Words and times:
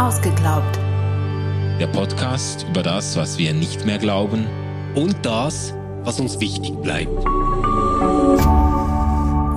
Ausgeglaubt. 0.00 0.78
Der 1.78 1.86
Podcast 1.88 2.64
über 2.70 2.82
das, 2.82 3.18
was 3.18 3.36
wir 3.36 3.52
nicht 3.52 3.84
mehr 3.84 3.98
glauben 3.98 4.46
und 4.94 5.14
das, 5.26 5.74
was 6.04 6.18
uns 6.18 6.40
wichtig 6.40 6.74
bleibt. 6.80 7.12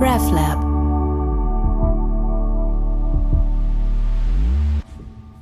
RefLab. 0.02 0.62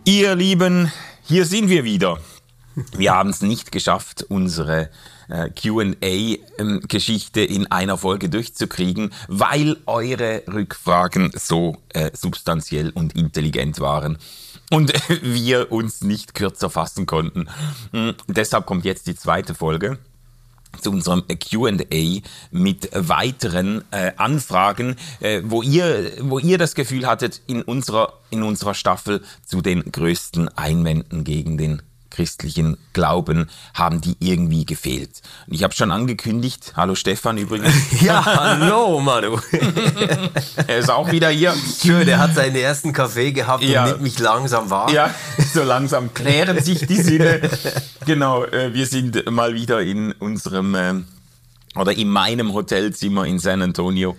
Ihr 0.05 0.37
Lieben, 0.37 0.93
hier 1.25 1.47
sind 1.47 1.69
wir 1.69 1.83
wieder. 1.83 2.19
Wir 2.97 3.13
haben 3.13 3.31
es 3.31 3.43
nicht 3.43 3.73
geschafft, 3.73 4.25
unsere 4.29 4.89
äh, 5.33 5.51
QA-Geschichte 5.51 7.41
in 7.41 7.71
einer 7.71 7.97
Folge 7.97 8.29
durchzukriegen, 8.29 9.13
weil 9.29 9.79
eure 9.87 10.43
Rückfragen 10.47 11.33
so 11.35 11.79
äh, 11.89 12.11
substanziell 12.13 12.91
und 12.91 13.17
intelligent 13.17 13.81
waren 13.81 14.19
und 14.71 14.93
wir 15.23 15.73
uns 15.73 16.03
nicht 16.03 16.35
kürzer 16.35 16.71
fassen 16.71 17.07
konnten. 17.07 17.49
Mhm, 17.93 18.15
deshalb 18.29 18.67
kommt 18.67 18.85
jetzt 18.85 19.07
die 19.07 19.17
zweite 19.17 19.55
Folge 19.55 19.99
zu 20.81 20.91
unserem 20.91 21.25
QA 21.29 22.21
mit 22.51 22.91
weiteren 22.95 23.85
äh, 23.91 24.13
Anfragen, 24.17 24.97
äh, 25.21 25.43
wo, 25.45 25.63
ihr, 25.63 26.13
wo 26.21 26.39
ihr 26.39 26.57
das 26.57 26.75
Gefühl 26.75 27.07
hattet, 27.07 27.43
in 27.47 27.63
unserer, 27.63 28.15
in 28.31 28.43
unserer 28.43 28.75
Staffel 28.75 29.23
zu 29.45 29.61
den 29.61 29.93
größten 29.93 30.49
Einwänden 30.57 31.25
gegen 31.25 31.59
den 31.59 31.83
christlichen 32.13 32.77
Glauben 32.93 33.49
haben 33.75 34.01
die 34.01 34.17
irgendwie 34.21 34.65
gefehlt. 34.65 35.23
Und 35.47 35.55
ich 35.55 35.65
habe 35.65 35.75
schon 35.75 35.91
angekündigt, 35.91 36.75
hallo 36.77 36.95
Stefan 36.95 37.39
übrigens. 37.39 37.75
ja, 38.01 38.25
hallo 38.25 39.01
Manu. 39.01 39.39
er 40.67 40.79
ist 40.79 40.91
auch 40.91 41.11
wieder 41.11 41.31
hier. 41.31 41.55
Schön, 41.83 42.07
er 42.07 42.19
hat 42.19 42.35
seinen 42.35 42.57
ersten 42.57 42.93
Kaffee 42.93 43.33
gehabt 43.33 43.65
ja. 43.65 43.83
und 43.83 43.91
nimmt 43.91 44.03
mich 44.03 44.19
langsam 44.19 44.71
wahr. 44.71 44.93
Ja, 44.93 45.13
so 45.53 45.63
langsam 45.63 46.13
klären 46.13 46.63
sich 46.63 46.87
die 46.87 47.03
Sinne. 47.03 47.41
genau, 48.07 48.45
äh, 48.45 48.75
wir 48.75 48.87
sind 48.87 49.31
mal 49.31 49.55
wieder 49.55 49.81
in 49.81 50.13
unserem 50.13 50.75
äh, 50.75 50.95
oder 51.75 51.93
in 51.93 52.09
meinem 52.09 52.53
Hotelzimmer 52.53 53.25
in 53.25 53.39
San 53.39 53.63
Antonio 53.63 54.17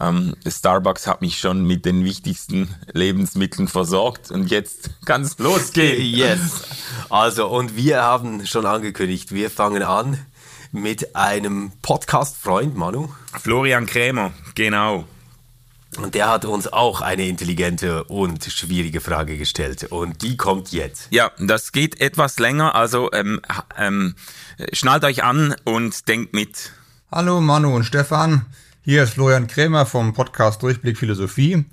ähm, 0.00 0.34
Starbucks 0.46 1.06
hat 1.06 1.20
mich 1.20 1.38
schon 1.38 1.64
mit 1.64 1.84
den 1.84 2.04
wichtigsten 2.04 2.74
Lebensmitteln 2.92 3.68
versorgt 3.68 4.30
und 4.30 4.50
jetzt 4.50 4.90
kann 5.04 5.22
es 5.22 5.38
losgehen. 5.38 5.96
Yes. 6.16 6.62
Also, 7.10 7.48
und 7.48 7.76
wir 7.76 8.02
haben 8.02 8.46
schon 8.46 8.66
angekündigt, 8.66 9.32
wir 9.32 9.50
fangen 9.50 9.82
an 9.82 10.18
mit 10.72 11.14
einem 11.16 11.72
Podcast-Freund, 11.82 12.76
Manu. 12.76 13.08
Florian 13.40 13.86
Krämer, 13.86 14.32
genau. 14.54 15.04
Und 15.98 16.14
der 16.14 16.28
hat 16.28 16.44
uns 16.44 16.70
auch 16.70 17.00
eine 17.00 17.26
intelligente 17.26 18.04
und 18.04 18.44
schwierige 18.44 19.00
Frage 19.00 19.38
gestellt. 19.38 19.84
Und 19.90 20.22
die 20.22 20.36
kommt 20.36 20.72
jetzt. 20.72 21.08
Ja, 21.10 21.30
das 21.38 21.72
geht 21.72 22.00
etwas 22.00 22.38
länger. 22.38 22.74
Also 22.74 23.10
ähm, 23.12 23.40
ähm, 23.78 24.14
schnallt 24.72 25.04
euch 25.04 25.24
an 25.24 25.54
und 25.64 26.08
denkt 26.08 26.34
mit. 26.34 26.72
Hallo 27.10 27.40
Manu 27.40 27.74
und 27.74 27.84
Stefan. 27.84 28.44
Hier 28.88 29.02
ist 29.02 29.14
Florian 29.14 29.48
Krämer 29.48 29.84
vom 29.84 30.12
Podcast 30.12 30.62
Durchblick 30.62 30.96
Philosophie. 30.96 31.64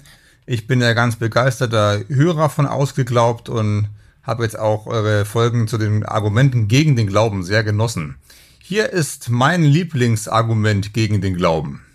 Ich 0.48 0.66
bin 0.66 0.82
ja 0.82 0.94
ganz 0.94 1.18
begeisterter 1.18 2.02
Hörer 2.08 2.50
von 2.50 2.66
Ausgeglaubt 2.66 3.50
und 3.50 3.88
habe 4.24 4.42
jetzt 4.42 4.58
auch 4.58 4.88
eure 4.88 5.24
Folgen 5.24 5.68
zu 5.68 5.78
den 5.78 6.04
Argumenten 6.04 6.68
gegen 6.68 6.96
den 6.96 7.06
Glauben 7.06 7.44
sehr 7.44 7.64
genossen. 7.64 8.16
Hier 8.58 8.90
ist 8.90 9.30
mein 9.30 9.64
Lieblingsargument 9.64 10.96
gegen 10.96 11.22
den 11.22 11.36
Glauben. 11.36 11.86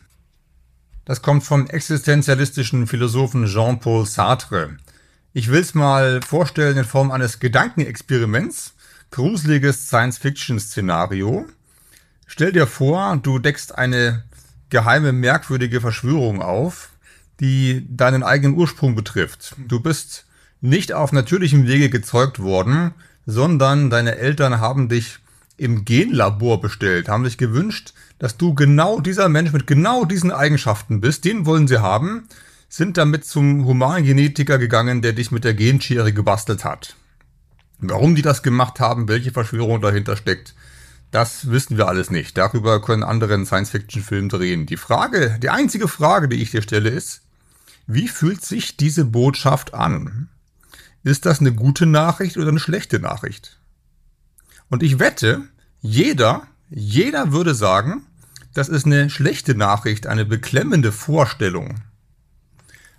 Das 1.04 1.20
kommt 1.20 1.42
vom 1.42 1.66
existenzialistischen 1.66 2.86
Philosophen 2.86 3.46
Jean-Paul 3.46 4.06
Sartre. 4.06 4.76
Ich 5.32 5.50
will 5.50 5.62
es 5.62 5.74
mal 5.74 6.20
vorstellen 6.22 6.76
in 6.76 6.84
Form 6.84 7.10
eines 7.10 7.40
Gedankenexperiments. 7.40 8.74
Gruseliges 9.10 9.88
Science-Fiction-Szenario. 9.88 11.46
Stell 12.28 12.52
dir 12.52 12.68
vor, 12.68 13.18
du 13.20 13.40
deckst 13.40 13.74
eine 13.74 14.22
geheime, 14.70 15.12
merkwürdige 15.12 15.80
Verschwörung 15.80 16.42
auf, 16.42 16.90
die 17.40 17.86
deinen 17.88 18.22
eigenen 18.22 18.56
Ursprung 18.56 18.94
betrifft. 18.94 19.54
Du 19.68 19.80
bist 19.80 20.26
nicht 20.60 20.92
auf 20.92 21.12
natürlichem 21.12 21.66
Wege 21.66 21.88
gezeugt 21.88 22.40
worden, 22.40 22.92
sondern 23.26 23.90
deine 23.90 24.16
Eltern 24.16 24.60
haben 24.60 24.88
dich 24.88 25.18
im 25.56 25.84
Genlabor 25.84 26.60
bestellt, 26.60 27.08
haben 27.08 27.24
sich 27.24 27.36
gewünscht, 27.36 27.92
dass 28.18 28.36
du 28.36 28.54
genau 28.54 29.00
dieser 29.00 29.28
Mensch 29.28 29.52
mit 29.52 29.66
genau 29.66 30.04
diesen 30.04 30.30
Eigenschaften 30.30 31.00
bist, 31.00 31.24
den 31.24 31.46
wollen 31.46 31.68
sie 31.68 31.80
haben, 31.80 32.28
sind 32.68 32.96
damit 32.96 33.24
zum 33.24 33.64
Humangenetiker 33.64 34.58
gegangen, 34.58 35.02
der 35.02 35.12
dich 35.12 35.30
mit 35.30 35.44
der 35.44 35.54
Genschere 35.54 36.12
gebastelt 36.12 36.64
hat. 36.64 36.96
Warum 37.78 38.14
die 38.14 38.22
das 38.22 38.42
gemacht 38.42 38.80
haben, 38.80 39.08
welche 39.08 39.32
Verschwörung 39.32 39.80
dahinter 39.80 40.16
steckt, 40.16 40.54
das 41.10 41.50
wissen 41.50 41.76
wir 41.76 41.88
alles 41.88 42.10
nicht. 42.10 42.36
Darüber 42.36 42.82
können 42.82 43.02
andere 43.02 43.44
Science-Fiction-Film 43.44 44.28
drehen. 44.28 44.66
Die 44.66 44.76
Frage, 44.76 45.38
die 45.42 45.50
einzige 45.50 45.88
Frage, 45.88 46.28
die 46.28 46.42
ich 46.42 46.50
dir 46.50 46.62
stelle, 46.62 46.90
ist, 46.90 47.22
wie 47.86 48.08
fühlt 48.08 48.44
sich 48.44 48.76
diese 48.76 49.06
Botschaft 49.06 49.72
an? 49.72 50.28
Ist 51.04 51.24
das 51.24 51.40
eine 51.40 51.52
gute 51.52 51.86
Nachricht 51.86 52.36
oder 52.36 52.48
eine 52.48 52.58
schlechte 52.58 53.00
Nachricht? 53.00 53.58
Und 54.68 54.82
ich 54.82 54.98
wette, 54.98 55.42
jeder, 55.80 56.46
jeder 56.68 57.32
würde 57.32 57.54
sagen, 57.54 58.04
das 58.52 58.68
ist 58.68 58.84
eine 58.84 59.08
schlechte 59.08 59.54
Nachricht, 59.54 60.06
eine 60.06 60.26
beklemmende 60.26 60.92
Vorstellung. 60.92 61.76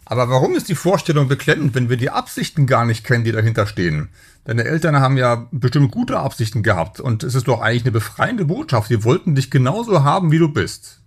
Aber 0.10 0.28
warum 0.28 0.56
ist 0.56 0.68
die 0.70 0.76
Vorstellung 0.76 1.28
beklemmend, 1.28 1.76
wenn 1.76 1.88
wir 1.88 1.96
die 1.96 2.10
Absichten 2.10 2.66
gar 2.66 2.84
nicht 2.84 3.04
kennen, 3.04 3.24
die 3.24 3.32
dahinter 3.32 3.68
stehen? 3.68 4.10
Deine 4.44 4.64
Eltern 4.64 4.96
haben 4.96 5.18
ja 5.18 5.48
bestimmt 5.52 5.92
gute 5.92 6.18
Absichten 6.18 6.64
gehabt 6.64 7.00
und 7.00 7.22
es 7.24 7.36
ist 7.36 7.48
doch 7.48 7.62
eigentlich 7.62 7.84
eine 7.84 7.92
befreiende 7.92 8.46
Botschaft. 8.46 8.88
Sie 8.88 9.04
wollten 9.04 9.36
dich 9.36 9.52
genauso 9.52 10.04
haben, 10.04 10.32
wie 10.32 10.40
du 10.40 10.50
bist. 10.50 11.02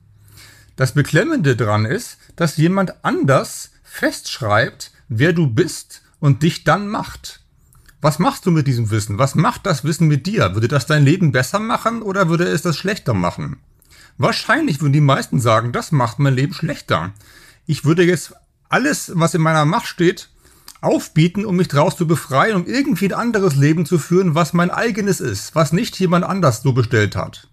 Das 0.77 0.93
Beklemmende 0.93 1.57
dran 1.57 1.85
ist, 1.85 2.19
dass 2.37 2.57
jemand 2.57 3.05
anders 3.05 3.73
festschreibt, 3.83 4.93
wer 5.09 5.33
du 5.33 5.49
bist 5.49 6.03
und 6.21 6.45
dich 6.45 6.63
dann 6.63 6.87
macht. 6.87 7.41
Was 8.01 8.21
machst 8.21 8.47
du 8.47 8.53
mit 8.53 8.69
diesem 8.69 8.93
Wissen? 8.93 9.19
Was 9.19 9.35
macht 9.35 9.67
das 9.67 9.83
Wissen 9.83 10.07
mit 10.07 10.27
dir? 10.29 10.55
Würde 10.55 10.69
das 10.69 10.87
dein 10.87 11.05
Leben 11.05 11.33
besser 11.33 11.59
machen 11.59 12.03
oder 12.03 12.29
würde 12.29 12.45
es 12.45 12.63
das 12.63 12.77
schlechter 12.77 13.15
machen? 13.15 13.57
Wahrscheinlich 14.17 14.81
würden 14.81 14.93
die 14.93 15.01
meisten 15.01 15.41
sagen, 15.41 15.73
das 15.73 15.91
macht 15.91 16.21
mein 16.21 16.35
Leben 16.35 16.55
schlechter. 16.55 17.13
Ich 17.67 17.85
würde 17.85 18.05
jetzt 18.05 18.35
alles, 18.73 19.13
was 19.15 19.35
in 19.35 19.43
meiner 19.43 19.65
Macht 19.65 19.87
steht, 19.87 20.29
aufbieten, 20.81 21.45
um 21.45 21.57
mich 21.57 21.69
daraus 21.69 21.97
zu 21.97 22.07
befreien, 22.07 22.57
um 22.57 22.67
irgendwie 22.67 23.07
ein 23.07 23.21
anderes 23.21 23.55
Leben 23.55 23.87
zu 23.87 23.99
führen, 23.99 24.35
was 24.35 24.53
mein 24.53 24.71
eigenes 24.71 25.21
ist, 25.21 25.55
was 25.55 25.73
nicht 25.73 25.99
jemand 25.99 26.25
anders 26.25 26.63
so 26.63 26.73
bestellt 26.73 27.15
hat. 27.15 27.49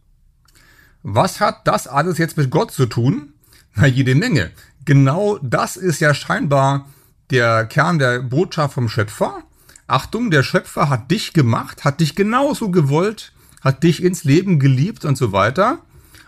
Was 1.04 1.40
hat 1.40 1.68
das 1.68 1.88
alles 1.88 2.18
jetzt 2.18 2.38
mit 2.38 2.50
Gott 2.50 2.72
zu 2.72 2.86
tun? 2.86 3.34
Na, 3.76 3.86
jede 3.86 4.16
Menge. 4.16 4.52
Genau 4.86 5.38
das 5.42 5.78
ist 5.78 6.00
ja 6.00 6.14
scheinbar 6.14 6.88
der 7.30 7.66
Kern 7.66 8.00
der 8.00 8.22
Botschaft 8.22 8.74
vom 8.74 8.90
Schöpfer. 8.90 9.44
Achtung, 9.88 10.32
der 10.32 10.44
Schöpfer 10.44 10.90
hat 10.90 11.12
dich 11.12 11.34
gemacht, 11.34 11.84
hat 11.84 12.00
dich 12.00 12.16
genauso 12.16 12.72
gewollt, 12.72 13.34
hat 13.62 13.84
dich 13.84 14.04
ins 14.04 14.24
Leben 14.24 14.60
geliebt 14.60 15.06
und 15.06 15.18
so 15.18 15.32
weiter. 15.32 15.80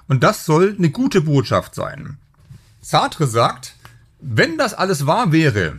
Und 0.08 0.24
das 0.24 0.46
soll 0.46 0.76
eine 0.78 0.90
gute 0.90 1.22
Botschaft 1.22 1.76
sein. 1.76 2.18
Sartre 2.82 3.28
sagt, 3.28 3.76
wenn 4.22 4.58
das 4.58 4.74
alles 4.74 5.08
wahr 5.08 5.32
wäre, 5.32 5.78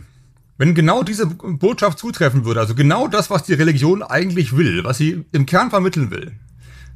wenn 0.57 0.75
genau 0.75 1.03
diese 1.03 1.25
Botschaft 1.25 1.97
zutreffen 1.97 2.45
würde, 2.45 2.59
also 2.59 2.75
genau 2.75 3.07
das, 3.07 3.29
was 3.29 3.43
die 3.43 3.53
Religion 3.53 4.03
eigentlich 4.03 4.55
will, 4.55 4.83
was 4.83 4.97
sie 4.97 5.25
im 5.31 5.45
Kern 5.45 5.69
vermitteln 5.69 6.11
will, 6.11 6.33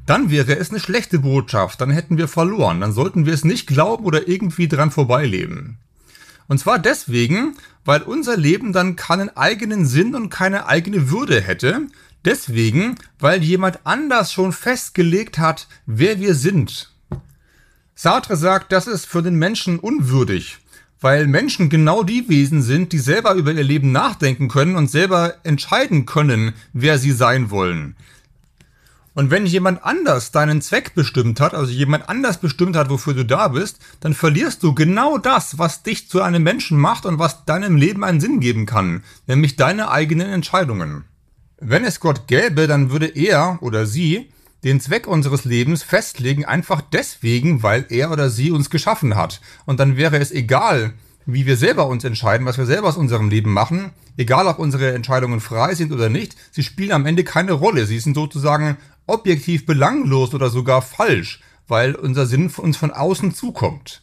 dann 0.06 0.30
wäre 0.30 0.58
es 0.58 0.70
eine 0.70 0.80
schlechte 0.80 1.20
Botschaft, 1.20 1.82
dann 1.82 1.90
hätten 1.90 2.18
wir 2.18 2.28
verloren, 2.28 2.82
dann 2.82 2.94
sollten 2.94 3.26
wir 3.26 3.34
es 3.34 3.44
nicht 3.44 3.68
glauben 3.68 4.06
oder 4.06 4.28
irgendwie 4.28 4.68
dran 4.68 4.92
vorbeileben. 4.92 5.80
Und 6.48 6.60
zwar 6.60 6.80
deswegen, 6.80 7.56
weil 7.84 8.04
unser 8.04 8.38
Leben 8.38 8.72
dann 8.72 8.96
keinen 8.96 9.36
eigenen 9.36 9.86
Sinn 9.86 10.16
und 10.16 10.30
keine 10.30 10.68
eigene 10.68 11.10
Würde 11.10 11.42
hätte, 11.42 11.88
deswegen, 12.24 12.96
weil 13.20 13.44
jemand 13.44 13.86
anders 13.86 14.32
schon 14.32 14.54
festgelegt 14.54 15.40
hat, 15.40 15.68
wer 15.86 16.20
wir 16.20 16.36
sind. 16.36 16.94
Sartre 17.96 18.38
sagt, 18.38 18.72
das 18.72 18.88
ist 18.88 19.06
für 19.08 19.24
den 19.24 19.36
Menschen 19.36 19.80
unwürdig 19.80 20.60
weil 21.02 21.28
Menschen 21.28 21.70
genau 21.70 22.04
die 22.04 22.28
Wesen 22.30 22.62
sind, 22.62 22.92
die 22.92 23.00
selber 23.00 23.34
über 23.34 23.52
ihr 23.52 23.64
Leben 23.64 23.92
nachdenken 23.92 24.48
können 24.48 24.76
und 24.76 24.90
selber 24.90 25.36
entscheiden 25.44 26.06
können, 26.06 26.54
wer 26.74 26.98
sie 26.98 27.12
sein 27.12 27.52
wollen. 27.52 27.96
Und 29.14 29.32
wenn 29.32 29.48
jemand 29.48 29.84
anders 29.84 30.32
deinen 30.32 30.62
Zweck 30.62 30.94
bestimmt 30.94 31.40
hat, 31.40 31.56
also 31.56 31.72
jemand 31.72 32.08
anders 32.08 32.38
bestimmt 32.40 32.76
hat, 32.76 32.92
wofür 32.92 33.16
du 33.16 33.26
da 33.26 33.48
bist, 33.48 33.80
dann 34.00 34.14
verlierst 34.14 34.62
du 34.62 34.76
genau 34.76 35.18
das, 35.18 35.58
was 35.58 35.82
dich 35.82 36.08
zu 36.08 36.22
einem 36.22 36.44
Menschen 36.44 36.78
macht 36.78 37.04
und 37.08 37.18
was 37.18 37.44
deinem 37.46 37.78
Leben 37.78 38.04
einen 38.04 38.22
Sinn 38.22 38.40
geben 38.40 38.68
kann, 38.68 39.04
nämlich 39.26 39.56
deine 39.56 39.90
eigenen 39.90 40.30
Entscheidungen. 40.30 41.06
Wenn 41.60 41.84
es 41.84 42.00
Gott 42.00 42.28
gäbe, 42.28 42.68
dann 42.68 42.92
würde 42.92 43.08
er 43.08 43.58
oder 43.62 43.88
sie 43.88 44.30
den 44.64 44.80
Zweck 44.80 45.08
unseres 45.08 45.46
Lebens 45.46 45.84
festlegen, 45.84 46.46
einfach 46.46 46.82
deswegen, 46.82 47.64
weil 47.64 47.86
er 47.90 48.12
oder 48.12 48.30
sie 48.30 48.52
uns 48.52 48.70
geschaffen 48.70 49.16
hat. 49.16 49.42
Und 49.66 49.80
dann 49.80 49.98
wäre 49.98 50.18
es 50.18 50.32
egal, 50.32 50.94
wie 51.26 51.46
wir 51.46 51.58
selber 51.58 51.88
uns 51.88 52.04
entscheiden, 52.04 52.48
was 52.48 52.58
wir 52.58 52.66
selber 52.66 52.88
aus 52.88 52.98
unserem 52.98 53.30
Leben 53.30 53.52
machen, 53.54 53.92
egal 54.16 54.48
ob 54.48 54.60
unsere 54.60 54.94
Entscheidungen 54.94 55.42
frei 55.42 55.76
sind 55.76 55.92
oder 55.92 56.10
nicht, 56.10 56.36
sie 56.52 56.64
spielen 56.64 56.94
am 56.94 57.06
Ende 57.06 57.24
keine 57.24 57.52
Rolle. 57.52 57.86
Sie 57.86 58.00
sind 58.00 58.16
sozusagen 58.16 58.78
objektiv 59.06 59.66
belanglos 59.66 60.34
oder 60.34 60.50
sogar 60.50 60.82
falsch, 60.82 61.42
weil 61.68 61.96
unser 61.96 62.26
Sinn 62.26 62.50
uns 62.58 62.78
von 62.78 62.92
außen 62.92 63.34
zukommt. 63.34 64.02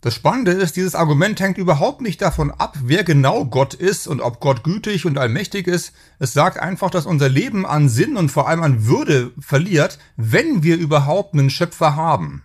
Das 0.00 0.14
Spannende 0.14 0.52
ist, 0.52 0.76
dieses 0.76 0.94
Argument 0.94 1.40
hängt 1.40 1.58
überhaupt 1.58 2.02
nicht 2.02 2.22
davon 2.22 2.52
ab, 2.52 2.78
wer 2.84 3.02
genau 3.02 3.44
Gott 3.44 3.74
ist 3.74 4.06
und 4.06 4.20
ob 4.20 4.38
Gott 4.38 4.62
gütig 4.62 5.06
und 5.06 5.18
allmächtig 5.18 5.66
ist. 5.66 5.92
Es 6.20 6.32
sagt 6.32 6.60
einfach, 6.60 6.90
dass 6.90 7.04
unser 7.04 7.28
Leben 7.28 7.66
an 7.66 7.88
Sinn 7.88 8.16
und 8.16 8.30
vor 8.30 8.48
allem 8.48 8.62
an 8.62 8.86
Würde 8.86 9.32
verliert, 9.40 9.98
wenn 10.16 10.62
wir 10.62 10.76
überhaupt 10.76 11.34
einen 11.34 11.50
Schöpfer 11.50 11.96
haben. 11.96 12.44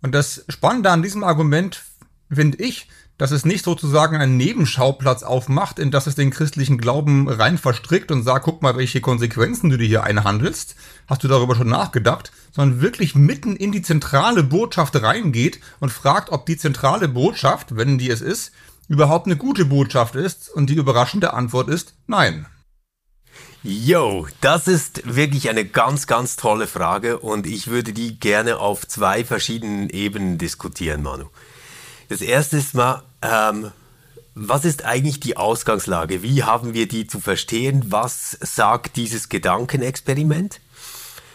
Und 0.00 0.14
das 0.14 0.44
Spannende 0.48 0.90
an 0.90 1.02
diesem 1.02 1.24
Argument 1.24 1.82
finde 2.30 2.58
ich, 2.58 2.88
dass 3.18 3.30
es 3.30 3.44
nicht 3.44 3.64
sozusagen 3.64 4.16
einen 4.16 4.36
Nebenschauplatz 4.36 5.22
aufmacht, 5.22 5.78
in 5.78 5.90
das 5.90 6.06
es 6.06 6.14
den 6.14 6.30
christlichen 6.30 6.78
Glauben 6.78 7.28
rein 7.28 7.56
verstrickt 7.56 8.10
und 8.10 8.22
sagt, 8.22 8.44
guck 8.44 8.62
mal, 8.62 8.76
welche 8.76 9.00
Konsequenzen 9.00 9.70
du 9.70 9.78
dir 9.78 9.86
hier 9.86 10.04
einhandelst. 10.04 10.76
Hast 11.06 11.24
du 11.24 11.28
darüber 11.28 11.54
schon 11.54 11.68
nachgedacht? 11.68 12.32
Sondern 12.52 12.80
wirklich 12.82 13.14
mitten 13.14 13.56
in 13.56 13.72
die 13.72 13.82
zentrale 13.82 14.42
Botschaft 14.42 15.00
reingeht 15.02 15.60
und 15.80 15.92
fragt, 15.92 16.30
ob 16.30 16.46
die 16.46 16.58
zentrale 16.58 17.08
Botschaft, 17.08 17.76
wenn 17.76 17.98
die 17.98 18.10
es 18.10 18.20
ist, 18.20 18.52
überhaupt 18.88 19.26
eine 19.26 19.36
gute 19.36 19.64
Botschaft 19.64 20.14
ist. 20.14 20.50
Und 20.50 20.68
die 20.68 20.74
überraschende 20.74 21.32
Antwort 21.32 21.68
ist 21.68 21.94
nein. 22.06 22.46
Yo, 23.62 24.28
das 24.42 24.68
ist 24.68 25.16
wirklich 25.16 25.48
eine 25.50 25.64
ganz, 25.64 26.06
ganz 26.06 26.36
tolle 26.36 26.68
Frage 26.68 27.18
und 27.18 27.46
ich 27.46 27.66
würde 27.66 27.92
die 27.92 28.20
gerne 28.20 28.58
auf 28.58 28.86
zwei 28.86 29.24
verschiedenen 29.24 29.90
Ebenen 29.90 30.38
diskutieren, 30.38 31.02
Manu. 31.02 31.30
Das 32.08 32.20
erste 32.20 32.56
ist 32.56 32.74
mal, 32.74 33.02
ähm, 33.22 33.72
was 34.34 34.64
ist 34.64 34.84
eigentlich 34.84 35.18
die 35.18 35.36
Ausgangslage? 35.36 36.22
Wie 36.22 36.44
haben 36.44 36.74
wir 36.74 36.86
die 36.86 37.06
zu 37.06 37.20
verstehen? 37.20 37.86
Was 37.88 38.36
sagt 38.40 38.96
dieses 38.96 39.28
Gedankenexperiment? 39.28 40.60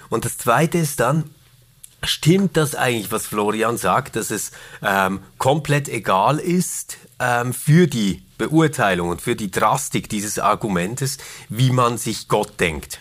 Und 0.09 0.25
das 0.25 0.37
zweite 0.37 0.77
ist 0.77 0.99
dann, 0.99 1.23
stimmt 2.03 2.57
das 2.57 2.75
eigentlich, 2.75 3.11
was 3.11 3.25
Florian 3.25 3.77
sagt, 3.77 4.15
dass 4.15 4.31
es 4.31 4.51
ähm, 4.83 5.21
komplett 5.37 5.89
egal 5.89 6.37
ist 6.39 6.97
ähm, 7.19 7.53
für 7.53 7.87
die 7.87 8.23
Beurteilung 8.37 9.09
und 9.09 9.21
für 9.21 9.35
die 9.35 9.51
Drastik 9.51 10.09
dieses 10.09 10.39
Argumentes, 10.39 11.17
wie 11.49 11.71
man 11.71 11.97
sich 11.97 12.27
Gott 12.27 12.59
denkt? 12.59 12.99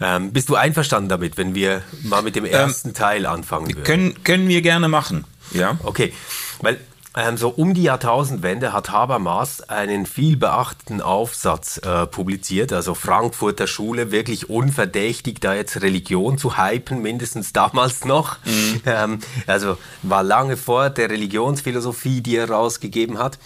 Ähm, 0.00 0.32
bist 0.32 0.48
du 0.48 0.56
einverstanden 0.56 1.08
damit, 1.08 1.36
wenn 1.36 1.54
wir 1.54 1.82
mal 2.02 2.22
mit 2.22 2.36
dem 2.36 2.44
ähm, 2.44 2.52
ersten 2.52 2.94
Teil 2.94 3.26
anfangen 3.26 3.68
würden? 3.68 3.84
Können, 3.84 4.24
können 4.24 4.48
wir 4.48 4.62
gerne 4.62 4.88
machen. 4.88 5.24
Ja. 5.54 5.78
Okay, 5.82 6.12
weil 6.60 6.78
ähm, 7.16 7.36
so 7.36 7.48
um 7.48 7.74
die 7.74 7.84
Jahrtausendwende 7.84 8.72
hat 8.72 8.90
Habermas 8.90 9.60
einen 9.68 10.04
viel 10.04 10.36
beachteten 10.36 11.00
Aufsatz 11.00 11.78
äh, 11.78 12.06
publiziert, 12.06 12.72
also 12.72 12.94
Frankfurter 12.94 13.68
Schule, 13.68 14.10
wirklich 14.10 14.50
unverdächtig, 14.50 15.38
da 15.40 15.54
jetzt 15.54 15.80
Religion 15.80 16.38
zu 16.38 16.58
hypen, 16.58 17.00
mindestens 17.02 17.52
damals 17.52 18.04
noch. 18.04 18.38
Mhm. 18.44 18.80
Ähm, 18.84 19.18
also 19.46 19.78
war 20.02 20.24
lange 20.24 20.56
vor 20.56 20.90
der 20.90 21.08
Religionsphilosophie, 21.08 22.20
die 22.20 22.36
er 22.36 22.50
rausgegeben 22.50 23.18
hat. 23.18 23.38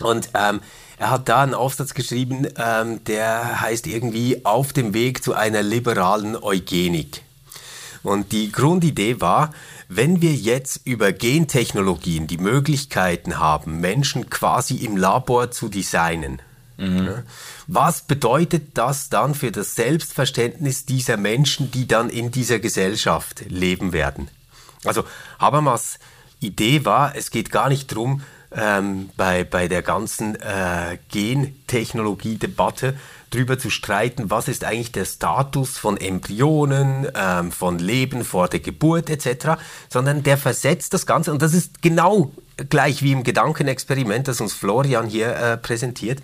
Und 0.00 0.30
ähm, 0.34 0.60
er 0.98 1.10
hat 1.10 1.28
da 1.28 1.42
einen 1.42 1.54
Aufsatz 1.54 1.94
geschrieben, 1.94 2.46
ähm, 2.56 3.02
der 3.04 3.60
heißt 3.60 3.88
irgendwie 3.88 4.44
Auf 4.44 4.72
dem 4.72 4.94
Weg 4.94 5.24
zu 5.24 5.34
einer 5.34 5.64
liberalen 5.64 6.36
Eugenik. 6.40 7.22
Und 8.02 8.32
die 8.32 8.52
Grundidee 8.52 9.20
war, 9.20 9.52
wenn 9.88 10.22
wir 10.22 10.32
jetzt 10.32 10.80
über 10.84 11.12
Gentechnologien 11.12 12.26
die 12.26 12.38
Möglichkeiten 12.38 13.38
haben, 13.38 13.80
Menschen 13.80 14.30
quasi 14.30 14.76
im 14.76 14.96
Labor 14.96 15.50
zu 15.50 15.68
designen, 15.68 16.40
mhm. 16.76 17.22
was 17.66 18.02
bedeutet 18.02 18.76
das 18.78 19.08
dann 19.08 19.34
für 19.34 19.50
das 19.50 19.74
Selbstverständnis 19.74 20.84
dieser 20.86 21.16
Menschen, 21.16 21.70
die 21.70 21.88
dann 21.88 22.10
in 22.10 22.30
dieser 22.30 22.58
Gesellschaft 22.58 23.44
leben 23.48 23.92
werden? 23.92 24.28
Also 24.84 25.04
Habermas 25.38 25.98
Idee 26.40 26.84
war, 26.84 27.16
es 27.16 27.30
geht 27.30 27.50
gar 27.50 27.68
nicht 27.68 27.90
darum, 27.90 28.22
ähm, 28.52 29.10
bei, 29.16 29.44
bei 29.44 29.68
der 29.68 29.82
ganzen 29.82 30.36
äh, 30.36 30.98
Gentechnologie-Debatte 31.10 32.96
darüber 33.30 33.58
zu 33.58 33.70
streiten, 33.70 34.30
was 34.30 34.48
ist 34.48 34.64
eigentlich 34.64 34.92
der 34.92 35.04
Status 35.04 35.78
von 35.78 35.96
Embryonen, 35.96 37.08
ähm, 37.14 37.52
von 37.52 37.78
Leben 37.78 38.24
vor 38.24 38.48
der 38.48 38.60
Geburt 38.60 39.10
etc., 39.10 39.60
sondern 39.88 40.22
der 40.22 40.38
versetzt 40.38 40.94
das 40.94 41.06
Ganze, 41.06 41.32
und 41.32 41.42
das 41.42 41.54
ist 41.54 41.82
genau 41.82 42.32
gleich 42.70 43.02
wie 43.02 43.12
im 43.12 43.22
Gedankenexperiment, 43.22 44.28
das 44.28 44.40
uns 44.40 44.52
Florian 44.52 45.06
hier 45.06 45.34
äh, 45.36 45.56
präsentiert, 45.56 46.20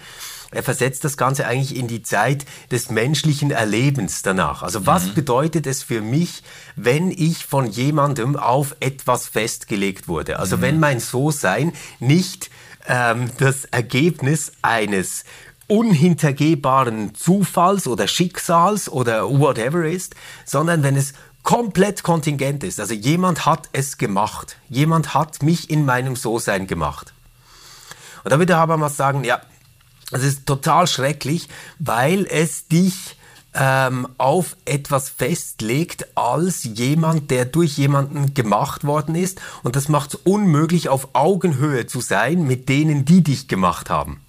er 0.55 0.63
versetzt 0.63 1.05
das 1.05 1.17
Ganze 1.17 1.47
eigentlich 1.47 1.77
in 1.77 1.89
die 1.89 2.03
Zeit 2.03 2.47
des 2.71 2.89
menschlichen 2.89 3.51
Erlebens 3.51 4.23
danach. 4.23 4.63
Also 4.63 4.87
was 4.87 5.07
mhm. 5.07 5.15
bedeutet 5.15 5.67
es 5.67 5.83
für 5.83 6.01
mich, 6.01 6.43
wenn 6.77 7.11
ich 7.11 7.45
von 7.45 7.67
jemandem 7.67 8.37
auf 8.37 8.77
etwas 8.79 9.27
festgelegt 9.27 10.07
wurde? 10.07 10.39
Also 10.39 10.59
mhm. 10.59 10.63
wenn 10.63 10.81
mein 10.81 11.01
So-Sein 11.01 11.73
nicht 11.99 12.51
ähm, 12.87 13.31
das 13.39 13.65
Ergebnis 13.65 14.53
eines 14.63 15.25
unhintergehbaren 15.67 17.15
Zufalls 17.15 17.87
oder 17.87 18.07
Schicksals 18.07 18.89
oder 18.89 19.29
whatever 19.29 19.85
ist, 19.85 20.15
sondern 20.45 20.83
wenn 20.83 20.97
es 20.97 21.15
komplett 21.43 22.03
kontingent 22.03 22.65
ist. 22.65 22.81
Also 22.81 22.95
jemand 22.95 23.47
hat 23.47 23.69
es 23.73 23.99
gemacht. 23.99 24.57
Jemand 24.69 25.15
hat 25.15 25.43
mich 25.43 25.71
in 25.71 25.85
meinem 25.85 26.17
So-Sein 26.17 26.67
gemacht. 26.67 27.13
Und 28.25 28.33
da 28.33 28.39
würde 28.39 28.57
Habermas 28.57 28.97
sagen, 28.97 29.25
ja, 29.25 29.41
es 30.11 30.23
ist 30.23 30.47
total 30.47 30.87
schrecklich, 30.87 31.49
weil 31.79 32.27
es 32.27 32.67
dich 32.69 33.17
ähm, 33.55 34.09
auf 34.19 34.57
etwas 34.65 35.09
festlegt 35.09 36.17
als 36.17 36.65
jemand, 36.65 37.31
der 37.31 37.45
durch 37.45 37.77
jemanden 37.77 38.35
gemacht 38.35 38.85
worden 38.85 39.15
ist. 39.15 39.41
Und 39.63 39.77
das 39.77 39.89
macht 39.89 40.15
es 40.15 40.21
unmöglich, 40.25 40.89
auf 40.89 41.09
Augenhöhe 41.13 41.87
zu 41.87 42.01
sein 42.01 42.47
mit 42.47 42.69
denen, 42.69 43.05
die 43.05 43.23
dich 43.23 43.49
gemacht 43.49 43.91
haben. 43.91 44.24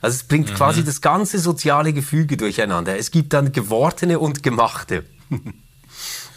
Also 0.00 0.16
es 0.16 0.24
bringt 0.24 0.50
mhm. 0.50 0.54
quasi 0.54 0.84
das 0.84 1.00
ganze 1.00 1.38
soziale 1.38 1.92
Gefüge 1.92 2.36
durcheinander. 2.36 2.98
Es 2.98 3.10
gibt 3.10 3.32
dann 3.32 3.52
Gewortene 3.52 4.18
und 4.18 4.42
Gemachte. 4.42 5.04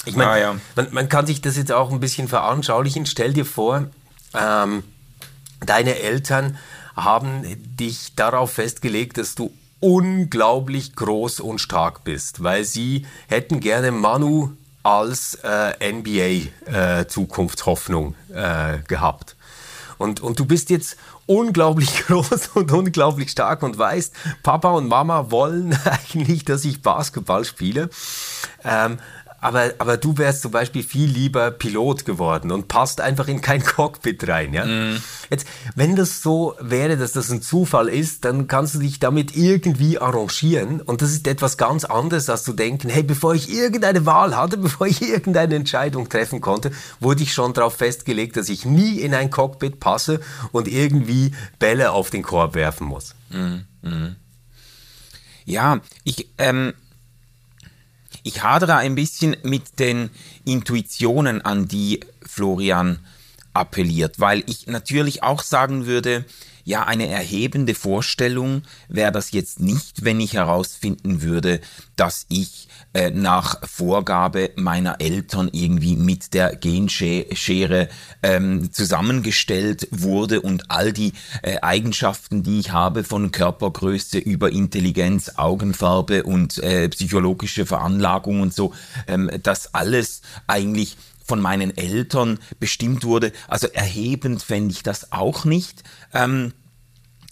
ich 0.06 0.16
meine, 0.16 0.32
ah, 0.32 0.38
ja. 0.38 0.56
man, 0.76 0.88
man, 0.92 1.10
kann 1.10 1.26
sich 1.26 1.42
das 1.42 1.58
jetzt 1.58 1.72
auch 1.72 1.92
ein 1.92 2.00
bisschen 2.00 2.28
veranschaulichen. 2.28 3.06
Stell 3.06 3.34
dir 3.34 3.46
vor, 3.46 3.88
ähm, 4.34 4.84
deine 5.66 6.00
Eltern 6.00 6.58
haben 6.96 7.44
dich 7.78 8.16
darauf 8.16 8.54
festgelegt, 8.54 9.18
dass 9.18 9.36
du 9.36 9.54
unglaublich 9.80 10.96
groß 10.96 11.42
und 11.42 11.60
stark 11.60 12.04
bist, 12.04 12.44
weil 12.44 12.64
sie 12.64 13.06
hätten 13.28 13.60
gerne 13.60 13.92
Manu 13.92 14.52
als 14.84 15.38
äh, 15.44 15.92
NBA-Zukunftshoffnung 15.92 18.16
äh, 18.34 18.76
äh, 18.76 18.80
gehabt. 18.88 19.36
Und, 19.98 20.22
und 20.22 20.40
du 20.40 20.46
bist 20.46 20.70
jetzt 20.70 20.98
unglaublich 21.26 22.04
groß 22.08 22.50
und 22.56 22.72
unglaublich 22.72 23.32
stark 23.32 23.64
und 23.64 23.78
weißt, 23.78 24.14
Papa 24.44 24.72
und 24.72 24.88
Mama 24.88 25.32
wollen 25.32 25.78
eigentlich, 25.86 26.46
dass 26.46 26.66
ich 26.66 26.82
Basketball 26.82 27.46
spiele. 27.46 27.90
Ähm, 28.64 29.00
aber, 29.44 29.74
aber 29.78 29.98
du 29.98 30.18
wärst 30.18 30.42
zum 30.42 30.52
Beispiel 30.52 30.84
viel 30.84 31.10
lieber 31.10 31.52
Pilot 31.52 32.06
geworden 32.06 32.50
und 32.50 32.70
passt 32.70 33.02
einfach 33.02 33.28
in 33.28 33.42
kein 33.42 33.62
Cockpit 33.66 34.26
rein. 34.30 34.54
Ja? 34.54 34.66
Mm. 34.66 35.02
Jetzt, 35.30 35.46
wenn 35.76 35.98
das 35.98 36.22
so 36.22 36.56
wäre, 36.62 36.96
dass 36.96 37.12
das 37.12 37.30
ein 37.30 37.42
Zufall 37.42 37.90
ist, 37.90 38.24
dann 38.24 38.48
kannst 38.48 38.76
du 38.76 38.80
dich 38.80 39.00
damit 39.00 39.36
irgendwie 39.36 40.00
arrangieren 40.00 40.80
und 40.80 41.02
das 41.02 41.12
ist 41.12 41.28
etwas 41.28 41.58
ganz 41.58 41.84
anderes, 41.84 42.30
als 42.30 42.44
zu 42.44 42.54
denken, 42.54 42.88
hey, 42.88 43.04
bevor 43.04 43.36
ich 43.36 43.52
irgendeine 43.54 44.06
Wahl 44.06 44.38
hatte, 44.38 44.56
bevor 44.64 44.88
ich 44.88 45.02
irgendeine 45.02 45.56
Entscheidung 45.56 46.08
treffen 46.08 46.40
konnte, 46.40 46.72
wurde 47.02 47.24
ich 47.24 47.34
schon 47.34 47.54
darauf 47.54 47.74
festgelegt, 47.74 48.38
dass 48.38 48.48
ich 48.48 48.64
nie 48.64 49.02
in 49.02 49.14
ein 49.14 49.30
Cockpit 49.30 49.82
passe 49.82 50.22
und 50.54 50.70
irgendwie 50.70 51.34
Bälle 51.60 51.92
auf 51.92 52.10
den 52.10 52.24
Korb 52.24 52.56
werfen 52.56 52.88
muss. 52.88 53.14
Mm, 53.30 53.88
mm. 53.88 54.16
Ja, 55.46 55.82
ich, 56.06 56.30
ähm, 56.38 56.74
ich 58.24 58.44
hadere 58.44 58.76
ein 58.76 58.96
bisschen 58.96 59.36
mit 59.44 59.80
den 59.80 60.10
Intuitionen, 60.46 61.42
an 61.42 61.68
die 61.68 62.00
Florian 62.26 63.00
appelliert, 63.54 64.20
weil 64.20 64.44
ich 64.48 64.68
natürlich 64.68 65.24
auch 65.24 65.44
sagen 65.44 65.86
würde, 65.86 66.26
ja, 66.64 66.84
eine 66.84 67.08
erhebende 67.08 67.76
Vorstellung 67.76 68.64
wäre 68.88 69.12
das 69.12 69.32
jetzt 69.32 69.60
nicht, 69.60 70.06
wenn 70.06 70.20
ich 70.20 70.34
herausfinden 70.34 71.22
würde, 71.22 71.60
dass 71.96 72.26
ich 72.30 72.68
äh, 72.94 73.12
nach 73.12 73.68
Vorgabe 73.68 74.52
meiner 74.56 75.02
Eltern 75.02 75.50
irgendwie 75.52 75.96
mit 75.96 76.34
der 76.34 76.56
Genschere 76.56 77.90
ähm, 78.22 78.72
zusammengestellt 78.72 79.88
wurde 79.92 80.42
und 80.42 80.72
all 80.72 80.94
die 80.94 81.14
äh, 81.42 81.58
Eigenschaften, 81.62 82.44
die 82.44 82.60
ich 82.60 82.72
habe, 82.72 83.04
von 83.04 83.32
Körpergröße 83.32 84.20
über 84.20 84.52
Intelligenz, 84.52 85.34
Augenfarbe 85.36 86.24
und 86.24 86.60
äh, 86.60 86.88
psychologische 86.90 87.66
Veranlagung 87.66 88.42
und 88.42 88.54
so, 88.54 88.74
ähm, 89.08 89.30
das 89.42 89.74
alles 89.74 90.22
eigentlich 90.48 90.98
von 91.24 91.42
meinen 91.42 91.76
Eltern 91.76 92.40
bestimmt 92.60 93.04
wurde. 93.04 93.32
Also 93.48 93.68
erhebend 93.68 94.44
fände 94.44 94.74
ich 94.74 94.84
das 94.84 95.12
auch 95.12 95.46
nicht. 95.46 95.84
Ähm, 96.14 96.54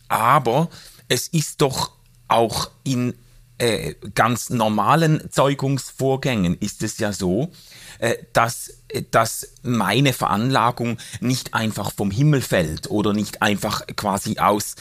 aber 0.08 0.70
es 1.08 1.28
ist 1.28 1.62
doch 1.62 1.92
auch 2.28 2.70
in 2.84 3.14
äh, 3.62 3.94
ganz 4.16 4.50
normalen 4.50 5.30
Zeugungsvorgängen 5.30 6.56
ist 6.56 6.82
es 6.82 6.98
ja 6.98 7.14
so, 7.14 7.52
äh, 8.00 8.16
dass, 8.34 8.74
äh, 8.88 9.04
dass 9.12 9.54
meine 9.62 10.14
Veranlagung 10.14 10.98
nicht 11.20 11.54
einfach 11.54 11.92
vom 11.92 12.10
Himmel 12.10 12.42
fällt 12.42 12.90
oder 12.90 13.14
nicht 13.14 13.44
einfach 13.44 13.86
quasi 13.96 14.40
aus 14.40 14.76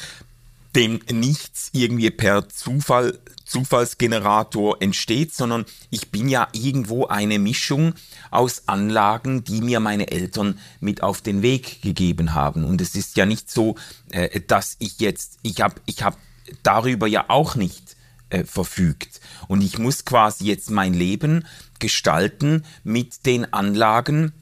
dem 0.77 1.00
Nichts 1.11 1.71
irgendwie 1.73 2.11
per 2.11 2.49
Zufall, 2.49 3.19
Zufallsgenerator 3.45 4.81
entsteht, 4.81 5.35
sondern 5.35 5.65
ich 5.91 6.11
bin 6.11 6.29
ja 6.29 6.49
irgendwo 6.53 7.07
eine 7.07 7.39
Mischung 7.39 7.95
aus 8.31 8.62
Anlagen, 8.67 9.43
die 9.43 9.61
mir 9.61 9.81
meine 9.81 10.11
Eltern 10.11 10.59
mit 10.79 11.03
auf 11.03 11.21
den 11.21 11.43
Weg 11.43 11.83
gegeben 11.83 12.35
haben. 12.35 12.65
Und 12.65 12.81
es 12.81 12.95
ist 12.95 13.17
ja 13.17 13.27
nicht 13.27 13.50
so, 13.50 13.77
äh, 14.11 14.41
dass 14.41 14.77
ich 14.79 15.00
jetzt, 15.00 15.39
ich 15.43 15.61
habe 15.61 15.75
ich 15.87 16.05
hab 16.05 16.17
darüber 16.62 17.07
ja 17.07 17.25
auch 17.29 17.57
nicht 17.57 17.97
äh, 18.29 18.45
verfügt. 18.45 19.21
Und 19.49 19.62
ich 19.62 19.79
muss 19.79 20.05
quasi 20.05 20.45
jetzt 20.45 20.71
mein 20.71 20.95
Leben 20.95 21.45
gestalten 21.81 22.65
mit 22.85 23.27
den 23.27 23.53
Anlagen, 23.53 24.33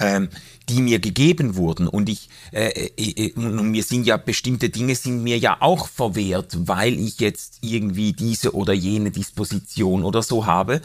ähm, 0.00 0.28
die 0.68 0.80
mir 0.80 0.98
gegeben 0.98 1.56
wurden. 1.56 1.88
Und 1.88 2.08
ich, 2.08 2.28
äh, 2.52 2.90
äh, 2.96 3.26
äh, 3.28 3.38
mir 3.38 3.82
sind 3.82 4.06
ja 4.06 4.16
bestimmte 4.16 4.70
Dinge 4.70 4.94
sind 4.94 5.22
mir 5.22 5.38
ja 5.38 5.58
auch 5.60 5.88
verwehrt, 5.88 6.56
weil 6.68 6.94
ich 6.94 7.20
jetzt 7.20 7.58
irgendwie 7.60 8.12
diese 8.12 8.54
oder 8.54 8.72
jene 8.72 9.10
Disposition 9.10 10.04
oder 10.04 10.22
so 10.22 10.46
habe. 10.46 10.80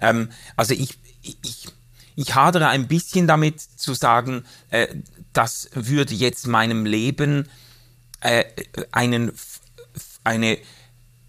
Ähm, 0.00 0.30
also 0.56 0.74
ich, 0.74 0.98
ich, 1.22 1.68
ich 2.16 2.34
hadere 2.34 2.68
ein 2.68 2.88
bisschen 2.88 3.26
damit 3.26 3.60
zu 3.60 3.94
sagen, 3.94 4.44
äh, 4.70 4.88
das 5.32 5.70
würde 5.74 6.14
jetzt 6.14 6.46
meinem 6.46 6.86
Leben 6.86 7.48
äh, 8.20 8.44
einen, 8.90 9.32
eine 10.24 10.58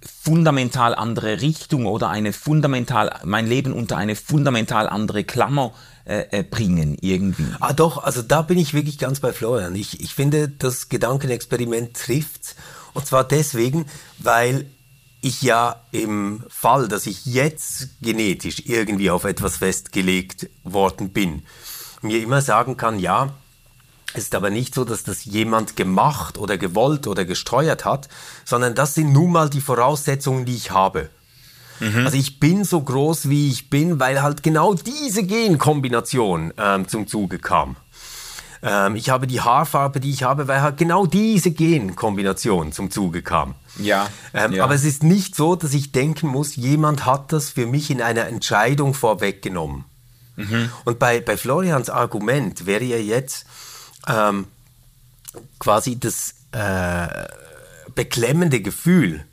fundamental 0.02 0.96
andere 0.96 1.42
Richtung 1.42 1.86
oder 1.86 2.10
eine 2.10 2.34
fundamental, 2.34 3.20
mein 3.24 3.48
Leben 3.48 3.74
unter 3.74 3.98
eine 3.98 4.16
fundamental 4.16 4.88
andere 4.88 5.24
Klammer 5.24 5.74
äh, 6.06 6.26
äh, 6.32 6.44
bringen 6.44 6.98
irgendwie. 7.02 7.48
Ah 7.60 7.74
doch, 7.74 8.04
also 8.04 8.22
da 8.22 8.42
bin 8.42 8.58
ich 8.58 8.74
wirklich 8.74 8.98
ganz 8.98 9.20
bei 9.20 9.34
Florian. 9.34 9.76
Ich, 9.76 10.02
ich 10.02 10.14
finde, 10.14 10.50
das 10.50 10.90
Gedankenexperiment 10.90 11.96
trifft. 11.96 12.56
Und 12.94 13.06
zwar 13.06 13.24
deswegen, 13.24 13.86
weil 14.18 14.66
ich 15.22 15.42
ja 15.42 15.82
im 15.92 16.44
Fall, 16.50 16.88
dass 16.88 17.06
ich 17.06 17.26
jetzt 17.26 17.90
genetisch 18.02 18.64
irgendwie 18.66 19.12
auf 19.12 19.26
etwas 19.26 19.58
festgelegt 19.58 20.50
worden 20.64 21.10
bin, 21.10 21.44
mir 22.02 22.22
immer 22.22 22.42
sagen 22.42 22.78
kann, 22.78 23.00
ja, 23.00 23.34
es 24.14 24.24
ist 24.24 24.36
aber 24.36 24.50
nicht 24.50 24.74
so, 24.74 24.86
dass 24.86 25.04
das 25.04 25.26
jemand 25.26 25.76
gemacht 25.76 26.38
oder 26.38 26.58
gewollt 26.58 27.06
oder 27.06 27.26
gesteuert 27.26 27.86
hat, 27.86 28.10
sondern 28.44 28.74
das 28.74 28.96
sind 28.96 29.14
nun 29.14 29.32
mal 29.32 29.50
die 29.50 29.62
Voraussetzungen, 29.62 30.46
die 30.46 30.56
ich 30.56 30.72
habe. 30.72 31.10
Mhm. 31.80 32.06
Also 32.06 32.18
ich 32.18 32.40
bin 32.40 32.64
so 32.64 32.82
groß, 32.82 33.30
wie 33.30 33.50
ich 33.50 33.70
bin, 33.70 34.00
weil 34.00 34.22
halt 34.22 34.44
genau 34.44 34.74
diese 34.74 35.24
Genkombination 35.24 36.54
ähm, 36.58 36.88
zum 36.88 37.08
Zuge 37.08 37.40
kam. 37.40 37.76
Ähm, 38.62 38.96
ich 38.96 39.10
habe 39.10 39.28
die 39.28 39.42
Haarfarbe, 39.42 40.00
die 40.00 40.12
ich 40.12 40.24
habe, 40.24 40.48
weil 40.48 40.62
halt 40.62 40.78
genau 40.78 41.06
diese 41.06 41.52
Genkombination 41.52 42.72
zum 42.72 42.92
Zuge 42.92 43.22
kam. 43.22 43.56
Ja, 43.78 44.10
ähm, 44.34 44.54
ja. 44.54 44.64
Aber 44.64 44.76
es 44.76 44.84
ist 44.84 45.04
nicht 45.04 45.36
so, 45.36 45.56
dass 45.56 45.74
ich 45.74 45.92
denken 45.92 46.28
muss, 46.28 46.56
jemand 46.56 47.06
hat 47.06 47.32
das 47.32 47.52
für 47.52 47.66
mich 47.66 47.90
in 47.90 48.02
einer 48.02 48.28
Entscheidung 48.28 48.94
vorweggenommen. 48.94 49.86
Mhm. 50.36 50.70
Und 50.86 51.00
bei, 51.00 51.22
bei 51.22 51.38
Florians 51.38 51.90
Argument 51.90 52.66
wäre 52.66 52.84
ja 52.84 52.98
jetzt 52.98 53.46
ähm, 54.08 54.48
quasi 55.60 55.98
das 55.98 56.36
äh, 56.52 57.28
beklemmende 57.96 58.62
Gefühl, 58.62 59.24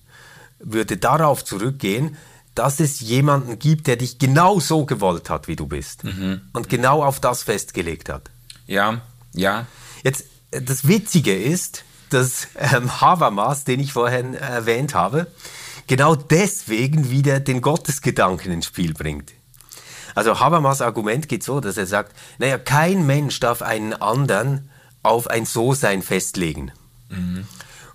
würde 0.58 0.96
darauf 0.96 1.44
zurückgehen, 1.44 2.16
dass 2.56 2.80
es 2.80 3.00
jemanden 3.00 3.58
gibt, 3.58 3.86
der 3.86 3.96
dich 3.96 4.18
genau 4.18 4.58
so 4.58 4.84
gewollt 4.84 5.30
hat, 5.30 5.46
wie 5.46 5.56
du 5.56 5.66
bist. 5.66 6.04
Mhm. 6.04 6.40
Und 6.52 6.68
genau 6.68 7.04
auf 7.04 7.20
das 7.20 7.44
festgelegt 7.44 8.08
hat. 8.08 8.30
Ja, 8.66 9.02
ja. 9.32 9.66
Jetzt, 10.02 10.24
äh, 10.50 10.62
das 10.62 10.88
Witzige 10.88 11.34
ist, 11.34 11.84
dass 12.10 12.48
ähm, 12.56 13.00
Habermas, 13.00 13.64
den 13.64 13.80
ich 13.80 13.92
vorhin 13.92 14.34
erwähnt 14.34 14.94
habe, 14.94 15.26
genau 15.86 16.14
deswegen 16.14 17.10
wieder 17.10 17.40
den 17.40 17.60
Gottesgedanken 17.60 18.52
ins 18.52 18.66
Spiel 18.66 18.94
bringt. 18.94 19.32
Also 20.14 20.40
Habermas 20.40 20.80
Argument 20.80 21.28
geht 21.28 21.44
so, 21.44 21.60
dass 21.60 21.76
er 21.76 21.86
sagt, 21.86 22.16
naja, 22.38 22.56
kein 22.56 23.06
Mensch 23.06 23.38
darf 23.38 23.60
einen 23.60 23.92
anderen 23.92 24.70
auf 25.02 25.28
ein 25.28 25.44
So-Sein 25.44 26.02
festlegen. 26.02 26.72
Mhm. 27.10 27.46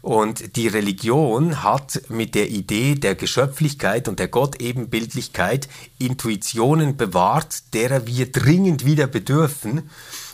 Und 0.02 0.56
die 0.56 0.68
Religion 0.68 1.64
hat 1.64 2.02
mit 2.10 2.34
der 2.34 2.50
Idee 2.50 2.96
der 2.96 3.14
Geschöpflichkeit 3.14 4.08
und 4.08 4.20
der 4.20 4.30
Gottebenbildlichkeit 4.30 5.70
Intuitionen 6.00 6.98
bewahrt, 6.98 7.74
derer 7.76 8.08
wir 8.08 8.32
dringend 8.32 8.84
wieder 8.84 9.06
bedürfen, 9.06 9.90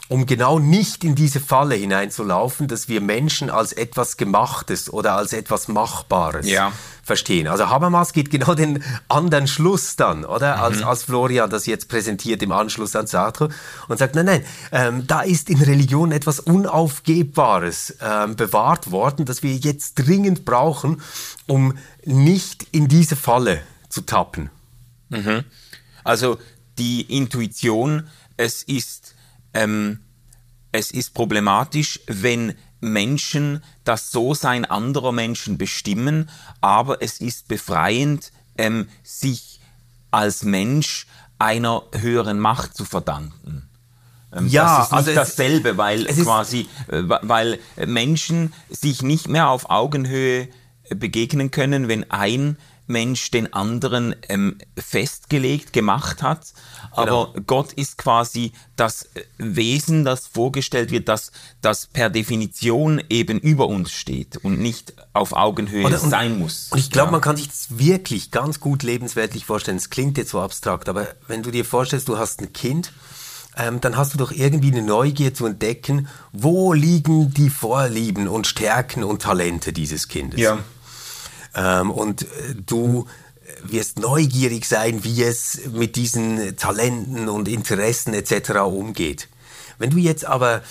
um 0.10 0.26
genau 0.26 0.58
nicht 0.60 1.04
in 1.04 1.16
diese 1.16 1.40
Falle 1.40 1.76
hineinzulaufen, 1.76 2.68
dass 2.68 2.88
wir 2.88 3.02
Menschen 3.02 3.50
als 3.50 3.74
etwas 3.74 4.16
Gemachtes 4.16 4.92
oder 4.92 5.14
als 5.16 5.34
etwas 5.34 5.68
Machbares 5.68 6.48
ja. 6.48 6.72
verstehen. 7.04 7.48
Also 7.48 7.70
Habermas 7.70 8.14
geht 8.14 8.32
genau 8.32 8.54
den 8.54 8.84
anderen 9.10 9.48
Schluss 9.48 9.98
dann, 9.98 10.24
oder? 10.24 10.58
Mhm. 10.58 10.64
Als, 10.64 10.84
als 10.84 11.04
Florian 11.04 11.50
das 11.50 11.66
jetzt 11.66 11.90
präsentiert 11.90 12.42
im 12.42 12.54
Anschluss 12.54 12.96
an 12.96 13.08
Sartre 13.08 13.50
und 13.90 13.98
sagt, 14.00 14.16
nein, 14.16 14.26
nein, 14.26 14.46
ähm, 14.72 15.08
da 15.08 15.22
ist 15.22 15.50
in 15.50 15.62
Religion 15.62 16.14
etwas 16.14 16.40
Unaufgebbares 16.40 17.98
ähm, 18.02 18.38
bewahrt 18.38 18.92
worden, 18.92 19.26
das 19.26 19.44
wir 19.44 19.56
jetzt 19.56 19.96
dringend 19.96 20.46
brauchen, 20.46 21.02
um 21.48 21.78
nicht 22.06 22.66
in 22.72 22.88
diese 22.88 23.18
Falle 23.18 23.62
zu 23.90 24.02
tappen. 24.02 24.50
Mhm. 25.10 25.44
Also 26.06 26.38
die 26.78 27.02
Intuition, 27.02 28.08
es 28.38 28.64
ist 28.64 29.07
ähm, 29.58 30.00
es 30.72 30.92
ist 30.92 31.14
problematisch, 31.14 32.00
wenn 32.08 32.54
Menschen 32.80 33.64
das 33.84 34.12
So-Sein 34.12 34.66
anderer 34.66 35.12
Menschen 35.12 35.58
bestimmen, 35.58 36.30
aber 36.62 37.02
es 37.02 37.20
ist 37.20 37.48
befreiend, 37.48 38.32
ähm, 38.58 38.88
sich 39.04 39.60
als 40.12 40.44
Mensch 40.44 41.08
einer 41.40 41.84
höheren 41.94 42.40
Macht 42.40 42.76
zu 42.76 42.86
verdanken. 42.86 43.68
Ähm, 44.32 44.48
ja, 44.48 44.78
das 44.78 44.86
ist 44.86 44.92
nicht 44.92 44.98
also 45.00 45.16
dasselbe, 45.16 45.78
weil 45.78 46.06
quasi, 46.06 46.68
äh, 46.88 47.04
weil 47.06 47.60
Menschen 47.78 48.54
sich 48.70 49.02
nicht 49.02 49.28
mehr 49.28 49.50
auf 49.50 49.70
Augenhöhe 49.70 50.50
begegnen 50.90 51.50
können, 51.50 51.88
wenn 51.88 52.12
ein 52.12 52.58
Mensch 52.88 53.32
den 53.32 53.54
anderen 53.54 54.16
ähm, 54.30 54.58
festgelegt 54.78 55.74
gemacht 55.74 56.24
hat. 56.24 56.54
Aber 56.92 57.32
genau. 57.34 57.46
Gott 57.46 57.74
ist 57.74 57.98
quasi 57.98 58.54
das 58.76 59.10
Wesen, 59.38 60.06
das 60.06 60.28
vorgestellt 60.28 60.92
wird, 60.92 61.08
das, 61.10 61.32
das 61.62 61.88
per 61.88 62.10
Definition 62.10 63.02
eben 63.10 63.40
über 63.40 63.68
uns 63.68 63.92
steht 63.92 64.38
und 64.38 64.60
nicht 64.60 64.94
auf 65.14 65.34
Augenhöhe 65.34 65.86
und, 65.86 65.98
sein 65.98 66.40
muss. 66.40 66.70
Und 66.72 66.80
ich 66.80 66.90
glaube, 66.90 67.08
ja. 67.08 67.12
man 67.12 67.22
kann 67.22 67.38
sich 67.38 67.48
das 67.48 67.78
wirklich 67.78 68.32
ganz 68.32 68.60
gut 68.60 68.84
lebensweltlich 68.84 69.46
vorstellen. 69.46 69.78
Es 69.78 69.90
klingt 69.90 70.18
jetzt 70.18 70.32
so 70.32 70.42
abstrakt, 70.42 70.90
aber 70.90 71.08
wenn 71.28 71.44
du 71.44 71.52
dir 71.52 71.66
vorstellst, 71.66 72.08
du 72.08 72.18
hast 72.18 72.42
ein 72.42 72.54
Kind, 72.54 72.94
ähm, 73.58 73.82
dann 73.82 73.98
hast 73.98 74.14
du 74.14 74.18
doch 74.18 74.32
irgendwie 74.32 74.72
eine 74.72 74.84
Neugier 74.84 75.34
zu 75.34 75.46
entdecken, 75.46 76.08
wo 76.32 76.74
liegen 76.74 77.34
die 77.34 77.50
Vorlieben 77.50 78.28
und 78.28 78.48
Stärken 78.48 79.04
und 79.04 79.24
Talente 79.24 79.74
dieses 79.74 80.08
Kindes. 80.08 80.40
Ja. 80.40 80.60
Ähm, 81.58 81.92
und 81.92 82.22
äh, 82.22 82.26
du 82.66 83.08
wirst 83.64 84.00
neugierig 84.00 84.66
sein, 84.66 85.04
wie 85.04 85.24
es 85.24 85.62
mit 85.74 85.96
diesen 85.96 86.56
Talenten 86.58 87.28
und 87.28 87.48
Interessen 87.48 88.14
etc. 88.14 88.60
umgeht. 88.62 89.28
Wenn 89.80 89.90
du 89.90 89.98
jetzt 89.98 90.26
aber 90.26 90.62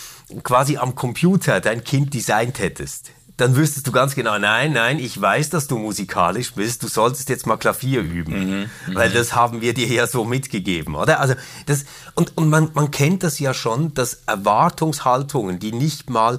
quasi 0.42 0.76
am 0.76 0.94
Computer 0.94 1.60
dein 1.60 1.84
Kind 1.84 2.14
designt 2.14 2.58
hättest, 2.58 3.10
dann 3.36 3.54
wüsstest 3.54 3.86
du 3.86 3.92
ganz 3.92 4.14
genau, 4.14 4.38
nein, 4.38 4.72
nein, 4.72 4.98
ich 4.98 5.20
weiß, 5.20 5.50
dass 5.50 5.66
du 5.66 5.76
musikalisch 5.76 6.54
bist, 6.54 6.82
du 6.82 6.88
solltest 6.88 7.28
jetzt 7.28 7.46
mal 7.46 7.58
Klavier 7.58 8.00
üben, 8.00 8.62
mhm, 8.62 8.70
weil 8.94 9.10
das 9.10 9.34
haben 9.34 9.60
wir 9.60 9.74
dir 9.74 9.88
ja 9.88 10.06
so 10.06 10.24
mitgegeben, 10.24 10.94
oder? 10.94 11.20
Also 11.20 11.34
das 11.66 11.84
und 12.14 12.36
und 12.36 12.48
man 12.48 12.70
man 12.72 12.90
kennt 12.90 13.22
das 13.22 13.38
ja 13.38 13.52
schon, 13.52 13.92
dass 13.92 14.22
Erwartungshaltungen, 14.26 15.58
die 15.58 15.72
nicht 15.72 16.08
mal 16.08 16.38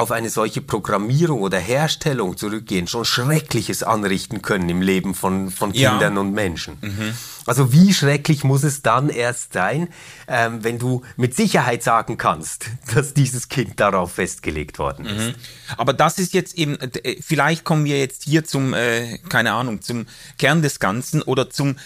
auf 0.00 0.12
eine 0.12 0.30
solche 0.30 0.62
Programmierung 0.62 1.42
oder 1.42 1.58
Herstellung 1.58 2.38
zurückgehen, 2.38 2.86
schon 2.86 3.04
Schreckliches 3.04 3.82
anrichten 3.82 4.40
können 4.40 4.68
im 4.70 4.80
Leben 4.80 5.14
von, 5.14 5.50
von 5.50 5.72
Kindern 5.72 6.14
ja. 6.14 6.20
und 6.20 6.32
Menschen. 6.32 6.78
Mhm. 6.80 7.14
Also 7.44 7.72
wie 7.72 7.92
schrecklich 7.92 8.42
muss 8.42 8.62
es 8.62 8.80
dann 8.80 9.10
erst 9.10 9.52
sein, 9.52 9.88
ähm, 10.26 10.64
wenn 10.64 10.78
du 10.78 11.02
mit 11.16 11.36
Sicherheit 11.36 11.82
sagen 11.82 12.16
kannst, 12.16 12.70
dass 12.94 13.12
dieses 13.12 13.48
Kind 13.48 13.78
darauf 13.78 14.12
festgelegt 14.12 14.78
worden 14.78 15.04
ist. 15.04 15.28
Mhm. 15.28 15.34
Aber 15.76 15.92
das 15.92 16.18
ist 16.18 16.32
jetzt 16.32 16.56
eben, 16.56 16.80
äh, 16.80 17.16
vielleicht 17.20 17.64
kommen 17.64 17.84
wir 17.84 17.98
jetzt 17.98 18.24
hier 18.24 18.44
zum, 18.44 18.72
äh, 18.72 19.18
keine 19.28 19.52
Ahnung, 19.52 19.82
zum 19.82 20.06
Kern 20.38 20.62
des 20.62 20.80
Ganzen 20.80 21.20
oder 21.20 21.50
zum, 21.50 21.76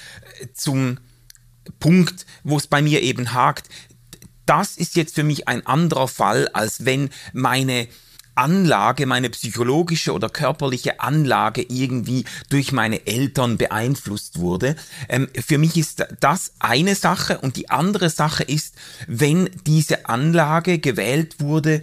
äh, 0.40 0.46
zum 0.54 0.98
Punkt, 1.80 2.26
wo 2.44 2.58
es 2.58 2.68
bei 2.68 2.80
mir 2.80 3.02
eben 3.02 3.32
hakt 3.32 3.68
das 4.46 4.76
ist 4.76 4.96
jetzt 4.96 5.14
für 5.14 5.24
mich 5.24 5.48
ein 5.48 5.66
anderer 5.66 6.08
Fall, 6.08 6.48
als 6.48 6.84
wenn 6.84 7.10
meine 7.32 7.88
Anlage, 8.34 9.06
meine 9.06 9.30
psychologische 9.30 10.12
oder 10.12 10.28
körperliche 10.28 11.00
Anlage 11.00 11.62
irgendwie 11.62 12.24
durch 12.48 12.72
meine 12.72 13.06
Eltern 13.06 13.56
beeinflusst 13.56 14.38
wurde. 14.38 14.76
Ähm, 15.08 15.28
für 15.34 15.58
mich 15.58 15.76
ist 15.76 16.04
das 16.20 16.52
eine 16.58 16.94
Sache 16.94 17.38
und 17.38 17.56
die 17.56 17.70
andere 17.70 18.10
Sache 18.10 18.42
ist, 18.42 18.74
wenn 19.06 19.50
diese 19.66 20.08
Anlage 20.08 20.78
gewählt 20.78 21.40
wurde, 21.40 21.80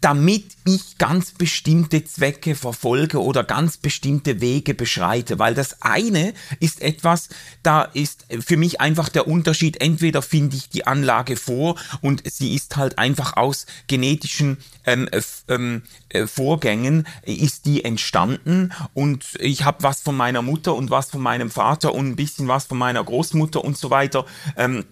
damit 0.00 0.44
ich 0.66 0.98
ganz 0.98 1.32
bestimmte 1.32 2.04
Zwecke 2.04 2.54
verfolge 2.54 3.22
oder 3.22 3.44
ganz 3.44 3.76
bestimmte 3.76 4.40
Wege 4.40 4.74
beschreite. 4.74 5.38
Weil 5.38 5.54
das 5.54 5.82
eine 5.82 6.34
ist 6.60 6.82
etwas, 6.82 7.28
da 7.62 7.82
ist 7.82 8.26
für 8.40 8.56
mich 8.56 8.80
einfach 8.80 9.08
der 9.08 9.26
Unterschied, 9.26 9.80
entweder 9.80 10.22
finde 10.22 10.56
ich 10.56 10.68
die 10.68 10.86
Anlage 10.86 11.36
vor 11.36 11.76
und 12.00 12.22
sie 12.30 12.54
ist 12.54 12.76
halt 12.76 12.98
einfach 12.98 13.36
aus 13.36 13.66
genetischen 13.86 14.58
ähm, 14.86 15.08
ähm, 15.48 15.82
äh, 16.08 16.26
Vorgängen, 16.26 17.06
ist 17.24 17.66
die 17.66 17.84
entstanden 17.84 18.72
und 18.94 19.24
ich 19.40 19.64
habe 19.64 19.82
was 19.82 20.00
von 20.00 20.16
meiner 20.16 20.42
Mutter 20.42 20.74
und 20.74 20.90
was 20.90 21.10
von 21.10 21.22
meinem 21.22 21.50
Vater 21.50 21.94
und 21.94 22.08
ein 22.08 22.16
bisschen 22.16 22.48
was 22.48 22.66
von 22.66 22.78
meiner 22.78 23.02
Großmutter 23.02 23.64
und 23.64 23.76
so 23.76 23.90
weiter. 23.90 24.24
Ähm, 24.56 24.84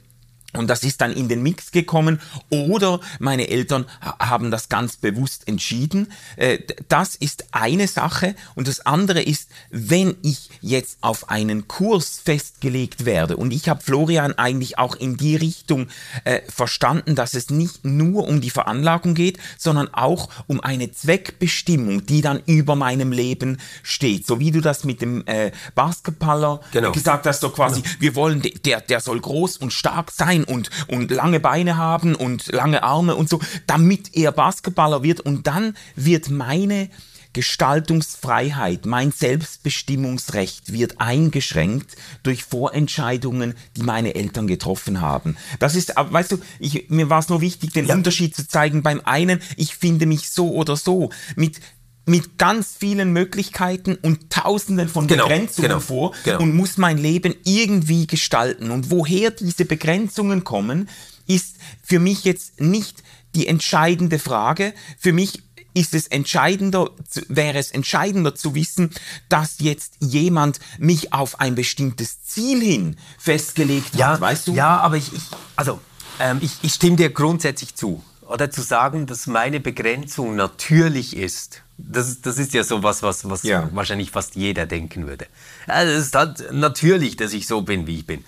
und 0.57 0.69
das 0.69 0.83
ist 0.83 1.01
dann 1.01 1.13
in 1.13 1.29
den 1.29 1.43
Mix 1.43 1.71
gekommen. 1.71 2.21
Oder 2.51 3.01
meine 3.19 3.49
Eltern 3.49 3.87
haben 4.01 4.51
das 4.51 4.69
ganz 4.69 4.97
bewusst 4.97 5.49
entschieden. 5.49 6.13
Äh, 6.37 6.59
das 6.89 7.15
ist 7.17 7.47
eine 7.53 7.89
Sache. 7.89 8.35
Und 8.55 8.69
das 8.69 8.85
andere 8.85 9.23
ist, 9.23 9.49
wenn 9.71 10.17
ich 10.23 10.51
jetzt 10.61 10.99
auf 11.01 11.31
einen 11.31 11.69
Kurs 11.69 12.21
festgelegt 12.25 13.05
werde, 13.05 13.37
und 13.37 13.53
ich 13.53 13.69
habe 13.69 13.83
Florian 13.83 14.35
eigentlich 14.35 14.79
auch 14.79 14.95
in 14.95 15.17
die 15.17 15.37
Richtung 15.37 15.89
äh, 16.25 16.41
verstanden, 16.49 17.15
dass 17.15 17.35
es 17.35 17.51
nicht 17.51 17.85
nur 17.85 18.27
um 18.27 18.41
die 18.41 18.51
Veranlagung 18.51 19.15
geht, 19.15 19.39
sondern 19.59 19.93
auch 19.93 20.29
um 20.47 20.61
eine 20.61 20.91
Zweckbestimmung, 20.91 22.07
die 22.07 22.21
dann 22.21 22.43
über 22.47 22.77
meinem 22.77 23.13
Leben 23.13 23.59
steht. 23.83 24.27
So 24.27 24.41
wie 24.41 24.51
du 24.51 24.61
das 24.61 24.85
mit 24.85 25.01
dem 25.01 25.27
äh, 25.27 25.53
Basketballer 25.75 26.61
genau. 26.73 26.93
gesagt 26.93 27.27
hast, 27.27 27.41
so 27.41 27.51
quasi, 27.51 27.83
genau. 27.83 27.95
wir 28.01 28.15
wollen, 28.15 28.43
der, 28.65 28.81
der 28.81 29.01
soll 29.01 29.21
groß 29.21 29.59
und 29.59 29.73
stark 29.73 30.11
sein 30.11 30.45
und, 30.47 30.71
und 30.89 31.11
lange 31.11 31.41
Beine 31.41 31.77
haben 31.77 32.15
und 32.15 32.53
lange 32.53 32.83
Arme 32.83 33.15
und 33.17 33.29
so, 33.29 33.41
damit 33.67 34.17
er 34.17 34.33
Basketballer 34.33 35.03
wird. 35.03 35.21
Und 35.21 35.47
dann 35.47 35.77
wird 35.95 36.31
meine 36.31 36.89
Gestaltungsfreiheit, 37.37 38.87
mein 38.87 39.13
Selbstbestimmungsrecht 39.13 40.73
wird 40.73 41.03
eingeschränkt 41.03 41.95
durch 42.23 42.45
Vorentscheidungen, 42.45 43.53
die 43.77 43.83
meine 43.83 44.15
Eltern 44.15 44.47
getroffen 44.47 45.03
haben. 45.03 45.37
Das 45.59 45.75
ist, 45.75 45.93
weißt 45.97 46.33
du, 46.33 46.39
ich, 46.59 46.89
mir 46.89 47.11
war 47.11 47.19
es 47.19 47.29
nur 47.29 47.43
wichtig, 47.43 47.75
den 47.75 47.89
ja. 47.89 47.95
Unterschied 47.95 48.35
zu 48.35 48.49
zeigen. 48.49 48.83
Beim 48.83 49.03
einen, 49.05 49.43
ich 49.59 49.77
finde 49.77 50.07
mich 50.07 50.31
so 50.31 50.55
oder 50.55 50.77
so. 50.77 51.11
Mit 51.35 51.61
mit 52.07 52.39
ganz 52.39 52.77
vielen 52.79 53.13
Möglichkeiten 53.13 53.97
und 53.97 54.31
Tausenden 54.31 54.89
von 54.89 55.07
genau, 55.09 55.25
Begrenzungen 55.25 55.69
genau, 55.69 55.81
vor 55.81 56.13
genau. 56.25 56.41
und 56.41 56.55
muss 56.55 56.79
mein 56.79 56.99
Leben 56.99 57.35
irgendwie 57.45 58.07
gestalten. 58.07 58.71
Und 58.71 58.91
woher 58.91 59.33
diese 59.33 59.65
Begrenzungen 59.65 60.45
kommen, 60.45 60.89
ist 61.27 61.57
für 61.83 61.99
mich 61.99 62.25
jetzt 62.25 62.61
nicht 62.61 63.03
die 63.35 63.49
entscheidende 63.49 64.21
Frage. 64.21 64.73
Für 64.99 65.13
mich 65.13 65.43
ist 65.75 65.95
es 65.95 66.07
entscheidender, 66.07 66.91
wäre 67.29 67.59
es 67.59 67.73
entscheidender 67.73 68.35
zu 68.35 68.55
wissen, 68.55 68.91
dass 69.29 69.57
jetzt 69.59 69.95
jemand 70.01 70.61
mich 70.79 71.13
auf 71.13 71.41
ein 71.41 71.57
bestimmtes 71.57 72.23
Ziel 72.23 72.63
hin 72.63 72.97
festgelegt 73.19 73.95
ja, 73.97 74.13
hat, 74.13 74.21
weißt 74.21 74.47
du? 74.47 74.55
Ja, 74.55 74.79
aber 74.79 74.97
ich, 74.97 75.13
ich 75.13 75.23
also, 75.57 75.81
ähm, 76.21 76.39
ich, 76.41 76.53
ich 76.63 76.73
stimme 76.73 76.97
dir 76.97 77.11
grundsätzlich 77.11 77.75
zu. 77.75 78.03
Oder 78.23 78.51
zu 78.51 78.63
sagen, 78.63 79.07
dass 79.07 79.27
meine 79.27 79.61
Begrenzung 79.61 80.35
natürlich 80.35 81.17
ist 81.17 81.63
das, 81.79 82.21
das 82.21 82.39
ist 82.39 82.55
ja 82.55 82.65
so 82.65 82.83
was, 82.83 83.03
was, 83.03 83.29
was 83.29 83.43
ja. 83.43 83.69
wahrscheinlich 83.73 84.11
fast 84.11 84.35
jeder 84.35 84.67
denken 84.67 85.07
würde. 85.07 85.27
Also 85.67 85.93
es 85.93 86.07
ist 86.07 86.15
halt 86.15 86.53
natürlich, 86.53 87.17
dass 87.17 87.33
ich 87.33 87.47
so 87.47 87.63
bin, 87.63 87.87
wie 87.87 87.99
ich 87.99 88.07
bin. 88.07 88.25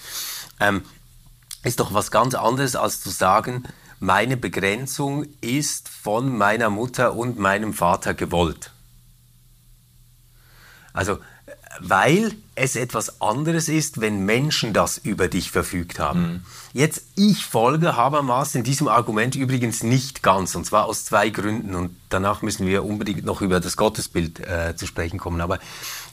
Ähm, 0.60 0.82
ist 1.64 1.80
doch 1.80 1.94
was 1.94 2.10
ganz 2.10 2.34
anderes, 2.34 2.76
als 2.76 3.00
zu 3.00 3.10
sagen, 3.10 3.64
meine 4.00 4.36
Begrenzung 4.36 5.26
ist 5.40 5.88
von 5.88 6.36
meiner 6.36 6.70
Mutter 6.70 7.14
und 7.14 7.38
meinem 7.38 7.72
Vater 7.74 8.14
gewollt. 8.14 8.70
Also, 10.92 11.18
weil 11.80 12.32
es 12.54 12.76
etwas 12.76 13.20
anderes 13.20 13.68
ist, 13.68 14.00
wenn 14.00 14.24
Menschen 14.24 14.72
das 14.72 14.98
über 14.98 15.28
dich 15.28 15.50
verfügt 15.50 15.98
haben. 15.98 16.20
Mhm. 16.20 16.40
Jetzt, 16.72 17.02
ich 17.14 17.44
folge 17.44 17.96
Habermas 17.96 18.54
in 18.54 18.64
diesem 18.64 18.88
Argument 18.88 19.36
übrigens 19.36 19.82
nicht 19.82 20.22
ganz, 20.22 20.54
und 20.54 20.64
zwar 20.64 20.86
aus 20.86 21.04
zwei 21.04 21.30
Gründen, 21.30 21.74
und 21.74 21.96
danach 22.08 22.42
müssen 22.42 22.66
wir 22.66 22.84
unbedingt 22.84 23.24
noch 23.24 23.40
über 23.40 23.60
das 23.60 23.76
Gottesbild 23.76 24.40
äh, 24.40 24.74
zu 24.76 24.86
sprechen 24.86 25.18
kommen. 25.18 25.40
Aber 25.40 25.58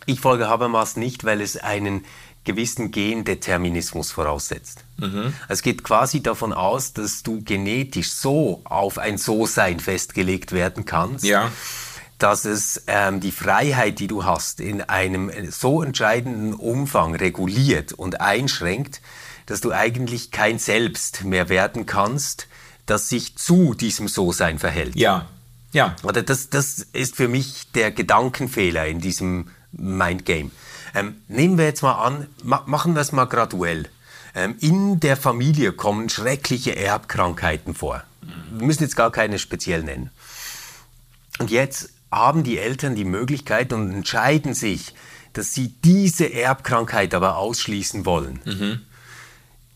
ich 0.06 0.19
folge 0.19 0.47
Habermas 0.47 0.97
nicht, 0.97 1.23
weil 1.23 1.41
es 1.41 1.58
einen 1.58 2.06
gewissen 2.43 2.91
Gendeterminismus 2.91 4.12
voraussetzt. 4.12 4.84
Mhm. 4.97 5.34
Es 5.49 5.63
geht 5.63 5.84
quasi 5.84 6.21
davon 6.21 6.54
aus, 6.54 6.93
dass 6.93 7.23
du 7.23 7.41
genetisch 7.41 8.12
so 8.13 8.62
auf 8.65 8.99
ein 8.99 9.17
So-Sein 9.17 9.80
festgelegt 9.80 10.51
werden 10.51 10.86
kannst. 10.86 11.25
Ja 11.25 11.51
dass 12.25 12.43
es 12.43 12.81
ähm, 12.88 13.19
die 13.19 13.31
Freiheit, 13.31 13.99
die 13.99 14.07
du 14.07 14.25
hast, 14.25 14.59
in 14.59 14.81
einem 14.81 15.31
so 15.51 15.83
entscheidenden 15.83 16.55
Umfang 16.55 17.13
reguliert 17.13 17.93
und 17.93 18.19
einschränkt, 18.19 18.99
dass 19.45 19.61
du 19.61 19.71
eigentlich 19.71 20.31
kein 20.31 20.57
Selbst 20.57 21.23
mehr 21.23 21.49
werden 21.49 21.85
kannst, 21.85 22.47
das 22.88 23.09
sich 23.09 23.35
zu 23.35 23.75
diesem 23.75 24.07
So-Sein 24.07 24.57
verhält. 24.57 24.95
Ja, 24.95 25.27
ja. 25.71 25.95
Oder 26.01 26.23
das, 26.23 26.49
das 26.49 26.88
ist 26.93 27.15
für 27.15 27.27
mich 27.27 27.71
der 27.75 27.91
Gedankenfehler 27.91 28.88
in 28.88 29.01
diesem 29.01 29.49
Mindgame. 29.71 30.49
Ähm, 30.95 31.17
nehmen 31.27 31.59
wir 31.59 31.65
jetzt 31.65 31.83
mal 31.83 32.03
an, 32.03 32.25
ma 32.41 32.63
machen 32.65 32.95
wir 32.95 33.01
es 33.01 33.11
mal 33.11 33.25
graduell. 33.25 33.88
Ähm, 34.33 34.55
in 34.61 34.99
der 34.99 35.15
Familie 35.15 35.73
kommen 35.73 36.09
schreckliche 36.09 36.75
Erbkrankheiten 36.75 37.75
vor. 37.75 38.03
Wir 38.51 38.65
müssen 38.65 38.81
jetzt 38.81 38.95
gar 38.95 39.11
keine 39.11 39.38
speziell 39.38 39.83
nennen. 39.83 40.09
Und 41.38 41.51
jetzt 41.51 41.91
haben 42.15 42.43
die 42.43 42.58
Eltern 42.58 42.95
die 42.95 43.06
Möglichkeit 43.06 43.73
und 43.73 43.91
entscheiden 43.91 44.54
sich, 44.54 44.93
dass 45.34 45.54
sie 45.54 45.75
diese 45.84 46.34
Erbkrankheit 46.34 47.13
aber 47.13 47.38
ausschließen 47.38 48.06
wollen. 48.06 48.39
Mhm. 48.45 48.82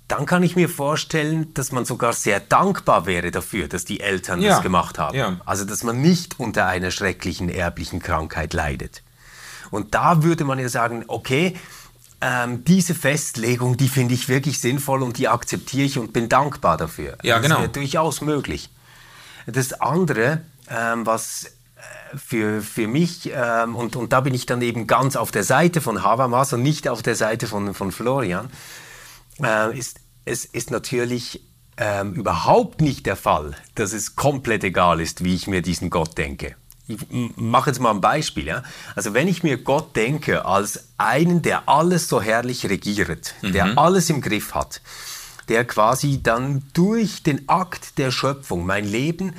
Dann 0.07 0.25
kann 0.25 0.41
ich 0.41 0.55
mir 0.55 0.69
vorstellen, 0.69 1.53
dass 1.53 1.71
man 1.71 1.85
sogar 1.85 2.13
sehr 2.13 2.39
dankbar 2.39 3.05
wäre 3.05 3.29
dafür, 3.29 3.67
dass 3.67 3.85
die 3.85 3.99
Eltern 3.99 4.41
ja. 4.41 4.55
das 4.55 4.63
gemacht 4.63 4.97
haben. 4.97 5.15
Ja. 5.15 5.39
Also, 5.45 5.65
dass 5.65 5.83
man 5.83 6.01
nicht 6.01 6.39
unter 6.39 6.65
einer 6.65 6.89
schrecklichen 6.89 7.49
erblichen 7.49 8.01
Krankheit 8.01 8.53
leidet. 8.53 9.03
Und 9.69 9.93
da 9.93 10.23
würde 10.23 10.45
man 10.45 10.57
ja 10.57 10.69
sagen, 10.69 11.03
okay, 11.07 11.55
ähm, 12.21 12.63
diese 12.65 12.95
Festlegung, 12.95 13.77
die 13.77 13.87
finde 13.87 14.13
ich 14.13 14.29
wirklich 14.29 14.59
sinnvoll 14.59 15.03
und 15.03 15.17
die 15.17 15.27
akzeptiere 15.27 15.85
ich 15.85 15.99
und 15.99 16.11
bin 16.11 16.27
dankbar 16.27 16.77
dafür. 16.77 17.17
Ja, 17.21 17.37
genau. 17.39 17.55
Das 17.55 17.61
wäre 17.63 17.71
durchaus 17.71 18.21
möglich. 18.21 18.69
Das 19.45 19.73
andere, 19.73 20.41
ähm, 20.69 21.05
was 21.05 21.51
für, 22.15 22.61
für 22.61 22.87
mich, 22.87 23.31
ähm, 23.33 23.75
und, 23.75 23.95
und 23.95 24.13
da 24.13 24.21
bin 24.21 24.33
ich 24.33 24.45
dann 24.45 24.61
eben 24.61 24.87
ganz 24.87 25.15
auf 25.15 25.31
der 25.31 25.43
Seite 25.43 25.81
von 25.81 26.03
Habermas 26.03 26.53
und 26.53 26.63
nicht 26.63 26.87
auf 26.87 27.01
der 27.01 27.15
Seite 27.15 27.47
von, 27.47 27.73
von 27.73 27.91
Florian, 27.91 28.49
äh, 29.43 29.77
ist, 29.77 29.99
es 30.25 30.45
ist 30.45 30.71
natürlich 30.71 31.41
ähm, 31.77 32.13
überhaupt 32.13 32.81
nicht 32.81 33.05
der 33.05 33.15
Fall, 33.15 33.55
dass 33.75 33.93
es 33.93 34.15
komplett 34.15 34.63
egal 34.63 34.99
ist, 34.99 35.23
wie 35.23 35.35
ich 35.35 35.47
mir 35.47 35.61
diesen 35.61 35.89
Gott 35.89 36.17
denke. 36.17 36.55
Ich 36.87 36.97
mache 37.35 37.69
jetzt 37.69 37.79
mal 37.79 37.91
ein 37.91 38.01
Beispiel. 38.01 38.47
Ja? 38.47 38.63
Also 38.95 39.13
wenn 39.13 39.27
ich 39.27 39.43
mir 39.43 39.57
Gott 39.57 39.95
denke 39.95 40.45
als 40.45 40.89
einen, 40.97 41.43
der 41.43 41.69
alles 41.69 42.07
so 42.07 42.19
herrlich 42.19 42.67
regiert, 42.67 43.35
mhm. 43.41 43.53
der 43.53 43.77
alles 43.77 44.09
im 44.09 44.21
Griff 44.21 44.55
hat, 44.55 44.81
der 45.49 45.65
quasi 45.65 46.21
dann 46.21 46.63
durch 46.73 47.21
den 47.21 47.47
Akt 47.47 47.97
der 47.99 48.11
Schöpfung 48.11 48.65
mein 48.65 48.85
Leben 48.85 49.35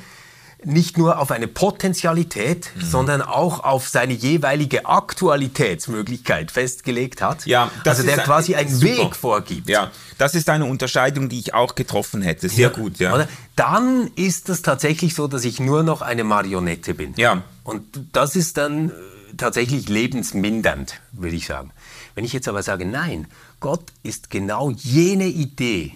nicht 0.63 0.97
nur 0.97 1.19
auf 1.19 1.31
eine 1.31 1.47
Potentialität, 1.47 2.69
mhm. 2.75 2.81
sondern 2.81 3.21
auch 3.21 3.63
auf 3.63 3.87
seine 3.87 4.13
jeweilige 4.13 4.85
Aktualitätsmöglichkeit 4.85 6.51
festgelegt 6.51 7.21
hat. 7.21 7.45
Ja, 7.45 7.71
das 7.83 7.97
also 7.97 8.09
der 8.09 8.19
ein, 8.19 8.25
quasi 8.25 8.55
einen 8.55 8.69
super. 8.69 9.05
Weg 9.05 9.15
vorgibt. 9.15 9.69
Ja, 9.69 9.91
das 10.17 10.35
ist 10.35 10.49
eine 10.49 10.65
Unterscheidung, 10.65 11.29
die 11.29 11.39
ich 11.39 11.53
auch 11.53 11.75
getroffen 11.75 12.21
hätte. 12.21 12.47
Sehr 12.49 12.69
ja, 12.69 12.69
gut, 12.69 12.99
ja. 12.99 13.13
Oder? 13.13 13.27
Dann 13.55 14.11
ist 14.15 14.49
es 14.49 14.61
tatsächlich 14.61 15.15
so, 15.15 15.27
dass 15.27 15.45
ich 15.45 15.59
nur 15.59 15.83
noch 15.83 16.01
eine 16.01 16.23
Marionette 16.23 16.93
bin. 16.93 17.13
Ja. 17.17 17.43
Und 17.63 17.83
das 18.13 18.35
ist 18.35 18.57
dann 18.57 18.89
äh, 18.89 18.93
tatsächlich 19.37 19.89
lebensmindernd, 19.89 21.01
würde 21.11 21.35
ich 21.35 21.47
sagen. 21.47 21.71
Wenn 22.13 22.25
ich 22.25 22.33
jetzt 22.33 22.47
aber 22.47 22.61
sage, 22.61 22.85
nein, 22.85 23.27
Gott 23.59 23.91
ist 24.03 24.29
genau 24.29 24.69
jene 24.71 25.27
Idee, 25.27 25.95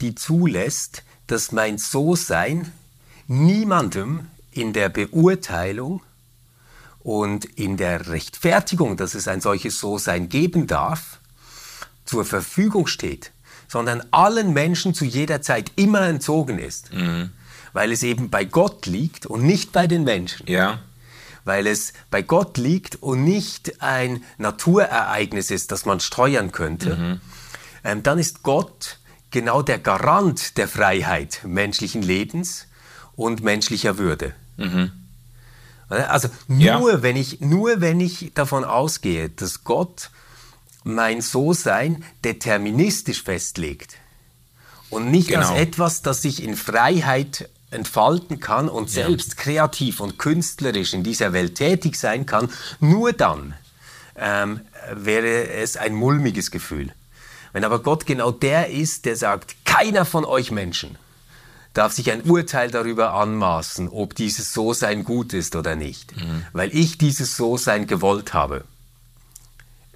die 0.00 0.14
zulässt, 0.14 1.02
dass 1.26 1.52
mein 1.52 1.78
So-Sein 1.78 2.72
niemandem 3.32 4.28
in 4.50 4.72
der 4.72 4.88
Beurteilung 4.88 6.02
und 7.00 7.44
in 7.44 7.76
der 7.76 8.08
Rechtfertigung, 8.08 8.96
dass 8.96 9.14
es 9.14 9.26
ein 9.26 9.40
solches 9.40 9.80
So-Sein 9.80 10.28
geben 10.28 10.66
darf, 10.66 11.18
zur 12.04 12.24
Verfügung 12.24 12.86
steht, 12.86 13.32
sondern 13.68 14.02
allen 14.10 14.52
Menschen 14.52 14.94
zu 14.94 15.04
jeder 15.04 15.40
Zeit 15.40 15.72
immer 15.76 16.02
entzogen 16.02 16.58
ist. 16.58 16.90
Weil 17.72 17.90
es 17.90 18.02
eben 18.02 18.28
bei 18.28 18.44
Gott 18.44 18.86
liegt 18.86 19.24
und 19.26 19.44
nicht 19.44 19.72
bei 19.72 19.86
den 19.86 20.04
Menschen. 20.04 20.46
Ja. 20.46 20.80
Weil 21.44 21.66
es 21.66 21.94
bei 22.10 22.22
Gott 22.22 22.58
liegt 22.58 22.96
und 22.96 23.24
nicht 23.24 23.82
ein 23.82 24.22
Naturereignis 24.36 25.50
ist, 25.50 25.72
das 25.72 25.86
man 25.86 26.00
steuern 26.00 26.52
könnte. 26.52 27.20
Ähm, 27.82 28.02
dann 28.02 28.18
ist 28.18 28.42
Gott 28.42 28.98
genau 29.30 29.62
der 29.62 29.78
Garant 29.78 30.58
der 30.58 30.68
Freiheit 30.68 31.40
menschlichen 31.44 32.02
Lebens 32.02 32.66
und 33.16 33.42
menschlicher 33.42 33.98
Würde. 33.98 34.34
Also 35.88 36.28
Ja. 36.48 36.78
nur, 36.78 37.02
wenn 37.02 37.16
ich, 37.16 37.40
nur 37.40 37.80
wenn 37.80 38.00
ich 38.00 38.32
davon 38.34 38.64
ausgehe, 38.64 39.28
dass 39.28 39.64
Gott 39.64 40.10
mein 40.84 41.20
So-Sein 41.20 42.02
deterministisch 42.24 43.22
festlegt 43.22 43.96
und 44.90 45.10
nicht 45.10 45.34
als 45.36 45.48
Genau. 45.48 45.60
etwas, 45.60 46.02
das 46.02 46.22
sich 46.22 46.42
in 46.42 46.56
Freiheit 46.56 47.48
entfalten 47.70 48.40
kann 48.40 48.68
und 48.68 48.90
selbst 48.90 49.36
kreativ 49.36 50.00
und 50.00 50.18
künstlerisch 50.18 50.92
in 50.92 51.02
dieser 51.02 51.32
Welt 51.32 51.54
tätig 51.54 51.96
sein 51.96 52.26
kann, 52.26 52.50
nur 52.80 53.12
dann 53.12 53.54
ähm, 54.16 54.60
wäre 54.94 55.48
es 55.48 55.76
ein 55.76 55.94
mulmiges 55.94 56.50
Gefühl. 56.50 56.92
Wenn 57.52 57.64
aber 57.64 57.78
Gott 57.82 58.04
genau 58.06 58.30
der 58.30 58.68
ist, 58.70 59.04
der 59.06 59.16
sagt, 59.16 59.54
keiner 59.64 60.04
von 60.04 60.24
euch 60.24 60.50
Menschen 60.50 60.96
darf 61.74 61.92
sich 61.92 62.10
ein 62.10 62.22
Urteil 62.22 62.70
darüber 62.70 63.14
anmaßen, 63.14 63.88
ob 63.88 64.14
dieses 64.14 64.52
So-Sein 64.52 65.04
gut 65.04 65.32
ist 65.32 65.56
oder 65.56 65.76
nicht, 65.76 66.12
weil 66.52 66.74
ich 66.74 66.98
dieses 66.98 67.36
So-Sein 67.36 67.86
gewollt 67.86 68.34
habe, 68.34 68.64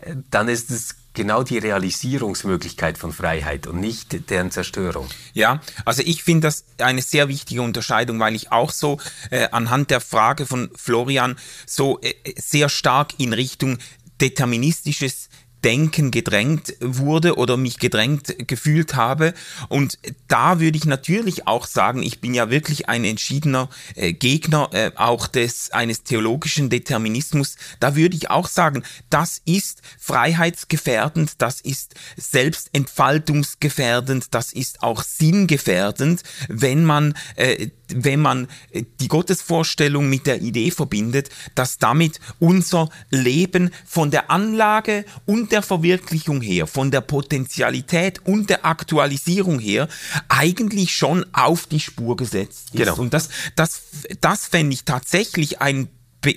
äh, 0.01 0.15
dann 0.31 0.49
ist 0.49 0.71
es 0.71 0.97
genau 1.17 1.43
die 1.43 1.59
Realisierungsmöglichkeit 1.59 2.99
von 2.99 3.13
Freiheit 3.13 3.67
und 3.67 3.81
nicht 3.81 4.31
deren 4.31 4.53
Zerstörung. 4.53 5.09
Ja, 5.33 5.61
also 5.85 6.03
ich 6.05 6.23
finde 6.23 6.49
das 6.49 6.65
eine 6.79 7.03
sehr 7.03 7.29
wichtige 7.29 7.63
Unterscheidung, 7.63 8.21
weil 8.21 8.37
ich 8.37 8.53
auch 8.53 8.71
so 8.71 9.01
äh, 9.31 9.49
anhand 9.51 9.91
der 9.91 10.01
Frage 10.01 10.47
von 10.47 10.71
Florian 10.77 11.37
so 11.65 11.99
äh, 12.03 12.13
sehr 12.37 12.69
stark 12.69 13.15
in 13.19 13.33
Richtung 13.33 13.79
deterministisches 14.21 15.29
Denken 15.67 16.11
gedrängt 16.13 16.77
wurde 16.81 17.37
oder 17.37 17.57
mich 17.57 17.81
gedrängt 17.81 18.47
gefühlt 18.47 18.95
habe. 18.95 19.35
Und 19.69 19.99
da 20.29 20.61
würde 20.61 20.79
ich 20.79 20.85
natürlich 20.85 21.49
auch 21.49 21.67
sagen, 21.67 22.05
ich 22.05 22.21
bin 22.21 22.35
ja 22.35 22.51
wirklich 22.51 22.89
ein 22.89 23.05
entschiedener 23.05 23.69
äh, 23.97 24.13
Gegner 24.13 24.69
äh, 24.73 24.93
auch 24.95 25.27
des 25.27 25.73
eines 25.73 26.05
theologischen 26.05 26.71
Determinismus. 26.71 27.57
Da 27.81 27.97
würde 27.97 28.15
ich 28.15 28.31
auch 28.31 28.47
sagen, 28.47 28.85
das 29.11 29.43
ist 29.45 29.83
freiheitsgefährdend, 29.99 31.43
das 31.43 31.61
ist 31.61 31.97
selbstentfaltungsgefährdend, 32.17 34.37
das 34.37 34.53
ist 34.53 34.85
auch 34.85 35.03
sinngefährdend, 35.03 36.23
wenn 36.47 36.85
man 36.85 37.15
äh, 37.35 37.71
wenn 37.89 38.21
man 38.21 38.49
äh, 38.71 38.85
die 39.01 39.09
Gottesvorstellung 39.09 40.09
mit 40.09 40.27
der 40.27 40.43
Idee 40.43 40.71
verbindet, 40.71 41.31
dass 41.55 41.79
damit 41.79 42.21
unser 42.39 42.89
Leben 43.11 43.71
von 43.85 44.11
der 44.11 44.31
Anlage 44.31 45.05
und 45.25 45.53
der 45.53 45.63
Verwirklichung 45.63 46.41
her, 46.41 46.67
von 46.67 46.91
der 46.91 47.01
Potentialität 47.01 48.21
und 48.25 48.51
der 48.51 48.65
Aktualisierung 48.65 49.59
her 49.59 49.89
eigentlich 50.29 50.95
schon 50.95 51.25
auf 51.33 51.67
die 51.67 51.81
Spur 51.81 52.17
gesetzt 52.17 52.71
ist. 52.73 52.77
Genau. 52.77 52.97
Und 52.97 53.15
das, 53.15 53.29
das, 53.55 53.83
das 54.21 54.47
fände 54.47 54.75
ich 54.75 54.85
tatsächlich 54.85 55.61
ein 55.61 55.89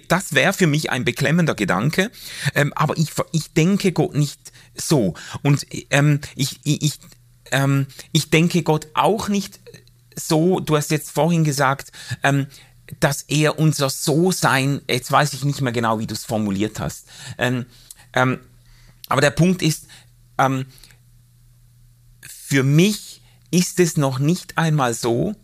das 0.08 0.34
wäre 0.34 0.54
für 0.54 0.68
mich 0.68 0.92
ein 0.92 1.04
beklemmender 1.04 1.56
Gedanke, 1.56 2.12
ähm, 2.54 2.72
aber 2.76 2.96
ich, 2.98 3.10
ich 3.32 3.54
denke 3.54 3.92
Gott 3.92 4.14
nicht 4.14 4.52
so. 4.76 5.16
Und 5.42 5.66
ähm, 5.90 6.20
ich, 6.36 6.60
ich, 6.64 6.84
ich, 6.84 7.00
ähm, 7.52 7.88
ich 8.12 8.30
denke 8.30 8.62
Gott 8.62 8.88
auch 8.94 9.30
nicht 9.30 9.60
so, 10.20 10.60
du 10.60 10.76
hast 10.78 10.92
jetzt 10.92 11.12
vorhin 11.12 11.44
gesagt, 11.44 11.92
ähm, 12.24 12.48
dass 13.00 13.24
er 13.24 13.60
unser 13.60 13.90
So-Sein, 13.90 14.82
jetzt 14.90 15.12
weiß 15.12 15.34
ich 15.34 15.44
nicht 15.44 15.62
mehr 15.62 15.74
genau, 15.74 16.00
wie 16.00 16.08
du 16.08 16.14
es 16.14 16.26
formuliert 16.26 16.80
hast, 16.80 17.08
ähm, 17.38 17.66
ähm, 18.14 18.40
aber 19.08 19.22
der 19.22 19.32
Punkt 19.32 19.62
ist, 19.62 19.88
ähm, 20.38 20.66
für 22.22 22.64
mich 22.64 23.22
ist 23.52 23.80
es 23.80 23.98
noch 23.98 24.20
nicht 24.20 24.58
einmal 24.58 24.94
so, 24.94 25.36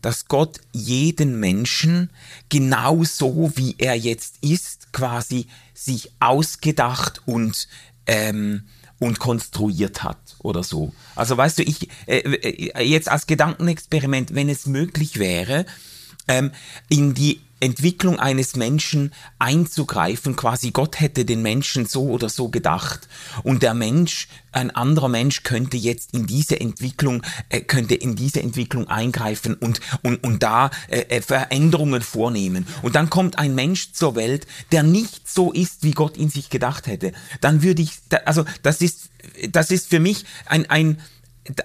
dass 0.00 0.26
Gott 0.26 0.60
jeden 0.72 1.38
Menschen 1.38 2.10
genau 2.48 3.04
so, 3.04 3.52
wie 3.54 3.76
er 3.78 3.94
jetzt 3.94 4.38
ist, 4.40 4.92
quasi 4.92 5.46
sich 5.74 6.12
ausgedacht 6.18 7.22
und, 7.26 7.68
ähm, 8.06 8.64
und 9.02 9.18
konstruiert 9.18 10.04
hat 10.04 10.36
oder 10.38 10.62
so. 10.62 10.92
Also 11.16 11.36
weißt 11.36 11.58
du, 11.58 11.64
ich 11.64 11.88
äh, 12.06 12.18
äh, 12.18 12.84
jetzt 12.84 13.10
als 13.10 13.26
Gedankenexperiment, 13.26 14.32
wenn 14.36 14.48
es 14.48 14.66
möglich 14.66 15.18
wäre, 15.18 15.66
ähm, 16.28 16.52
in 16.88 17.12
die 17.12 17.40
Entwicklung 17.62 18.18
eines 18.18 18.56
Menschen 18.56 19.12
einzugreifen, 19.38 20.34
quasi 20.34 20.72
Gott 20.72 20.98
hätte 20.98 21.24
den 21.24 21.42
Menschen 21.42 21.86
so 21.86 22.08
oder 22.08 22.28
so 22.28 22.48
gedacht 22.48 23.08
und 23.44 23.62
der 23.62 23.72
Mensch, 23.72 24.26
ein 24.50 24.72
anderer 24.72 25.08
Mensch 25.08 25.44
könnte 25.44 25.76
jetzt 25.76 26.12
in 26.12 26.26
diese 26.26 26.60
Entwicklung, 26.60 27.22
äh, 27.50 27.60
könnte 27.60 27.94
in 27.94 28.16
diese 28.16 28.42
Entwicklung 28.42 28.88
eingreifen 28.88 29.54
und, 29.54 29.80
und, 30.02 30.24
und 30.24 30.42
da 30.42 30.70
äh, 30.88 31.02
äh, 31.02 31.22
Veränderungen 31.22 32.02
vornehmen. 32.02 32.66
Und 32.82 32.96
dann 32.96 33.08
kommt 33.08 33.38
ein 33.38 33.54
Mensch 33.54 33.92
zur 33.92 34.16
Welt, 34.16 34.46
der 34.72 34.82
nicht 34.82 35.28
so 35.28 35.52
ist, 35.52 35.84
wie 35.84 35.92
Gott 35.92 36.16
ihn 36.16 36.30
sich 36.30 36.50
gedacht 36.50 36.88
hätte. 36.88 37.12
Dann 37.40 37.62
würde 37.62 37.80
ich, 37.80 37.92
also 38.24 38.44
das 38.62 38.80
ist, 38.80 39.10
das 39.50 39.70
ist 39.70 39.88
für 39.88 40.00
mich 40.00 40.24
ein, 40.46 40.68
ein, 40.68 41.00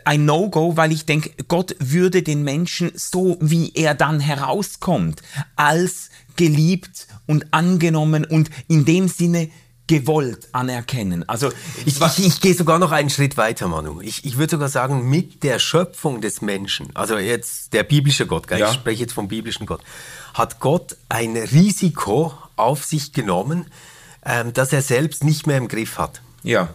ein 0.06 0.26
No-Go, 0.26 0.78
weil 0.78 0.92
ich 0.92 1.06
denke, 1.06 1.32
Gott 1.48 1.76
würde 1.80 2.24
den 2.24 2.44
Menschen 2.44 2.92
so, 2.96 3.38
wie 3.40 3.72
er 3.76 3.94
dann 3.94 4.20
herauskommt, 4.20 5.22
als 5.56 6.10
geliebt 6.36 7.08
und 7.26 7.54
angenommen 7.54 8.26
und 8.26 8.50
in 8.68 8.86
dem 8.86 9.08
Sinne 9.08 9.50
gewollt 9.88 10.50
anerkennen. 10.52 11.28
Also 11.30 11.50
Ich, 11.86 12.02
ich, 12.02 12.26
ich 12.26 12.42
gehe 12.42 12.54
sogar 12.54 12.78
noch 12.78 12.92
einen 12.92 13.10
Schritt 13.10 13.38
weiter, 13.38 13.68
Manu. 13.68 14.02
Ich, 14.02 14.26
ich 14.26 14.38
würde 14.38 14.52
sogar 14.52 14.70
sagen, 14.70 15.10
mit 15.10 15.44
der 15.44 15.60
Schöpfung 15.60 16.20
des 16.20 16.42
Menschen, 16.42 16.94
also 16.94 17.18
jetzt 17.18 17.74
der 17.74 17.84
biblische 17.84 18.28
Gott? 18.28 18.50
Ja. 18.52 18.68
ich 18.68 18.74
spreche 18.74 19.02
jetzt 19.02 19.14
vom 19.14 19.30
biblischen 19.30 19.66
Gott, 19.66 19.82
hat 20.34 20.60
Gott 20.60 20.98
ein 21.08 21.38
Risiko 21.38 22.34
auf 22.58 22.84
sich 22.84 23.14
genommen, 23.14 23.68
ähm, 24.26 24.52
das 24.52 24.74
er 24.74 24.82
selbst 24.82 25.24
nicht 25.24 25.48
mehr 25.48 25.58
im 25.58 25.70
Griff 25.70 25.98
hat. 25.98 26.22
ja, 26.44 26.70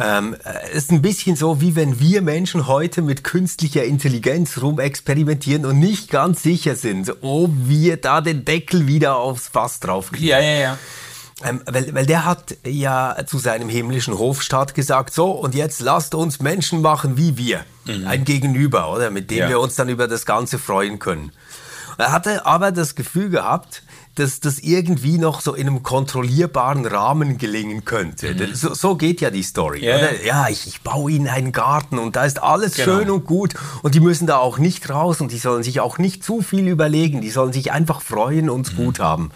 Ähm, 0.00 0.34
es 0.72 0.84
ist 0.84 0.90
ein 0.92 1.02
bisschen 1.02 1.36
so, 1.36 1.60
wie 1.60 1.76
wenn 1.76 2.00
wir 2.00 2.20
Menschen 2.20 2.66
heute 2.66 3.00
mit 3.00 3.22
künstlicher 3.22 3.84
Intelligenz 3.84 4.60
rumexperimentieren 4.60 5.64
und 5.66 5.78
nicht 5.78 6.10
ganz 6.10 6.42
sicher 6.42 6.74
sind, 6.74 7.14
ob 7.22 7.50
wir 7.66 7.96
da 7.96 8.20
den 8.20 8.44
Deckel 8.44 8.86
wieder 8.88 9.16
aufs 9.16 9.48
Fass 9.48 9.78
draufkriegen. 9.80 10.28
ja, 10.28 10.40
ja, 10.40 10.58
ja. 10.58 10.78
Ähm, 11.44 11.62
weil, 11.66 11.92
weil 11.94 12.06
der 12.06 12.24
hat 12.24 12.56
ja 12.64 13.16
zu 13.26 13.38
seinem 13.38 13.68
himmlischen 13.68 14.16
Hofstaat 14.18 14.74
gesagt, 14.74 15.12
so 15.12 15.32
und 15.32 15.54
jetzt 15.54 15.80
lasst 15.80 16.14
uns 16.14 16.40
Menschen 16.40 16.80
machen 16.80 17.16
wie 17.16 17.36
wir. 17.36 17.64
Ein 18.06 18.24
Gegenüber, 18.24 18.90
oder? 18.92 19.10
Mit 19.10 19.30
dem 19.30 19.38
Ja. 19.38 19.48
wir 19.48 19.60
uns 19.60 19.74
dann 19.74 19.88
über 19.88 20.06
das 20.08 20.26
Ganze 20.26 20.58
freuen 20.58 21.00
können. 21.00 21.32
Er 21.98 22.12
hatte 22.12 22.46
aber 22.46 22.70
das 22.72 22.94
Gefühl 22.94 23.30
gehabt, 23.30 23.82
dass 24.14 24.40
das 24.40 24.58
irgendwie 24.60 25.18
noch 25.18 25.40
so 25.40 25.54
in 25.54 25.66
einem 25.66 25.82
kontrollierbaren 25.82 26.86
Rahmen 26.86 27.36
gelingen 27.38 27.84
könnte. 27.84 28.34
Denn 28.34 28.54
So, 28.54 28.72
so 28.74 28.94
geht 28.96 29.20
ja 29.20 29.30
die 29.30 29.42
Story. 29.42 29.78
Mhm. 29.80 29.84
Ja, 29.84 29.98
ja. 30.24 30.48
ich, 30.48 30.66
ich 30.66 30.82
baue 30.82 31.10
ihnen 31.10 31.28
einen 31.28 31.52
Garten 31.52 31.98
und 31.98 32.16
da 32.16 32.24
ist 32.24 32.42
alles 32.42 32.74
Genau. 32.76 32.98
schön 32.98 33.10
und 33.10 33.24
gut 33.26 33.54
und 33.82 33.94
die 33.94 34.00
müssen 34.00 34.26
da 34.26 34.36
auch 34.38 34.58
nicht 34.58 34.88
raus 34.90 35.20
und 35.20 35.32
die 35.32 35.38
sollen 35.38 35.62
sich 35.62 35.80
auch 35.80 35.98
nicht 35.98 36.22
zu 36.24 36.42
viel 36.42 36.68
überlegen. 36.68 37.20
Die 37.20 37.30
sollen 37.30 37.52
sich 37.52 37.72
einfach 37.72 38.02
freuen 38.02 38.50
und 38.50 38.66
es 38.68 38.72
Mhm. 38.72 38.76
gut 38.76 39.00
haben. 39.00 39.30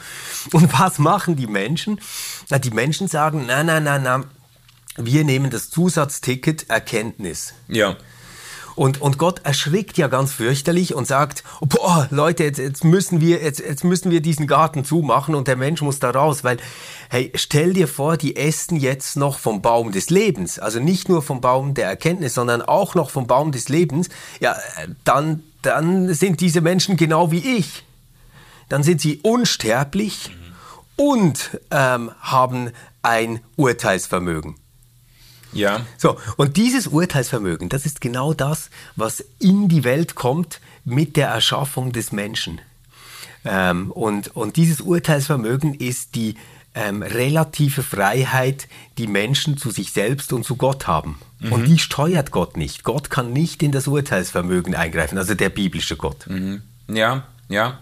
Und 0.52 0.72
was 0.78 0.98
machen 0.98 1.36
die 1.36 1.46
Menschen? 1.46 2.00
Na, 2.50 2.58
die 2.58 2.70
Menschen 2.70 3.08
sagen, 3.08 3.44
na, 3.46 3.62
na, 3.64 3.80
na, 3.80 3.98
na, 3.98 4.24
wir 4.96 5.24
nehmen 5.24 5.50
das 5.50 5.70
Zusatzticket 5.70 6.70
Erkenntnis. 6.70 7.54
Ja. 7.68 7.96
Und, 8.78 9.00
und 9.00 9.18
Gott 9.18 9.40
erschrickt 9.42 9.98
ja 9.98 10.06
ganz 10.06 10.32
fürchterlich 10.32 10.94
und 10.94 11.04
sagt, 11.04 11.42
boah, 11.60 12.06
Leute, 12.12 12.44
jetzt, 12.44 12.58
jetzt, 12.60 12.84
müssen 12.84 13.20
wir, 13.20 13.42
jetzt, 13.42 13.58
jetzt 13.58 13.82
müssen 13.82 14.12
wir 14.12 14.20
diesen 14.20 14.46
Garten 14.46 14.84
zumachen 14.84 15.34
und 15.34 15.48
der 15.48 15.56
Mensch 15.56 15.82
muss 15.82 15.98
da 15.98 16.10
raus, 16.10 16.44
weil, 16.44 16.58
hey, 17.10 17.32
stell 17.34 17.72
dir 17.72 17.88
vor, 17.88 18.16
die 18.16 18.36
essen 18.36 18.76
jetzt 18.76 19.16
noch 19.16 19.40
vom 19.40 19.62
Baum 19.62 19.90
des 19.90 20.10
Lebens, 20.10 20.60
also 20.60 20.78
nicht 20.78 21.08
nur 21.08 21.22
vom 21.22 21.40
Baum 21.40 21.74
der 21.74 21.88
Erkenntnis, 21.88 22.34
sondern 22.34 22.62
auch 22.62 22.94
noch 22.94 23.10
vom 23.10 23.26
Baum 23.26 23.50
des 23.50 23.68
Lebens, 23.68 24.10
ja, 24.38 24.54
dann, 25.02 25.42
dann 25.62 26.14
sind 26.14 26.40
diese 26.40 26.60
Menschen 26.60 26.96
genau 26.96 27.32
wie 27.32 27.56
ich. 27.56 27.84
Dann 28.68 28.84
sind 28.84 29.00
sie 29.00 29.18
unsterblich 29.24 30.30
und 30.94 31.58
ähm, 31.72 32.12
haben 32.20 32.70
ein 33.02 33.40
Urteilsvermögen. 33.56 34.54
Ja. 35.52 35.86
So, 35.96 36.18
und 36.36 36.56
dieses 36.56 36.86
Urteilsvermögen, 36.86 37.68
das 37.68 37.86
ist 37.86 38.00
genau 38.00 38.34
das, 38.34 38.70
was 38.96 39.24
in 39.38 39.68
die 39.68 39.84
Welt 39.84 40.14
kommt 40.14 40.60
mit 40.84 41.16
der 41.16 41.28
Erschaffung 41.28 41.92
des 41.92 42.12
Menschen. 42.12 42.60
Ähm, 43.44 43.90
und, 43.90 44.34
und 44.36 44.56
dieses 44.56 44.80
Urteilsvermögen 44.80 45.74
ist 45.74 46.14
die 46.14 46.36
ähm, 46.74 47.02
relative 47.02 47.82
Freiheit, 47.82 48.68
die 48.98 49.06
Menschen 49.06 49.56
zu 49.56 49.70
sich 49.70 49.92
selbst 49.92 50.32
und 50.32 50.44
zu 50.44 50.56
Gott 50.56 50.86
haben. 50.86 51.18
Mhm. 51.40 51.52
Und 51.52 51.64
die 51.64 51.78
steuert 51.78 52.30
Gott 52.30 52.56
nicht. 52.56 52.84
Gott 52.84 53.10
kann 53.10 53.32
nicht 53.32 53.62
in 53.62 53.72
das 53.72 53.86
Urteilsvermögen 53.88 54.74
eingreifen, 54.74 55.18
also 55.18 55.34
der 55.34 55.48
biblische 55.48 55.96
Gott. 55.96 56.26
Mhm. 56.26 56.62
Ja, 56.88 57.24
ja. 57.48 57.78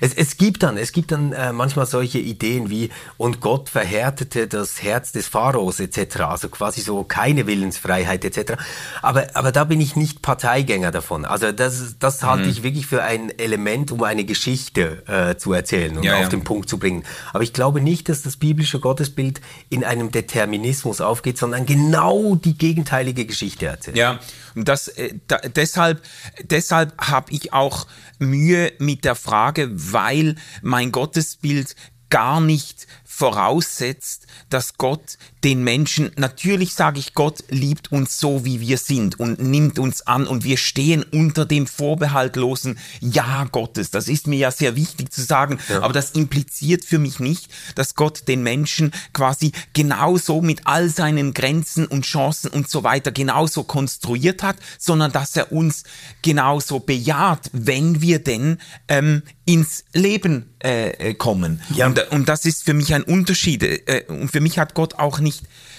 Es, 0.00 0.14
es 0.14 0.36
gibt 0.36 0.62
dann, 0.62 0.76
es 0.76 0.92
gibt 0.92 1.12
dann 1.12 1.32
äh, 1.32 1.52
manchmal 1.52 1.86
solche 1.86 2.18
Ideen 2.18 2.70
wie, 2.70 2.90
und 3.16 3.40
Gott 3.40 3.68
verhärtete 3.68 4.48
das 4.48 4.82
Herz 4.82 5.12
des 5.12 5.26
Pharaos 5.26 5.80
etc., 5.80 6.20
also 6.20 6.48
quasi 6.48 6.80
so 6.80 7.04
keine 7.04 7.46
Willensfreiheit 7.46 8.24
etc. 8.24 8.54
Aber, 9.02 9.26
aber 9.34 9.52
da 9.52 9.64
bin 9.64 9.80
ich 9.80 9.96
nicht 9.96 10.22
Parteigänger 10.22 10.90
davon. 10.90 11.24
Also 11.24 11.52
das, 11.52 11.96
das 11.98 12.22
halte 12.22 12.44
mhm. 12.44 12.50
ich 12.50 12.62
wirklich 12.62 12.86
für 12.86 13.02
ein 13.02 13.36
Element, 13.38 13.92
um 13.92 14.02
eine 14.02 14.24
Geschichte 14.24 15.02
äh, 15.06 15.36
zu 15.36 15.52
erzählen 15.52 15.96
und 15.96 16.04
ja, 16.04 16.14
auf 16.14 16.22
ja. 16.22 16.28
den 16.28 16.44
Punkt 16.44 16.68
zu 16.68 16.78
bringen. 16.78 17.04
Aber 17.32 17.42
ich 17.42 17.52
glaube 17.52 17.80
nicht, 17.80 18.08
dass 18.08 18.22
das 18.22 18.36
biblische 18.36 18.80
Gottesbild 18.80 19.40
in 19.70 19.84
einem 19.84 20.10
Determinismus 20.10 21.00
aufgeht, 21.00 21.38
sondern 21.38 21.66
genau 21.66 22.34
die 22.34 22.56
gegenteilige 22.56 23.24
Geschichte 23.26 23.66
erzählt. 23.66 23.96
Ja, 23.96 24.20
und 24.54 24.68
das, 24.68 24.88
äh, 24.88 25.14
da, 25.26 25.38
deshalb, 25.38 26.02
deshalb 26.42 26.92
habe 26.98 27.32
ich 27.32 27.52
auch 27.52 27.86
Mühe 28.18 28.72
mit 28.78 29.04
der 29.04 29.14
Frage, 29.14 29.70
weil 29.92 30.36
mein 30.62 30.92
Gottesbild 30.92 31.74
gar 32.10 32.40
nicht 32.40 32.86
voraussetzt, 33.04 34.26
dass 34.48 34.76
Gott 34.76 35.18
den 35.44 35.62
Menschen, 35.62 36.10
natürlich 36.16 36.72
sage 36.72 36.98
ich, 36.98 37.12
Gott 37.12 37.44
liebt 37.50 37.92
uns 37.92 38.18
so, 38.18 38.46
wie 38.46 38.60
wir 38.60 38.78
sind 38.78 39.20
und 39.20 39.38
nimmt 39.38 39.78
uns 39.78 40.06
an 40.06 40.26
und 40.26 40.42
wir 40.42 40.56
stehen 40.56 41.02
unter 41.02 41.44
dem 41.44 41.66
vorbehaltlosen 41.66 42.78
Ja 43.00 43.44
Gottes. 43.52 43.90
Das 43.90 44.08
ist 44.08 44.26
mir 44.26 44.38
ja 44.38 44.50
sehr 44.50 44.74
wichtig 44.74 45.12
zu 45.12 45.22
sagen, 45.22 45.58
ja. 45.68 45.82
aber 45.82 45.92
das 45.92 46.12
impliziert 46.12 46.86
für 46.86 46.98
mich 46.98 47.20
nicht, 47.20 47.48
dass 47.74 47.94
Gott 47.94 48.26
den 48.26 48.42
Menschen 48.42 48.92
quasi 49.12 49.52
genauso 49.74 50.40
mit 50.40 50.62
all 50.64 50.88
seinen 50.88 51.34
Grenzen 51.34 51.86
und 51.86 52.06
Chancen 52.06 52.48
und 52.48 52.70
so 52.70 52.82
weiter 52.82 53.12
genauso 53.12 53.64
konstruiert 53.64 54.42
hat, 54.42 54.56
sondern 54.78 55.12
dass 55.12 55.36
er 55.36 55.52
uns 55.52 55.84
genauso 56.22 56.80
bejaht, 56.80 57.50
wenn 57.52 58.00
wir 58.00 58.18
denn 58.18 58.58
ähm, 58.88 59.22
ins 59.44 59.84
Leben 59.92 60.54
äh, 60.62 61.10
äh 61.10 61.14
kommen. 61.14 61.60
Ja. 61.74 61.86
Und, 61.86 62.10
und 62.10 62.28
das 62.28 62.46
ist 62.46 62.64
für 62.64 62.72
mich 62.72 62.94
ein 62.94 63.02
Unterschied. 63.02 63.62
Äh, 63.62 64.04
und 64.08 64.30
für 64.30 64.40
mich 64.40 64.58
hat 64.58 64.74
Gott 64.74 64.94
auch 64.94 65.18
nicht 65.20 65.33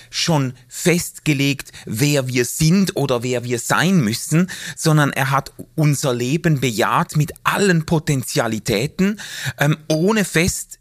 schon 0.10 0.54
festgelegt, 0.68 1.72
wer 1.86 2.28
wir 2.28 2.46
sind 2.46 2.96
oder 2.96 3.24
wer 3.24 3.44
wir 3.44 3.60
sein 3.60 4.00
müssen, 4.00 4.50
sondern 4.76 5.12
er 5.12 5.32
hat 5.32 5.52
unser 5.76 6.14
Leben 6.14 6.62
bejaht 6.62 7.18
mit 7.18 7.34
allen 7.44 7.86
Potentialitäten, 7.86 9.20
ähm, 9.60 9.78
ohne 9.88 10.24
fest 10.24 10.80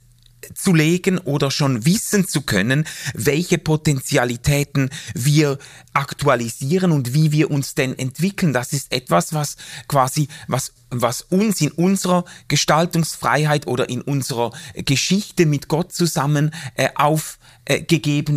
zu 0.55 0.75
legen 0.75 1.19
oder 1.19 1.51
schon 1.51 1.87
wissen 1.87 2.29
zu 2.29 2.43
können, 2.43 2.87
welche 3.15 3.57
Potentialitäten 3.57 4.91
wir 5.15 5.59
aktualisieren 5.95 6.93
und 6.93 7.15
wie 7.15 7.33
wir 7.33 7.51
uns 7.51 7.75
denn 7.75 7.99
entwickeln. 7.99 8.53
Das 8.53 8.73
ist 8.75 8.93
etwas, 8.93 9.33
was 9.33 9.57
quasi, 9.89 10.29
was, 10.47 10.73
was 10.91 11.23
uns 11.23 11.63
in 11.63 11.71
unserer 11.71 12.25
Gestaltungsfreiheit 12.49 13.67
oder 13.67 13.89
in 13.89 14.03
unserer 14.03 14.53
Geschichte 14.75 15.47
mit 15.47 15.69
Gott 15.69 15.93
zusammen 15.93 16.55
äh, 16.75 16.91
aufgegeben 16.95 17.44
äh, 17.65 17.83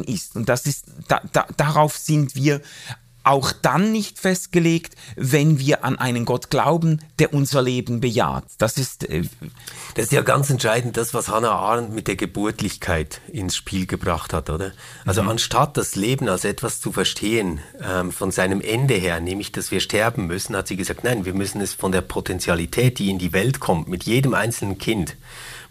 ist. 0.07 0.35
Und 0.35 0.49
das 0.49 0.65
ist, 0.65 0.85
da, 1.07 1.21
da, 1.31 1.45
darauf 1.55 1.97
sind 1.97 2.35
wir 2.35 2.61
auch 3.27 3.51
dann 3.51 3.91
nicht 3.91 4.19
festgelegt, 4.19 4.95
wenn 5.17 5.59
wir 5.59 5.83
an 5.83 5.99
einen 5.99 6.23
Gott 6.23 6.49
glauben, 6.49 7.01
der 7.19 7.33
unser 7.33 7.61
Leben 7.61 7.99
bejaht. 7.99 8.45
Das 8.57 8.77
ist, 8.77 9.03
äh, 9.09 9.23
das 9.95 10.05
ist 10.05 10.11
ja 10.13 10.21
ganz 10.21 10.49
entscheidend, 10.49 10.95
das, 10.95 11.13
was 11.13 11.27
Hannah 11.27 11.51
Arendt 11.51 11.93
mit 11.93 12.07
der 12.07 12.15
Geburtlichkeit 12.15 13.19
ins 13.27 13.57
Spiel 13.57 13.85
gebracht 13.85 14.31
hat, 14.31 14.49
oder? 14.49 14.71
Also 15.05 15.23
mhm. 15.23 15.29
anstatt 15.29 15.75
das 15.75 15.95
Leben 15.95 16.29
als 16.29 16.45
etwas 16.45 16.79
zu 16.79 16.93
verstehen, 16.93 17.59
ähm, 17.81 18.13
von 18.13 18.31
seinem 18.31 18.61
Ende 18.61 18.93
her, 18.93 19.19
nämlich, 19.19 19.51
dass 19.51 19.71
wir 19.71 19.81
sterben 19.81 20.27
müssen, 20.27 20.55
hat 20.55 20.69
sie 20.69 20.77
gesagt, 20.77 21.03
nein, 21.03 21.25
wir 21.25 21.33
müssen 21.33 21.59
es 21.59 21.73
von 21.73 21.91
der 21.91 22.01
Potentialität, 22.01 22.97
die 22.97 23.09
in 23.09 23.19
die 23.19 23.33
Welt 23.33 23.59
kommt, 23.59 23.89
mit 23.89 24.03
jedem 24.03 24.33
einzelnen 24.33 24.77
Kind, 24.77 25.17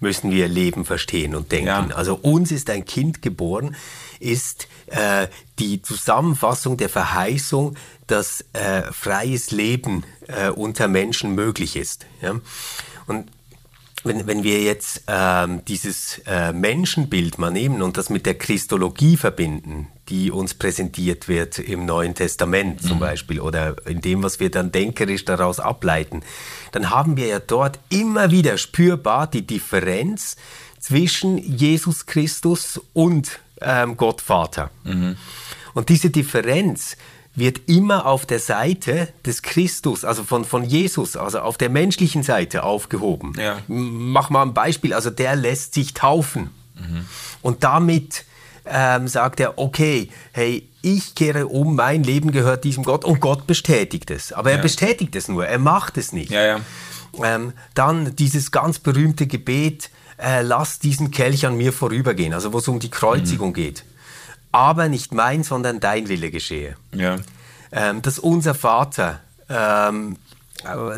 müssen 0.00 0.30
wir 0.30 0.48
Leben 0.48 0.84
verstehen 0.84 1.34
und 1.34 1.52
denken. 1.52 1.66
Ja. 1.66 1.88
Also 1.94 2.14
uns 2.14 2.52
ist 2.52 2.70
ein 2.70 2.84
Kind 2.84 3.22
geboren, 3.22 3.76
ist 4.20 4.68
äh, 4.86 5.28
die 5.58 5.82
Zusammenfassung 5.82 6.76
der 6.76 6.88
Verheißung, 6.88 7.76
dass 8.06 8.44
äh, 8.52 8.82
freies 8.92 9.50
Leben 9.50 10.04
äh, 10.28 10.50
unter 10.50 10.88
Menschen 10.88 11.34
möglich 11.34 11.76
ist. 11.76 12.06
Ja? 12.22 12.40
Und 13.06 13.30
wenn, 14.04 14.26
wenn 14.26 14.42
wir 14.42 14.62
jetzt 14.62 15.02
ähm, 15.08 15.64
dieses 15.66 16.20
äh, 16.26 16.52
Menschenbild 16.52 17.38
mal 17.38 17.50
nehmen 17.50 17.82
und 17.82 17.96
das 17.96 18.10
mit 18.10 18.26
der 18.26 18.34
Christologie 18.34 19.16
verbinden, 19.16 19.88
die 20.08 20.30
uns 20.30 20.54
präsentiert 20.54 21.28
wird 21.28 21.58
im 21.58 21.84
Neuen 21.84 22.14
Testament 22.14 22.82
zum 22.82 22.98
mhm. 22.98 23.00
Beispiel 23.00 23.40
oder 23.40 23.76
in 23.86 24.00
dem, 24.00 24.22
was 24.22 24.38
wir 24.38 24.50
dann 24.50 24.70
denkerisch 24.70 25.24
daraus 25.24 25.58
ableiten, 25.58 26.22
dann 26.72 26.90
haben 26.90 27.16
wir 27.16 27.26
ja 27.26 27.40
dort 27.40 27.80
immer 27.88 28.30
wieder 28.30 28.58
spürbar 28.58 29.26
die 29.26 29.46
Differenz 29.46 30.36
zwischen 30.78 31.38
Jesus 31.38 32.06
Christus 32.06 32.80
und 32.92 33.40
ähm, 33.60 33.96
Gott 33.96 34.20
Vater. 34.20 34.70
Mhm. 34.84 35.16
Und 35.74 35.88
diese 35.88 36.10
Differenz 36.10 36.96
wird 37.36 37.68
immer 37.68 38.06
auf 38.06 38.26
der 38.26 38.40
Seite 38.40 39.08
des 39.24 39.42
Christus, 39.42 40.04
also 40.04 40.24
von, 40.24 40.44
von 40.44 40.64
Jesus, 40.64 41.16
also 41.16 41.40
auf 41.40 41.58
der 41.58 41.68
menschlichen 41.68 42.22
Seite 42.22 42.64
aufgehoben. 42.64 43.34
Ja. 43.38 43.58
Mach 43.68 44.30
mal 44.30 44.42
ein 44.42 44.54
Beispiel, 44.54 44.94
also 44.94 45.10
der 45.10 45.36
lässt 45.36 45.74
sich 45.74 45.94
taufen. 45.94 46.50
Mhm. 46.74 47.04
Und 47.42 47.62
damit 47.62 48.24
ähm, 48.64 49.06
sagt 49.06 49.38
er, 49.38 49.58
okay, 49.58 50.08
hey, 50.32 50.68
ich 50.82 51.14
kehre 51.14 51.46
um, 51.46 51.76
mein 51.76 52.02
Leben 52.02 52.32
gehört 52.32 52.64
diesem 52.64 52.84
Gott 52.84 53.04
und 53.04 53.20
Gott 53.20 53.46
bestätigt 53.46 54.10
es. 54.10 54.32
Aber 54.32 54.50
er 54.50 54.58
bestätigt 54.58 55.14
es 55.14 55.28
nur, 55.28 55.46
er 55.46 55.58
macht 55.58 55.98
es 55.98 56.12
nicht. 56.12 56.30
Ja, 56.30 56.44
ja. 56.44 56.60
Ähm, 57.22 57.52
dann 57.74 58.16
dieses 58.16 58.50
ganz 58.50 58.78
berühmte 58.78 59.26
Gebet, 59.26 59.90
äh, 60.18 60.42
lass 60.42 60.78
diesen 60.78 61.10
Kelch 61.10 61.46
an 61.46 61.56
mir 61.56 61.72
vorübergehen, 61.72 62.32
also 62.32 62.52
wo 62.52 62.58
es 62.58 62.68
um 62.68 62.78
die 62.78 62.90
Kreuzigung 62.90 63.50
mhm. 63.50 63.54
geht. 63.54 63.84
Aber 64.56 64.88
nicht 64.88 65.12
mein, 65.12 65.42
sondern 65.42 65.80
dein 65.80 66.08
Wille 66.08 66.30
geschehe. 66.30 66.78
Ja. 66.94 67.18
Ähm, 67.72 68.00
dass 68.00 68.18
unser 68.18 68.54
Vater, 68.54 69.20
ähm, 69.50 70.16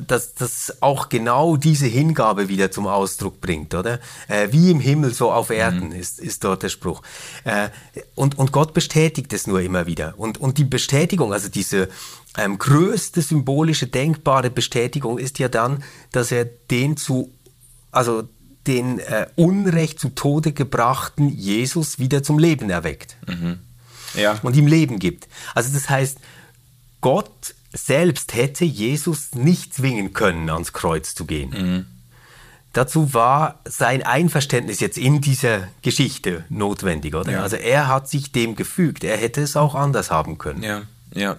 dass 0.06 0.34
das 0.34 0.80
auch 0.80 1.08
genau 1.08 1.56
diese 1.56 1.86
Hingabe 1.86 2.48
wieder 2.48 2.70
zum 2.70 2.86
Ausdruck 2.86 3.40
bringt, 3.40 3.74
oder? 3.74 3.98
Äh, 4.28 4.52
wie 4.52 4.70
im 4.70 4.78
Himmel, 4.78 5.12
so 5.12 5.32
auf 5.32 5.50
Erden, 5.50 5.88
mhm. 5.88 5.96
ist, 5.96 6.20
ist 6.20 6.44
dort 6.44 6.62
der 6.62 6.68
Spruch. 6.68 7.02
Äh, 7.42 7.70
und, 8.14 8.38
und 8.38 8.52
Gott 8.52 8.74
bestätigt 8.74 9.32
es 9.32 9.48
nur 9.48 9.60
immer 9.60 9.86
wieder. 9.86 10.14
Und, 10.16 10.38
und 10.38 10.58
die 10.58 10.64
Bestätigung, 10.64 11.32
also 11.32 11.48
diese 11.48 11.88
ähm, 12.36 12.58
größte 12.58 13.22
symbolische, 13.22 13.88
denkbare 13.88 14.50
Bestätigung 14.50 15.18
ist 15.18 15.40
ja 15.40 15.48
dann, 15.48 15.82
dass 16.12 16.30
er 16.30 16.44
den 16.44 16.96
zu, 16.96 17.32
also 17.90 18.28
den 18.68 19.00
äh, 19.00 19.26
Unrecht 19.34 19.98
zu 19.98 20.10
Tode 20.10 20.52
gebrachten 20.52 21.28
Jesus 21.28 21.98
wieder 21.98 22.22
zum 22.22 22.38
Leben 22.38 22.70
erweckt. 22.70 23.16
Mhm. 23.26 23.58
Ja. 24.14 24.38
Und 24.42 24.54
ihm 24.56 24.66
Leben 24.66 24.98
gibt. 24.98 25.26
Also 25.54 25.72
das 25.72 25.88
heißt, 25.90 26.18
Gott 27.00 27.54
selbst 27.72 28.34
hätte 28.34 28.64
Jesus 28.64 29.34
nicht 29.34 29.74
zwingen 29.74 30.12
können, 30.12 30.48
ans 30.50 30.72
Kreuz 30.72 31.14
zu 31.14 31.24
gehen. 31.24 31.50
Mhm. 31.50 31.86
Dazu 32.72 33.14
war 33.14 33.60
sein 33.64 34.02
Einverständnis 34.02 34.80
jetzt 34.80 34.98
in 34.98 35.20
dieser 35.20 35.68
Geschichte 35.82 36.44
notwendig, 36.48 37.14
oder? 37.14 37.32
Ja. 37.32 37.42
Also 37.42 37.56
er 37.56 37.88
hat 37.88 38.08
sich 38.08 38.30
dem 38.30 38.56
gefügt. 38.56 39.04
Er 39.04 39.16
hätte 39.16 39.40
es 39.40 39.56
auch 39.56 39.74
anders 39.74 40.10
haben 40.10 40.38
können. 40.38 40.62
Ja, 40.62 40.82
ja. 41.14 41.36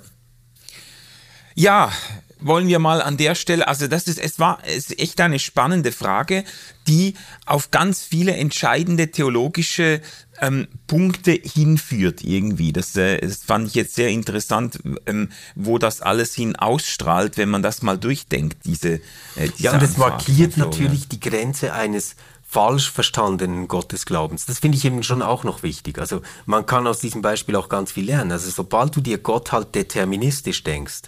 Ja, 1.56 1.92
wollen 2.40 2.68
wir 2.68 2.80
mal 2.80 3.02
an 3.02 3.18
der 3.18 3.36
Stelle, 3.36 3.68
also 3.68 3.88
das 3.88 4.08
ist, 4.08 4.20
es 4.20 4.40
war 4.40 4.60
es 4.66 4.90
ist 4.90 5.00
echt 5.00 5.22
eine 5.22 5.40
spannende 5.40 5.92
Frage, 5.92 6.44
die 6.88 7.16
auf 7.46 7.72
ganz 7.72 8.02
viele 8.02 8.34
entscheidende 8.34 9.12
theologische 9.12 10.02
ähm, 10.42 10.68
Punkte 10.88 11.32
hinführt 11.32 12.24
irgendwie. 12.24 12.72
Das, 12.72 12.96
äh, 12.96 13.20
das 13.20 13.44
fand 13.44 13.68
ich 13.68 13.76
jetzt 13.76 13.96
sehr 13.96 14.10
interessant, 14.10 14.80
ähm, 15.06 15.30
wo 15.56 15.78
das 15.78 16.02
alles 16.02 16.34
hin 16.34 16.56
ausstrahlt, 16.56 17.38
wenn 17.38 17.50
man 17.50 17.62
das 17.62 17.82
mal 17.82 17.98
durchdenkt, 17.98 18.66
diese, 18.66 18.94
äh, 19.36 19.50
diese 19.58 19.64
Ja, 19.64 19.74
und 19.74 19.84
es 19.84 19.98
markiert 19.98 20.58
natürlich 20.58 21.08
die 21.08 21.20
Grenze 21.20 21.74
eines 21.74 22.16
falsch 22.50 22.90
verstandenen 22.90 23.68
Gottesglaubens. 23.68 24.48
Das 24.48 24.58
finde 24.58 24.78
ich 24.78 24.86
eben 24.86 25.04
schon 25.04 25.22
auch 25.22 25.44
noch 25.44 25.62
wichtig. 25.62 26.00
Also 26.00 26.22
man 26.48 26.66
kann 26.66 26.88
aus 26.88 27.00
diesem 27.00 27.22
Beispiel 27.22 27.56
auch 27.56 27.70
ganz 27.70 27.92
viel 27.92 28.06
lernen. 28.06 28.32
Also 28.32 28.50
sobald 28.50 28.96
du 28.96 29.02
dir 29.02 29.20
Gott 29.20 29.52
halt 29.52 29.76
deterministisch 29.76 30.64
denkst, 30.64 31.02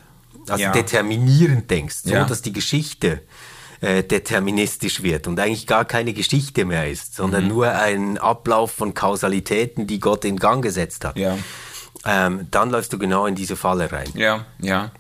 also 0.50 0.64
ja. 0.64 0.72
determinierend 0.72 1.70
denkst, 1.70 1.98
so 2.04 2.12
ja. 2.12 2.26
dass 2.26 2.42
die 2.42 2.54
Geschichte 2.54 3.22
äh, 3.82 4.04
deterministisch 4.04 5.02
wird 5.02 5.28
und 5.28 5.40
eigentlich 5.40 5.68
gar 5.68 5.86
keine 5.86 6.14
Geschichte 6.14 6.66
mehr 6.66 6.90
ist, 6.90 7.16
sondern 7.16 7.44
mhm. 7.44 7.50
nur 7.50 7.72
ein 7.72 8.18
Ablauf 8.18 8.72
von 8.72 8.94
Kausalitäten, 8.94 9.88
die 9.88 10.00
Gott 10.00 10.24
in 10.26 10.38
Gang 10.38 10.64
gesetzt 10.64 11.06
hat. 11.06 11.18
Ja. 11.18 11.38
Ähm, 12.06 12.48
dann 12.52 12.70
läufst 12.70 12.94
du 12.94 12.98
genau 12.98 13.26
in 13.26 13.36
diese 13.36 13.56
Falle 13.56 13.92
rein. 13.92 14.10
Ja, 14.14 14.46
ja. 14.60 14.92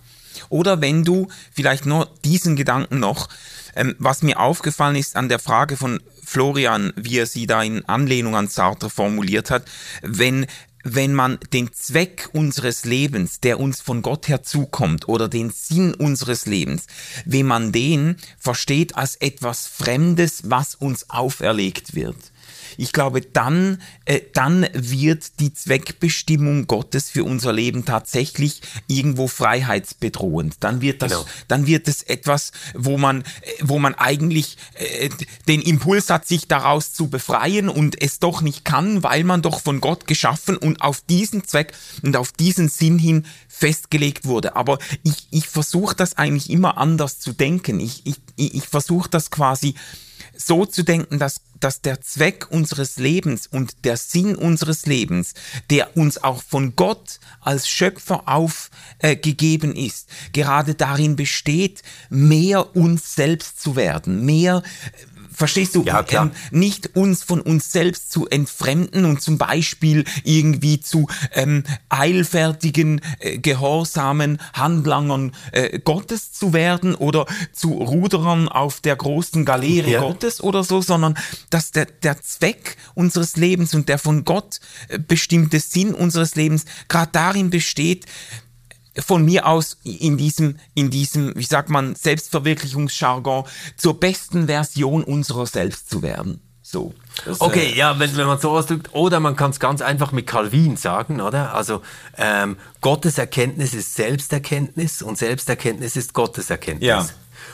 Oder 0.50 0.82
wenn 0.82 1.04
du 1.04 1.28
vielleicht 1.52 1.86
nur 1.86 2.08
diesen 2.24 2.56
Gedanken 2.56 3.00
noch, 3.00 3.30
ähm, 3.76 3.96
was 4.00 4.22
mir 4.22 4.40
aufgefallen 4.40 4.96
ist 4.96 5.16
an 5.16 5.30
der 5.30 5.40
Frage 5.40 5.78
von 5.78 6.02
Florian, 6.24 6.94
wie 6.96 7.20
er 7.20 7.26
sie 7.26 7.48
da 7.48 7.62
in 7.64 7.86
Anlehnung 7.86 8.36
an 8.36 8.48
Sartre 8.48 8.90
formuliert 8.90 9.52
hat, 9.52 9.64
wenn 10.02 10.46
wenn 10.84 11.14
man 11.14 11.40
den 11.54 11.72
Zweck 11.74 12.30
unseres 12.34 12.86
Lebens, 12.86 13.40
der 13.40 13.60
uns 13.60 13.82
von 13.82 14.02
Gott 14.02 14.28
her 14.28 14.44
zukommt, 14.44 15.08
oder 15.08 15.28
den 15.28 15.50
Sinn 15.50 15.94
unseres 15.94 16.46
Lebens, 16.46 16.88
wenn 17.26 17.46
man 17.46 17.72
den 17.72 18.18
versteht 18.38 18.96
als 18.96 19.16
etwas 19.18 19.68
Fremdes, 19.68 20.44
was 20.46 20.76
uns 20.76 21.10
auferlegt 21.10 21.96
wird, 21.96 22.18
ich 22.78 22.94
glaube, 22.94 23.22
dann, 23.22 23.82
äh, 24.06 24.22
dann 24.34 24.68
wird 24.74 25.40
die 25.40 25.54
Zweckbestimmung 25.54 26.68
Gottes 26.68 27.10
für 27.10 27.24
unser 27.24 27.54
Leben 27.54 27.86
tatsächlich 27.86 28.62
irgendwo 28.88 29.28
freiheitsbedrohend. 29.28 30.56
Dann 30.60 30.82
wird 30.82 31.02
das, 31.02 31.12
genau. 31.12 31.26
dann 31.48 31.68
wird 31.68 31.88
es 31.88 32.04
etwas, 32.04 32.52
wo 32.74 32.98
man, 32.98 33.22
äh, 33.22 33.24
wo 33.62 33.80
man 33.80 33.96
eigentlich 33.96 34.58
äh, 34.76 35.10
den 35.48 35.62
Impuls 35.62 36.10
hat, 36.10 36.28
sich 36.28 36.48
daraus 36.48 36.94
zu 36.94 37.10
befreien 37.10 37.70
und 37.70 38.02
es 38.02 38.20
doch 38.20 38.42
nicht 38.42 38.66
kann, 38.66 39.04
weil 39.04 39.24
man 39.24 39.42
doch 39.42 39.62
von 39.62 39.82
Gott 39.82 40.08
geschaffen 40.08 40.58
und 40.58 40.82
auf 40.82 41.02
diesen 41.02 41.46
Zweck 41.46 41.74
und 42.02 42.16
auf 42.16 42.32
diesen 42.32 42.70
Sinn 42.70 43.00
hin 43.00 43.26
festgelegt 43.48 44.26
wurde. 44.26 44.56
Aber 44.56 44.80
ich, 45.04 45.28
ich 45.32 45.48
versuche 45.48 45.96
das 45.96 46.18
eigentlich 46.18 46.50
immer 46.50 46.78
anders 46.78 47.20
zu 47.20 47.34
denken. 47.34 47.80
Ich, 47.80 48.06
ich, 48.06 48.18
ich 48.36 48.68
versuche 48.68 49.10
das 49.10 49.30
quasi 49.30 49.76
so 50.46 50.66
zu 50.66 50.84
denken, 50.84 51.20
dass, 51.20 51.42
dass 51.60 51.82
der 51.82 52.02
Zweck 52.02 52.48
unseres 52.50 52.98
Lebens 52.98 53.48
und 53.48 53.86
der 53.86 53.98
Sinn 53.98 54.36
unseres 54.36 54.86
Lebens, 54.86 55.34
der 55.70 55.96
uns 55.96 56.24
auch 56.24 56.42
von 56.44 56.76
Gott 56.76 57.20
als 57.40 57.68
Schöpfer 57.68 58.28
aufgegeben 58.28 59.76
äh, 59.76 59.86
ist, 59.86 60.10
gerade 60.34 60.76
darin 60.76 61.16
besteht, 61.16 61.84
mehr 62.10 62.76
uns 62.76 63.16
selbst 63.16 63.62
zu 63.62 63.76
werden, 63.76 64.26
mehr 64.26 64.64
Verstehst 65.34 65.76
du? 65.76 65.84
Ja. 65.84 66.06
Ähm, 66.10 66.32
nicht 66.52 66.96
uns 66.96 67.24
von 67.24 67.42
uns 67.42 67.72
selbst 67.72 68.12
zu 68.12 68.28
entfremden 68.28 69.06
und 69.06 69.22
zum 69.22 69.38
Beispiel 69.38 70.04
irgendwie 70.24 70.82
zu 70.82 71.08
ähm, 71.34 71.64
eilfertigen, 71.90 73.02
äh, 73.20 73.38
gehorsamen 73.38 74.40
Handlangern 74.54 75.32
äh, 75.52 75.80
Gottes 75.80 76.34
zu 76.34 76.54
werden 76.54 76.96
oder 76.96 77.26
zu 77.54 77.72
Ruderern 77.72 78.50
auf 78.50 78.82
der 78.82 78.96
großen 78.96 79.46
Galeere 79.46 79.90
ja. 79.90 80.02
Gottes 80.02 80.42
oder 80.42 80.64
so, 80.64 80.82
sondern 80.82 81.18
dass 81.50 81.72
der, 81.72 81.86
der 81.86 82.22
Zweck 82.22 82.78
unseres 82.94 83.38
Lebens 83.38 83.74
und 83.74 83.90
der 83.90 84.00
von 84.00 84.26
Gott 84.26 84.60
äh, 84.90 85.00
bestimmte 85.00 85.60
Sinn 85.60 85.94
unseres 85.94 86.36
Lebens 86.36 86.66
gerade 86.88 87.12
darin 87.14 87.50
besteht, 87.50 88.06
von 88.98 89.24
mir 89.24 89.48
aus 89.48 89.78
in 89.84 90.18
diesem, 90.18 90.58
in 90.74 90.90
diesem, 90.90 91.34
wie 91.36 91.44
sagt 91.44 91.70
man, 91.70 91.96
Selbstverwirklichungsjargon 91.96 93.46
zur 93.78 94.00
besten 94.00 94.48
Version 94.48 95.04
unserer 95.04 95.46
selbst 95.46 95.90
zu 95.90 96.02
werden. 96.02 96.42
So. 96.62 96.94
Das, 97.26 97.42
okay, 97.42 97.72
äh, 97.72 97.78
ja, 97.78 98.00
wenn, 98.00 98.16
wenn 98.16 98.28
man 98.28 98.40
so 98.40 98.52
ausdrückt, 98.52 98.94
oder 98.94 99.20
man 99.20 99.36
kann 99.36 99.52
es 99.52 99.60
ganz 99.60 99.82
einfach 99.82 100.12
mit 100.12 100.28
Calvin 100.28 100.78
sagen, 100.78 101.20
oder? 101.20 101.54
Also 101.54 101.82
ähm, 102.18 102.58
Gottes 102.80 103.18
Erkenntnis 103.18 103.74
ist 103.74 103.96
Selbsterkenntnis 103.96 105.02
und 105.02 105.18
Selbsterkenntnis 105.18 105.96
ist 105.96 106.14
Gottes 106.14 106.50
Erkenntnis. 106.50 106.88
Ja. 106.88 107.06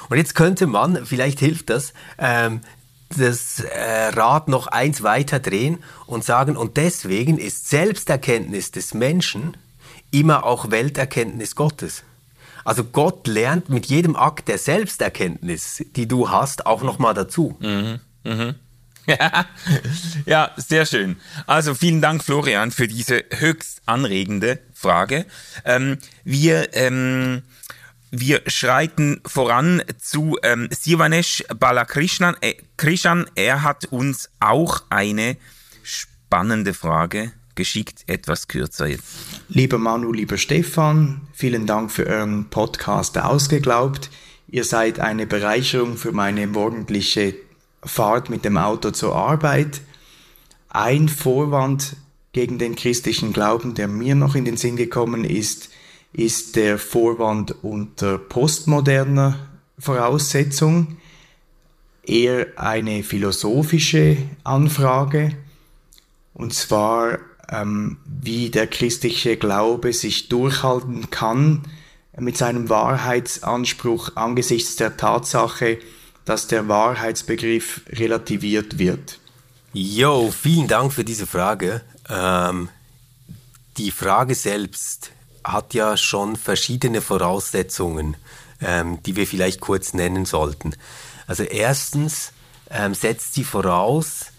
Und 0.10 0.18
jetzt 0.18 0.36
könnte 0.36 0.68
man, 0.68 1.06
vielleicht 1.06 1.40
hilft 1.40 1.70
das, 1.70 1.94
ähm, 2.20 2.62
das 3.18 3.60
äh, 3.60 4.10
Rad 4.10 4.50
noch 4.50 4.68
eins 4.68 5.02
weiter 5.02 5.40
drehen 5.40 5.80
und 6.06 6.24
sagen, 6.24 6.58
und 6.58 6.78
deswegen 6.78 7.38
ist 7.38 7.70
Selbsterkenntnis 7.70 8.72
des 8.72 8.94
Menschen 8.94 9.58
immer 10.12 10.46
auch 10.46 10.72
Welterkenntnis 10.72 11.56
Gottes. 11.56 12.04
Also 12.64 12.84
Gott 12.84 13.28
lernt 13.28 13.70
mit 13.70 13.86
jedem 13.86 14.16
Akt 14.16 14.50
der 14.50 14.58
Selbsterkenntnis, 14.58 15.86
die 15.96 16.08
du 16.08 16.30
hast, 16.30 16.66
auch 16.66 16.84
nochmal 16.84 17.14
dazu. 17.14 17.56
Mhm. 17.62 18.00
Mhm. 18.26 18.56
ja, 20.26 20.52
sehr 20.58 20.86
schön. 20.86 21.16
Also 21.46 21.76
vielen 21.76 22.02
Dank, 22.02 22.24
Florian, 22.24 22.72
für 22.72 22.90
diese 22.90 23.24
höchst 23.32 23.82
anregende 23.86 24.60
Frage. 24.74 25.26
Ähm, 25.64 25.98
wir, 26.26 26.76
ähm, 26.76 27.44
wir 28.12 28.42
schreiten 28.48 29.22
voran 29.26 29.82
zu 29.98 30.38
ähm, 30.44 30.68
Sivanesh 30.72 31.46
Balakrishnan. 31.58 32.36
Äh, 32.42 32.56
Krishan, 32.76 33.30
er 33.36 33.64
hat 33.64 33.86
uns 33.86 34.30
auch 34.42 34.84
eine 34.90 35.38
spannende 35.84 36.74
Frage 36.74 37.32
geschickt 37.58 38.04
etwas 38.08 38.48
kürzer 38.48 38.88
jetzt. 38.88 39.04
Lieber 39.50 39.78
Manu, 39.78 40.14
lieber 40.14 40.38
Stefan, 40.38 41.22
vielen 41.34 41.66
Dank 41.66 41.92
für 41.92 42.08
euren 42.08 42.50
Podcast 42.50 43.18
Ausgeglaubt. 43.18 44.10
Ihr 44.48 44.64
seid 44.64 45.02
eine 45.02 45.28
Bereicherung 45.28 45.98
für 45.98 46.14
meine 46.14 46.48
morgendliche 46.48 47.36
Fahrt 47.84 48.30
mit 48.30 48.46
dem 48.46 48.58
Auto 48.58 48.92
zur 48.92 49.14
Arbeit. 49.14 49.82
Ein 50.70 51.10
Vorwand 51.10 51.98
gegen 52.32 52.58
den 52.60 52.76
christlichen 52.76 53.34
Glauben, 53.34 53.74
der 53.74 53.90
mir 53.90 54.16
noch 54.16 54.36
in 54.36 54.46
den 54.46 54.56
Sinn 54.56 54.78
gekommen 54.78 55.26
ist, 55.26 55.70
ist 56.14 56.56
der 56.56 56.78
Vorwand 56.78 57.64
unter 57.64 58.18
postmoderner 58.18 59.38
Voraussetzung, 59.78 60.98
eher 62.04 62.48
eine 62.56 63.04
philosophische 63.04 64.18
Anfrage. 64.44 65.36
Und 66.34 66.54
zwar 66.54 67.20
ähm, 67.52 67.98
wie 68.06 68.50
der 68.50 68.68
christliche 68.68 69.38
Glaube 69.38 69.94
sich 69.94 70.30
durchhalten 70.30 71.10
kann 71.10 71.64
mit 72.20 72.38
seinem 72.38 72.70
Wahrheitsanspruch 72.70 74.16
angesichts 74.16 74.76
der 74.76 74.98
Tatsache, 74.98 75.80
dass 76.26 76.48
der 76.48 76.68
Wahrheitsbegriff 76.68 77.82
relativiert 77.90 78.80
wird. 78.80 79.20
Jo, 79.74 80.32
vielen 80.32 80.68
Dank 80.68 80.92
für 80.92 81.04
diese 81.04 81.28
Frage. 81.28 81.82
Ähm, 82.10 82.70
die 83.78 83.92
Frage 83.92 84.34
selbst 84.34 85.12
hat 85.44 85.74
ja 85.74 85.96
schon 85.96 86.36
verschiedene 86.36 87.02
Voraussetzungen, 87.02 88.18
ähm, 88.60 89.02
die 89.04 89.16
wir 89.16 89.28
vielleicht 89.28 89.62
kurz 89.62 89.94
nennen 89.94 90.26
sollten. 90.26 90.76
Also 91.28 91.44
erstens 91.44 92.32
ähm, 92.72 92.94
setzt 92.94 93.36
sie 93.36 93.44
voraus, 93.44 94.32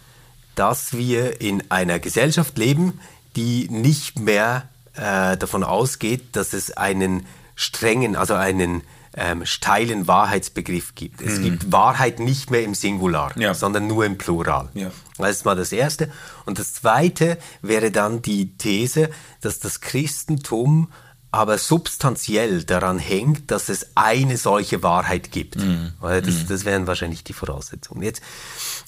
dass 0.59 0.91
wir 0.91 1.39
in 1.39 1.63
einer 1.71 1.99
Gesellschaft 1.99 2.57
leben, 2.57 2.99
die 3.37 3.69
nicht 3.69 4.19
mehr 4.19 4.67
äh, 4.93 5.37
davon 5.37 5.63
ausgeht, 5.63 6.35
dass 6.35 6.51
es 6.51 6.75
einen 6.75 7.25
strengen, 7.55 8.17
also 8.17 8.33
einen 8.33 8.83
ähm, 9.15 9.45
steilen 9.45 10.07
Wahrheitsbegriff 10.09 10.95
gibt. 10.95 11.21
Es 11.21 11.37
mhm. 11.39 11.43
gibt 11.43 11.71
Wahrheit 11.71 12.19
nicht 12.19 12.51
mehr 12.51 12.63
im 12.63 12.75
Singular, 12.75 13.31
ja. 13.37 13.53
sondern 13.53 13.87
nur 13.87 14.03
im 14.05 14.17
Plural. 14.17 14.67
Ja. 14.73 14.91
Das 15.17 15.37
ist 15.37 15.45
mal 15.45 15.55
das 15.55 15.71
Erste. 15.71 16.11
Und 16.45 16.59
das 16.59 16.73
Zweite 16.73 17.37
wäre 17.61 17.89
dann 17.89 18.21
die 18.21 18.57
These, 18.57 19.09
dass 19.39 19.59
das 19.59 19.79
Christentum 19.79 20.91
aber 21.31 21.57
substanziell 21.57 22.63
daran 22.63 22.99
hängt, 22.99 23.51
dass 23.51 23.69
es 23.69 23.91
eine 23.95 24.35
solche 24.35 24.83
Wahrheit 24.83 25.31
gibt. 25.31 25.57
Mhm. 25.57 25.93
Das, 26.01 26.25
mhm. 26.25 26.47
das 26.49 26.65
wären 26.65 26.85
wahrscheinlich 26.85 27.23
die 27.23 27.33
Voraussetzungen. 27.33 28.01
Jetzt, 28.01 28.21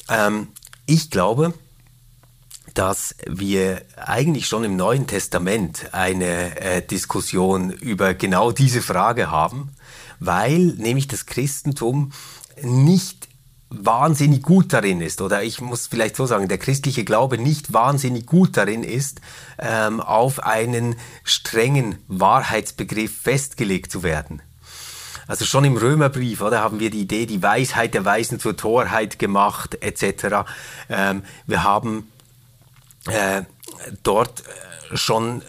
ähm, 0.09 0.49
ich 0.85 1.09
glaube, 1.09 1.53
dass 2.73 3.15
wir 3.25 3.81
eigentlich 3.97 4.47
schon 4.47 4.63
im 4.63 4.75
Neuen 4.75 5.07
Testament 5.07 5.93
eine 5.93 6.59
äh, 6.59 6.81
Diskussion 6.81 7.71
über 7.71 8.13
genau 8.13 8.51
diese 8.51 8.81
Frage 8.81 9.29
haben, 9.29 9.71
weil 10.19 10.59
nämlich 10.77 11.07
das 11.07 11.25
Christentum 11.25 12.11
nicht 12.61 13.27
wahnsinnig 13.69 14.43
gut 14.43 14.73
darin 14.73 14.99
ist, 14.99 15.21
oder 15.21 15.43
ich 15.43 15.61
muss 15.61 15.87
vielleicht 15.87 16.17
so 16.17 16.25
sagen, 16.25 16.49
der 16.49 16.57
christliche 16.57 17.05
Glaube 17.05 17.37
nicht 17.37 17.73
wahnsinnig 17.73 18.25
gut 18.25 18.57
darin 18.57 18.83
ist, 18.83 19.21
ähm, 19.57 20.01
auf 20.01 20.43
einen 20.43 20.95
strengen 21.23 21.97
Wahrheitsbegriff 22.07 23.21
festgelegt 23.21 23.91
zu 23.91 24.03
werden. 24.03 24.41
Also 25.31 25.45
schon 25.45 25.63
im 25.63 25.77
Römerbrief, 25.77 26.41
oder, 26.41 26.59
haben 26.59 26.81
wir 26.81 26.89
die 26.89 26.99
Idee, 26.99 27.25
die 27.25 27.41
Weisheit 27.41 27.93
der 27.93 28.03
Weisen 28.03 28.37
zur 28.37 28.57
Torheit 28.57 29.17
gemacht, 29.17 29.77
etc. 29.79 30.43
Ähm, 30.89 31.23
wir 31.47 31.63
haben 31.63 32.11
äh, 33.07 33.43
dort 34.03 34.43
äh, 34.91 34.97
schon 34.97 35.39
äh, 35.39 35.43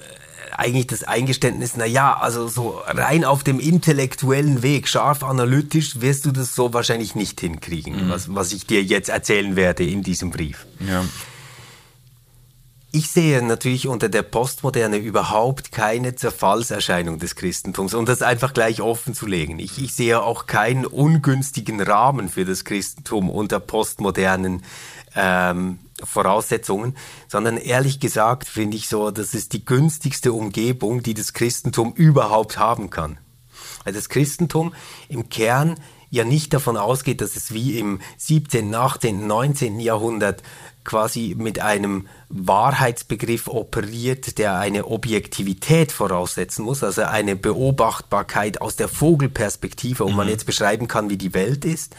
eigentlich 0.52 0.86
das 0.86 1.02
Eingeständnis, 1.02 1.72
na 1.76 1.84
ja, 1.84 2.16
also 2.16 2.46
so 2.46 2.80
rein 2.86 3.24
auf 3.24 3.42
dem 3.42 3.58
intellektuellen 3.58 4.62
Weg, 4.62 4.87
scharf 4.87 5.24
analytisch, 5.24 6.00
wirst 6.00 6.26
du 6.26 6.30
das 6.30 6.54
so 6.54 6.72
wahrscheinlich 6.72 7.16
nicht 7.16 7.40
hinkriegen, 7.40 8.06
mhm. 8.06 8.08
was, 8.08 8.33
was 8.33 8.52
ich 8.52 8.68
dir 8.68 8.85
jetzt 8.85 9.08
erzählen 9.08 9.56
werde 9.56 9.85
in 9.85 10.04
diesem 10.04 10.30
Brief. 10.30 10.64
Ja. 10.78 11.04
Ich 12.94 13.10
sehe 13.10 13.40
natürlich 13.40 13.88
unter 13.88 14.10
der 14.10 14.22
Postmoderne 14.22 14.98
überhaupt 14.98 15.72
keine 15.72 16.14
Zerfallserscheinung 16.14 17.18
des 17.18 17.36
Christentums, 17.36 17.94
um 17.94 18.04
das 18.04 18.20
einfach 18.20 18.52
gleich 18.52 18.82
offen 18.82 19.14
zu 19.14 19.26
legen. 19.26 19.58
Ich, 19.60 19.82
ich 19.82 19.94
sehe 19.94 20.20
auch 20.20 20.44
keinen 20.44 20.84
ungünstigen 20.84 21.80
Rahmen 21.80 22.28
für 22.28 22.44
das 22.44 22.66
Christentum 22.66 23.30
unter 23.30 23.60
postmodernen 23.60 24.62
ähm, 25.16 25.78
Voraussetzungen, 26.04 26.94
sondern 27.28 27.56
ehrlich 27.56 27.98
gesagt 27.98 28.46
finde 28.46 28.76
ich 28.76 28.88
so, 28.88 29.10
das 29.10 29.32
ist 29.32 29.54
die 29.54 29.64
günstigste 29.64 30.34
Umgebung, 30.34 31.02
die 31.02 31.14
das 31.14 31.32
Christentum 31.32 31.94
überhaupt 31.94 32.58
haben 32.58 32.90
kann. 32.90 33.16
Also 33.86 33.98
das 33.98 34.10
Christentum 34.10 34.74
im 35.08 35.30
Kern 35.30 35.80
ja 36.10 36.24
nicht 36.24 36.52
davon 36.52 36.76
ausgeht, 36.76 37.22
dass 37.22 37.36
es 37.36 37.54
wie 37.54 37.78
im 37.78 38.00
17., 38.18 38.74
18., 38.74 39.26
19. 39.26 39.80
Jahrhundert 39.80 40.42
quasi 40.85 41.35
mit 41.38 41.60
einem 41.60 42.08
Wahrheitsbegriff 42.28 43.48
operiert, 43.48 44.38
der 44.38 44.58
eine 44.58 44.87
Objektivität 44.87 45.92
voraussetzen 45.92 46.64
muss, 46.64 46.83
also 46.83 47.02
eine 47.02 47.37
Beobachtbarkeit 47.37 48.60
aus 48.60 48.76
der 48.76 48.88
Vogelperspektive, 48.88 50.04
wo 50.04 50.10
mhm. 50.10 50.16
man 50.16 50.28
jetzt 50.28 50.46
beschreiben 50.46 50.88
kann, 50.88 51.10
wie 51.10 51.16
die 51.16 51.35
Welt 51.35 51.64
ist, 51.64 51.94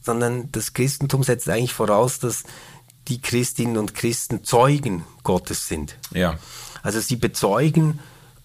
sondern 0.00 0.50
das 0.52 0.72
Christentum 0.72 1.22
setzt 1.22 1.48
eigentlich 1.48 1.72
voraus, 1.72 2.18
dass 2.18 2.44
die 3.08 3.20
Christinnen 3.20 3.76
und 3.76 3.94
Christen 3.94 4.44
Zeugen 4.44 5.04
Gottes 5.22 5.68
sind. 5.68 5.96
Ja. 6.12 6.38
Also 6.82 7.00
sie 7.00 7.16
bezeugen 7.16 7.98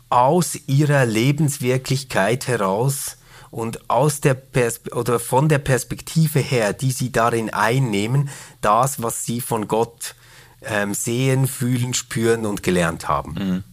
aus 0.10 0.58
ihrer 0.68 1.06
Lebenswirklichkeit 1.06 2.48
heraus 2.48 3.18
und 3.52 3.90
aus 3.90 4.22
der 4.22 4.34
Pers 4.34 4.82
oder 4.94 5.20
von 5.20 5.50
der 5.50 5.60
Perspektive 5.60 6.40
her, 6.40 6.74
die 6.74 6.92
sie 6.92 7.12
darin 7.12 7.52
einnehmen, 7.52 8.30
das, 8.62 9.04
was 9.04 9.26
sie 9.26 9.42
von 9.42 9.68
Gott 9.68 10.16
ähm, 10.62 10.94
sehen, 10.94 11.48
fühlen, 11.48 11.94
spüren 11.94 12.46
und 12.46 12.64
gelernt 12.64 13.08
haben. 13.08 13.34
Mhm. 13.34 13.64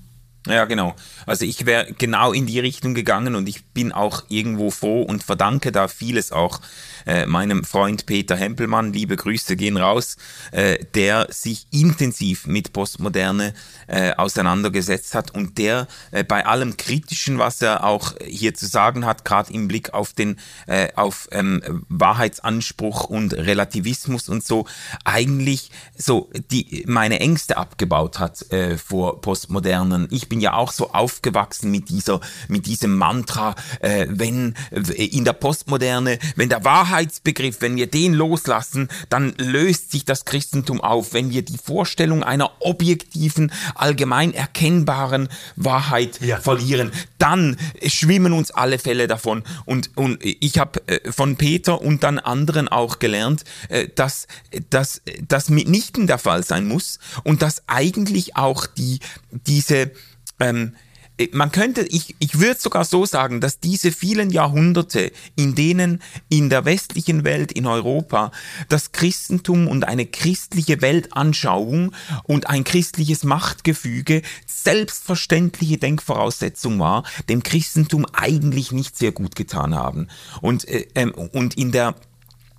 Ja, 0.48 0.64
genau. 0.64 0.94
Also 1.26 1.44
ich 1.44 1.66
wäre 1.66 1.92
genau 1.98 2.32
in 2.32 2.46
die 2.46 2.58
Richtung 2.58 2.94
gegangen 2.94 3.34
und 3.34 3.48
ich 3.48 3.66
bin 3.66 3.92
auch 3.92 4.24
irgendwo 4.28 4.70
froh 4.70 5.02
und 5.02 5.22
verdanke 5.22 5.72
da 5.72 5.88
vieles 5.88 6.32
auch 6.32 6.60
äh, 7.06 7.26
meinem 7.26 7.64
Freund 7.64 8.06
Peter 8.06 8.36
Hempelmann, 8.36 8.92
liebe 8.92 9.16
Grüße 9.16 9.56
gehen 9.56 9.76
raus, 9.76 10.16
äh, 10.52 10.78
der 10.94 11.26
sich 11.30 11.66
intensiv 11.70 12.46
mit 12.46 12.72
Postmoderne 12.72 13.54
äh, 13.86 14.12
auseinandergesetzt 14.12 15.14
hat 15.14 15.34
und 15.34 15.58
der 15.58 15.86
äh, 16.10 16.24
bei 16.24 16.44
allem 16.46 16.76
Kritischen, 16.76 17.38
was 17.38 17.62
er 17.62 17.84
auch 17.84 18.14
hier 18.24 18.54
zu 18.54 18.66
sagen 18.66 19.06
hat, 19.06 19.24
gerade 19.24 19.52
im 19.52 19.68
Blick 19.68 19.94
auf 19.94 20.12
den 20.12 20.38
äh, 20.66 20.88
auf 20.94 21.28
ähm, 21.32 21.84
Wahrheitsanspruch 21.88 23.04
und 23.04 23.34
Relativismus 23.34 24.28
und 24.28 24.44
so, 24.44 24.66
eigentlich 25.04 25.70
so 25.96 26.30
die 26.50 26.84
meine 26.86 27.20
Ängste 27.20 27.56
abgebaut 27.56 28.18
hat 28.18 28.50
äh, 28.52 28.76
vor 28.76 29.20
Postmodernen. 29.20 30.08
Ich 30.10 30.28
bin 30.28 30.37
ja 30.40 30.54
auch 30.54 30.72
so 30.72 30.92
aufgewachsen 30.92 31.70
mit 31.70 31.88
dieser 31.88 32.20
mit 32.48 32.66
diesem 32.66 32.96
Mantra, 32.96 33.54
äh, 33.80 34.06
wenn 34.08 34.54
äh, 34.70 35.04
in 35.04 35.24
der 35.24 35.32
Postmoderne, 35.32 36.18
wenn 36.36 36.48
der 36.48 36.64
Wahrheit 36.64 36.88
Wahrheitsbegriff, 36.88 37.60
wenn 37.60 37.76
wir 37.76 37.86
den 37.86 38.14
loslassen, 38.14 38.88
dann 39.08 39.34
löst 39.38 39.92
sich 39.92 40.04
das 40.04 40.24
Christentum 40.24 40.80
auf. 40.80 41.12
Wenn 41.12 41.30
wir 41.30 41.42
die 41.42 41.58
Vorstellung 41.58 42.22
einer 42.22 42.50
objektiven, 42.60 43.52
allgemein 43.74 44.34
erkennbaren 44.34 45.28
Wahrheit 45.56 46.20
ja. 46.20 46.38
verlieren, 46.38 46.92
dann 47.18 47.56
schwimmen 47.86 48.32
uns 48.32 48.50
alle 48.50 48.78
Fälle 48.78 49.06
davon. 49.06 49.44
Und, 49.64 49.90
und 49.96 50.18
ich 50.22 50.58
habe 50.58 50.86
äh, 50.86 51.12
von 51.12 51.36
Peter 51.36 51.80
und 51.80 52.02
dann 52.02 52.18
anderen 52.18 52.68
auch 52.68 52.98
gelernt, 52.98 53.44
äh, 53.68 53.88
dass, 53.94 54.26
dass 54.70 55.02
das 55.26 55.48
mitnichten 55.48 56.06
der 56.06 56.18
Fall 56.18 56.44
sein 56.44 56.66
muss 56.66 56.98
und 57.24 57.42
dass 57.42 57.62
eigentlich 57.66 58.36
auch 58.36 58.66
die, 58.66 59.00
diese 59.30 59.92
ähm, 60.40 60.74
äh, 61.18 61.28
man 61.32 61.52
könnte, 61.52 61.82
ich, 61.82 62.14
ich 62.18 62.40
würde 62.40 62.60
sogar 62.60 62.84
so 62.84 63.04
sagen, 63.04 63.40
dass 63.40 63.60
diese 63.60 63.92
vielen 63.92 64.30
Jahrhunderte, 64.30 65.12
in 65.36 65.54
denen 65.54 66.00
in 66.28 66.48
der 66.48 66.64
westlichen 66.64 67.24
Welt, 67.24 67.52
in 67.52 67.66
Europa, 67.66 68.30
das 68.68 68.92
Christentum 68.92 69.68
und 69.68 69.86
eine 69.86 70.06
christliche 70.06 70.80
Weltanschauung 70.80 71.92
und 72.24 72.48
ein 72.48 72.64
christliches 72.64 73.24
Machtgefüge 73.24 74.22
selbstverständliche 74.46 75.78
Denkvoraussetzung 75.78 76.78
war, 76.78 77.04
dem 77.28 77.42
Christentum 77.42 78.06
eigentlich 78.12 78.72
nicht 78.72 78.96
sehr 78.96 79.12
gut 79.12 79.36
getan 79.36 79.74
haben. 79.74 80.08
Und, 80.40 80.66
äh, 80.68 80.86
ähm, 80.94 81.12
und 81.14 81.54
in 81.56 81.72
der 81.72 81.94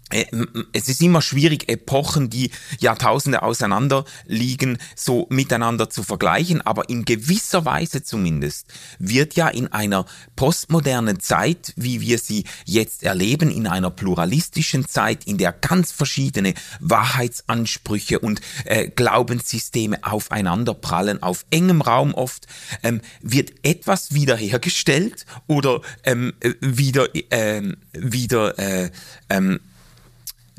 es 0.10 0.90
ist 0.90 1.02
immer 1.02 1.22
schwierig, 1.22 1.70
Epochen, 1.70 2.30
die 2.30 2.52
Jahrtausende 2.80 3.44
auseinander 3.44 4.06
liegen, 4.26 4.80
so 4.96 5.28
miteinander 5.30 5.90
zu 5.90 6.04
vergleichen, 6.04 6.62
aber 6.62 6.90
in 6.90 7.06
gewisser 7.06 7.66
Weise 7.66 8.04
zumindest 8.04 8.68
wird 8.98 9.36
ja 9.36 9.48
in 9.48 9.72
einer 9.72 10.06
postmodernen 10.36 11.20
Zeit, 11.20 11.74
wie 11.76 12.02
wir 12.02 12.18
sie 12.18 12.46
jetzt 12.66 13.04
erleben, 13.04 13.52
in 13.52 13.68
einer 13.68 13.92
pluralistischen 13.92 14.88
Zeit, 14.88 15.26
in 15.26 15.38
der 15.38 15.52
ganz 15.52 15.92
verschiedene 15.92 16.56
Wahrheitsansprüche 16.80 18.20
und 18.20 18.42
äh, 18.66 18.88
Glaubenssysteme 18.90 20.04
aufeinander 20.04 20.74
prallen, 20.74 21.22
auf 21.22 21.46
engem 21.52 21.82
Raum 21.82 22.14
oft, 22.16 22.48
ähm, 22.82 23.02
wird 23.22 23.54
etwas 23.64 24.14
wiederhergestellt 24.14 25.26
oder 25.48 25.82
ähm, 26.04 26.34
äh, 26.40 26.54
wieder, 26.62 27.14
äh, 27.14 27.62
wieder 27.94 28.58
äh, 28.58 28.90
ähm, 29.30 29.60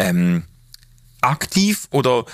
ähm, 0.01 0.45
aktiv 1.21 1.87
oder 1.91 2.25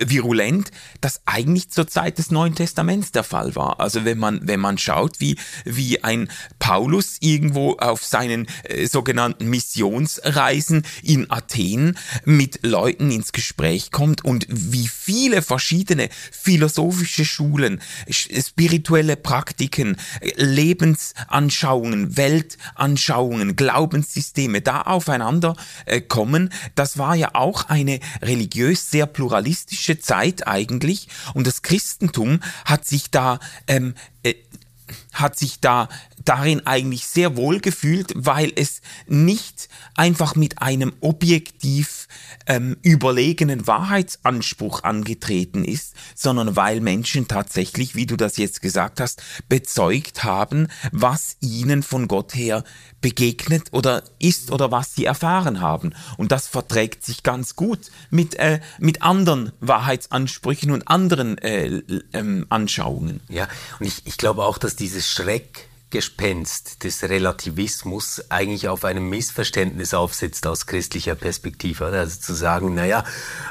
virulent, 0.00 0.70
das 1.00 1.20
eigentlich 1.26 1.70
zur 1.70 1.86
Zeit 1.86 2.18
des 2.18 2.30
Neuen 2.30 2.54
Testaments 2.54 3.12
der 3.12 3.24
Fall 3.24 3.54
war. 3.54 3.80
Also 3.80 4.04
wenn 4.04 4.18
man, 4.18 4.40
wenn 4.42 4.60
man 4.60 4.78
schaut, 4.78 5.20
wie, 5.20 5.36
wie 5.64 6.02
ein 6.04 6.28
Paulus 6.58 7.16
irgendwo 7.20 7.76
auf 7.76 8.04
seinen 8.04 8.46
äh, 8.64 8.86
sogenannten 8.86 9.48
Missionsreisen 9.48 10.84
in 11.02 11.30
Athen 11.30 11.98
mit 12.24 12.60
Leuten 12.62 13.10
ins 13.10 13.32
Gespräch 13.32 13.90
kommt 13.90 14.24
und 14.24 14.46
wie 14.48 14.88
viele 14.88 15.42
verschiedene 15.42 16.08
philosophische 16.32 17.24
Schulen, 17.24 17.80
spirituelle 18.10 19.16
Praktiken, 19.16 19.96
Lebensanschauungen, 20.36 22.16
Weltanschauungen, 22.16 23.56
Glaubenssysteme 23.56 24.60
da 24.60 24.82
aufeinander 24.82 25.56
äh, 25.84 26.00
kommen, 26.00 26.52
das 26.74 26.98
war 26.98 27.14
ja 27.14 27.30
auch 27.34 27.68
eine 27.68 28.00
religiös 28.22 28.90
sehr 28.90 29.06
pluralistische 29.06 29.75
mythische 29.76 29.98
Zeit 29.98 30.46
eigentlich. 30.46 31.08
Und 31.34 31.46
das 31.46 31.62
Christentum 31.62 32.40
hat 32.64 32.86
sich 32.86 33.10
da 33.10 33.38
ähm, 33.66 33.94
äh, 34.22 34.34
hat 35.16 35.38
sich 35.38 35.60
da 35.60 35.88
darin 36.24 36.66
eigentlich 36.66 37.06
sehr 37.06 37.36
wohl 37.36 37.60
gefühlt, 37.60 38.12
weil 38.14 38.52
es 38.54 38.80
nicht 39.06 39.68
einfach 39.94 40.34
mit 40.34 40.62
einem 40.62 40.92
objektiv 41.00 42.08
ähm, 42.46 42.76
überlegenen 42.82 43.66
Wahrheitsanspruch 43.66 44.82
angetreten 44.82 45.64
ist, 45.64 45.94
sondern 46.14 46.56
weil 46.56 46.80
Menschen 46.80 47.28
tatsächlich, 47.28 47.94
wie 47.94 48.06
du 48.06 48.16
das 48.16 48.36
jetzt 48.36 48.62
gesagt 48.62 49.00
hast, 49.00 49.22
bezeugt 49.48 50.24
haben, 50.24 50.68
was 50.92 51.36
ihnen 51.40 51.82
von 51.82 52.08
Gott 52.08 52.34
her 52.34 52.64
begegnet 53.00 53.72
oder 53.72 54.02
ist 54.18 54.50
oder 54.50 54.70
was 54.70 54.94
sie 54.94 55.04
erfahren 55.04 55.60
haben. 55.60 55.94
Und 56.16 56.32
das 56.32 56.46
verträgt 56.46 57.04
sich 57.04 57.22
ganz 57.22 57.56
gut 57.56 57.90
mit, 58.10 58.34
äh, 58.36 58.60
mit 58.78 59.02
anderen 59.02 59.52
Wahrheitsansprüchen 59.60 60.70
und 60.70 60.88
anderen 60.88 61.38
äh, 61.38 61.66
äh, 62.12 62.44
Anschauungen. 62.48 63.20
Ja, 63.28 63.48
und 63.78 63.86
ich, 63.86 64.02
ich 64.06 64.16
glaube 64.16 64.44
auch, 64.44 64.58
dass 64.58 64.76
dieses 64.76 65.05
Schreck 65.08 65.68
Gespenst 65.90 66.82
des 66.82 67.04
Relativismus 67.04 68.24
eigentlich 68.28 68.68
auf 68.68 68.84
einem 68.84 69.08
Missverständnis 69.08 69.94
aufsetzt 69.94 70.46
aus 70.46 70.66
christlicher 70.66 71.14
Perspektive. 71.14 71.86
Also 71.86 72.20
zu 72.20 72.34
sagen, 72.34 72.74
naja, 72.74 73.04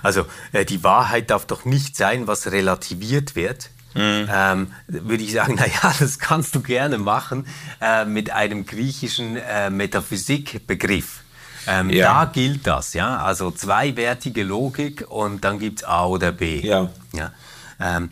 also 0.03 0.25
äh, 0.51 0.65
die 0.65 0.83
Wahrheit 0.83 1.29
darf 1.29 1.45
doch 1.45 1.63
nicht 1.63 1.95
sein, 1.95 2.27
was 2.27 2.51
relativiert 2.51 3.35
wird. 3.35 3.69
Mhm. 3.93 4.29
Ähm, 4.29 4.67
würde 4.87 5.23
ich 5.23 5.31
sagen, 5.31 5.55
naja, 5.59 5.95
das 5.97 6.19
kannst 6.19 6.53
du 6.55 6.61
gerne 6.61 6.97
machen 6.97 7.47
äh, 7.81 8.03
mit 8.03 8.31
einem 8.31 8.65
griechischen 8.65 9.37
äh, 9.37 9.69
Metaphysikbegriff. 9.69 11.21
Ähm, 11.67 11.89
ja. 11.89 12.25
Da 12.25 12.31
gilt 12.31 12.67
das, 12.67 12.93
ja. 12.93 13.17
Also 13.17 13.49
zweiwertige 13.49 14.43
Logik 14.43 15.05
und 15.09 15.43
dann 15.45 15.57
gibt 15.57 15.79
es 15.79 15.85
A 15.85 16.05
oder 16.05 16.33
B. 16.33 16.59
Ja. 16.59 16.89
ja? 17.13 17.31
Ähm, 17.79 18.11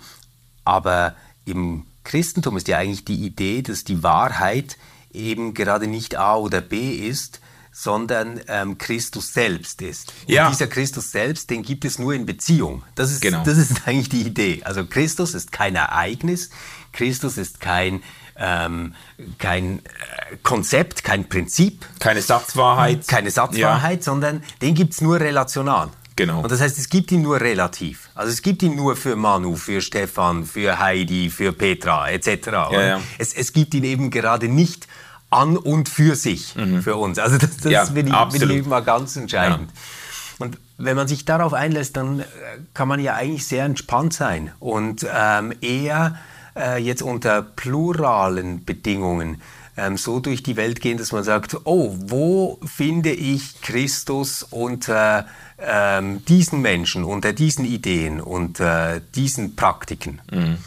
aber 0.63 1.15
im 1.45 1.85
Christentum 2.04 2.58
ist 2.58 2.68
ja 2.68 2.78
eigentlich 2.78 3.06
die 3.06 3.26
Idee, 3.26 3.62
dass 3.62 3.84
die 3.84 4.04
Wahrheit 4.04 4.78
eben 5.12 5.54
gerade 5.54 5.88
nicht 5.88 6.18
A 6.18 6.36
oder 6.36 6.62
B 6.62 6.95
ist, 6.95 7.39
sondern 7.74 8.39
ähm, 8.47 8.78
Christus 8.78 9.34
selbst 9.34 9.82
ist. 9.82 10.14
Ja. 10.28 10.45
Und 10.45 10.54
dieser 10.54 10.68
Christus 10.68 11.12
selbst, 11.12 11.49
den 11.49 11.64
gibt 11.64 11.86
es 11.86 11.97
nur 11.97 12.14
in 12.14 12.26
Beziehung. 12.26 12.84
Das 12.95 13.12
ist, 13.12 13.22
genau. 13.22 13.43
das 13.43 13.58
ist 13.58 13.82
eigentlich 13.88 14.10
die 14.10 14.22
Idee. 14.22 14.62
Also 14.64 14.86
Christus 14.86 15.34
ist 15.34 15.51
kein 15.51 15.76
Ereignis, 15.76 16.51
Christus 16.91 17.38
ist 17.38 17.60
kein, 17.60 18.04
ähm, 18.36 18.93
kein 19.39 19.80
äh, 19.80 20.38
Konzept, 20.43 21.04
kein 21.04 21.28
Prinzip. 21.28 21.86
Keine 21.99 22.22
Satzwahrheit. 22.22 23.08
Keine 23.08 23.32
Satzwahrheit, 23.32 23.99
ja. 23.99 24.04
sondern 24.04 24.43
den 24.62 24.76
gibt 24.76 24.93
es 24.93 25.01
nur 25.01 25.20
relational. 25.20 25.89
Genau. 26.16 26.41
Und 26.41 26.51
das 26.51 26.61
heißt, 26.61 26.78
es 26.78 26.89
gibt 26.89 27.11
ihn 27.11 27.22
nur 27.22 27.41
relativ. 27.41 28.09
Also 28.14 28.32
es 28.32 28.41
gibt 28.41 28.61
ihn 28.64 28.76
nur 28.76 28.95
für 28.95 29.16
Manu, 29.16 29.55
für 29.55 29.82
Stefan, 29.82 30.45
für 30.45 30.80
Heidi, 30.80 31.30
für 31.30 31.53
Petra 31.53 32.09
etc. 32.09 32.47
Ja, 32.47 32.82
ja. 32.82 33.01
Es, 33.18 33.34
es 33.34 33.53
gibt 33.53 33.74
ihn 33.74 33.84
eben 33.84 34.11
gerade 34.11 34.47
nicht 34.47 34.88
an 35.32 35.57
und 35.57 35.89
für 35.89 36.16
sich, 36.16 36.55
mhm. 36.55 36.82
für 36.82 36.95
uns. 36.95 37.18
Also 37.18 37.38
das, 37.38 37.57
das 37.57 37.72
ja, 37.72 37.86
bin, 37.86 38.07
ich, 38.07 38.66
mal 38.66 38.82
ganz 38.82 39.16
entscheidend. 39.16 39.72
Ja. 39.72 40.45
Und 40.45 40.57
wenn 40.78 40.95
man 40.95 41.07
sich 41.07 41.26
darauf 41.26 41.53
einlässt, 41.53 41.97
dann 41.97 42.20
äh, 42.20 42.26
kann 42.74 42.88
man 42.88 42.99
ja 42.99 43.16
eigentlich 43.16 43.47
sehr 43.47 43.66
entspannt 43.66 44.14
sein 44.14 44.51
und 44.59 45.05
ähm, 45.11 45.53
eher 45.61 46.18
äh, 46.55 46.82
jetzt 46.82 47.01
unter 47.01 47.41
pluralen 47.41 48.66
Bedingungen 48.66 49.41
ähm, 49.78 49.97
so 49.97 50.19
durch 50.19 50.43
die 50.43 50.55
Welt 50.55 50.82
gehen, 50.82 50.97
dass 50.97 51.11
man 51.11 51.24
sagt, 51.24 51.57
oh, 51.65 51.95
wo 51.99 52.59
finde 52.65 53.11
ich 53.11 53.61
Christus 53.61 54.43
unter 54.43 55.28
ähm, 55.59 56.24
diesen 56.26 56.61
Menschen, 56.61 57.03
unter 57.03 57.34
diesen 57.34 57.65
Ideen, 57.65 58.21
unter 58.21 58.99
diesen 58.99 59.55
Praktiken? 59.55 60.21
Mhm. 60.32 60.57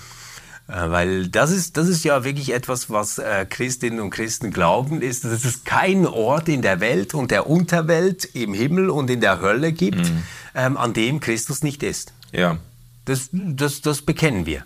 Äh, 0.68 0.90
weil 0.90 1.28
das 1.28 1.52
ist, 1.52 1.76
das 1.76 1.88
ist 1.88 2.04
ja 2.04 2.24
wirklich 2.24 2.52
etwas, 2.52 2.90
was 2.90 3.18
äh, 3.18 3.46
Christinnen 3.48 4.00
und 4.00 4.10
Christen 4.10 4.50
glauben, 4.50 5.00
ist, 5.00 5.24
dass 5.24 5.44
es 5.44 5.64
keinen 5.64 6.06
Ort 6.06 6.48
in 6.48 6.62
der 6.62 6.80
Welt 6.80 7.14
und 7.14 7.30
der 7.30 7.48
Unterwelt, 7.48 8.24
im 8.34 8.52
Himmel 8.52 8.90
und 8.90 9.08
in 9.08 9.20
der 9.20 9.40
Hölle 9.40 9.72
gibt, 9.72 9.98
mhm. 9.98 10.22
ähm, 10.54 10.76
an 10.76 10.92
dem 10.92 11.20
Christus 11.20 11.62
nicht 11.62 11.82
ist. 11.82 12.12
Ja. 12.32 12.58
Das, 13.04 13.28
das, 13.32 13.80
das 13.82 14.02
bekennen 14.02 14.46
wir. 14.46 14.64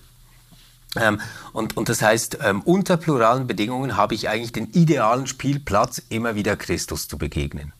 Ähm, 0.97 1.21
und, 1.53 1.77
und 1.77 1.89
das 1.89 2.03
heißt, 2.03 2.39
ähm, 2.43 2.63
unter 2.63 2.97
pluralen 2.97 3.47
Bedingungen 3.47 3.97
habe 3.97 4.15
ich 4.15 4.29
eigentlich 4.29 4.53
den 4.53 4.71
idealen 4.71 5.27
Spielplatz, 5.27 6.03
immer 6.09 6.35
wieder 6.35 6.57
Christus 6.57 7.07
zu 7.07 7.17
begegnen. 7.17 7.73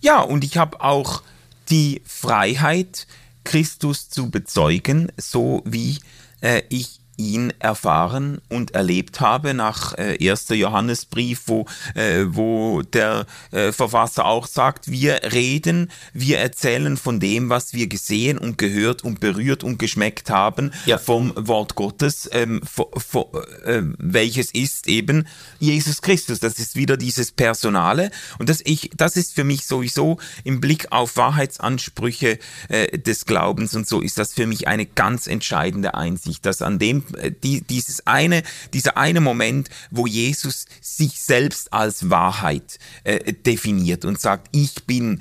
Ja, 0.00 0.20
und 0.20 0.44
ich 0.44 0.58
habe 0.58 0.80
auch 0.82 1.22
die 1.70 2.02
Freiheit, 2.04 3.06
Christus 3.44 4.08
zu 4.10 4.30
bezeugen, 4.30 5.10
so 5.16 5.62
wie 5.64 6.00
äh, 6.40 6.62
ich 6.68 7.00
ihn 7.16 7.52
erfahren 7.58 8.40
und 8.48 8.74
erlebt 8.74 9.20
habe 9.20 9.54
nach 9.54 9.94
äh, 9.94 10.30
1. 10.30 10.48
Johannesbrief, 10.50 11.42
wo, 11.46 11.66
äh, 11.94 12.24
wo 12.28 12.82
der 12.82 13.26
äh, 13.52 13.72
Verfasser 13.72 14.26
auch 14.26 14.46
sagt, 14.46 14.90
wir 14.90 15.20
reden, 15.32 15.90
wir 16.12 16.38
erzählen 16.38 16.96
von 16.96 17.20
dem, 17.20 17.48
was 17.48 17.72
wir 17.72 17.86
gesehen 17.86 18.38
und 18.38 18.58
gehört 18.58 19.02
und 19.04 19.20
berührt 19.20 19.64
und 19.64 19.78
geschmeckt 19.78 20.30
haben 20.30 20.72
ja. 20.84 20.98
vom 20.98 21.32
Wort 21.36 21.74
Gottes, 21.74 22.28
ähm, 22.32 22.60
vo, 22.62 22.90
vo, 22.94 23.30
äh, 23.64 23.82
welches 23.98 24.52
ist 24.52 24.88
eben 24.88 25.26
Jesus 25.58 26.02
Christus. 26.02 26.40
Das 26.40 26.58
ist 26.58 26.76
wieder 26.76 26.96
dieses 26.96 27.32
Personale 27.32 28.10
und 28.38 28.48
das, 28.48 28.60
ich, 28.64 28.90
das 28.96 29.16
ist 29.16 29.34
für 29.34 29.44
mich 29.44 29.66
sowieso 29.66 30.18
im 30.44 30.60
Blick 30.60 30.92
auf 30.92 31.16
Wahrheitsansprüche 31.16 32.38
äh, 32.68 32.98
des 32.98 33.24
Glaubens 33.24 33.74
und 33.74 33.88
so 33.88 34.00
ist 34.00 34.18
das 34.18 34.34
für 34.34 34.46
mich 34.46 34.68
eine 34.68 34.86
ganz 34.86 35.26
entscheidende 35.26 35.94
Einsicht, 35.94 36.44
dass 36.44 36.62
an 36.62 36.78
dem 36.78 37.05
die, 37.42 37.62
dieses 37.62 38.06
eine, 38.06 38.42
dieser 38.72 38.96
eine 38.96 39.20
Moment, 39.20 39.68
wo 39.90 40.06
Jesus 40.06 40.66
sich 40.80 41.20
selbst 41.20 41.72
als 41.72 42.10
Wahrheit 42.10 42.78
äh, 43.04 43.32
definiert 43.32 44.04
und 44.04 44.20
sagt, 44.20 44.48
ich 44.52 44.84
bin 44.86 45.20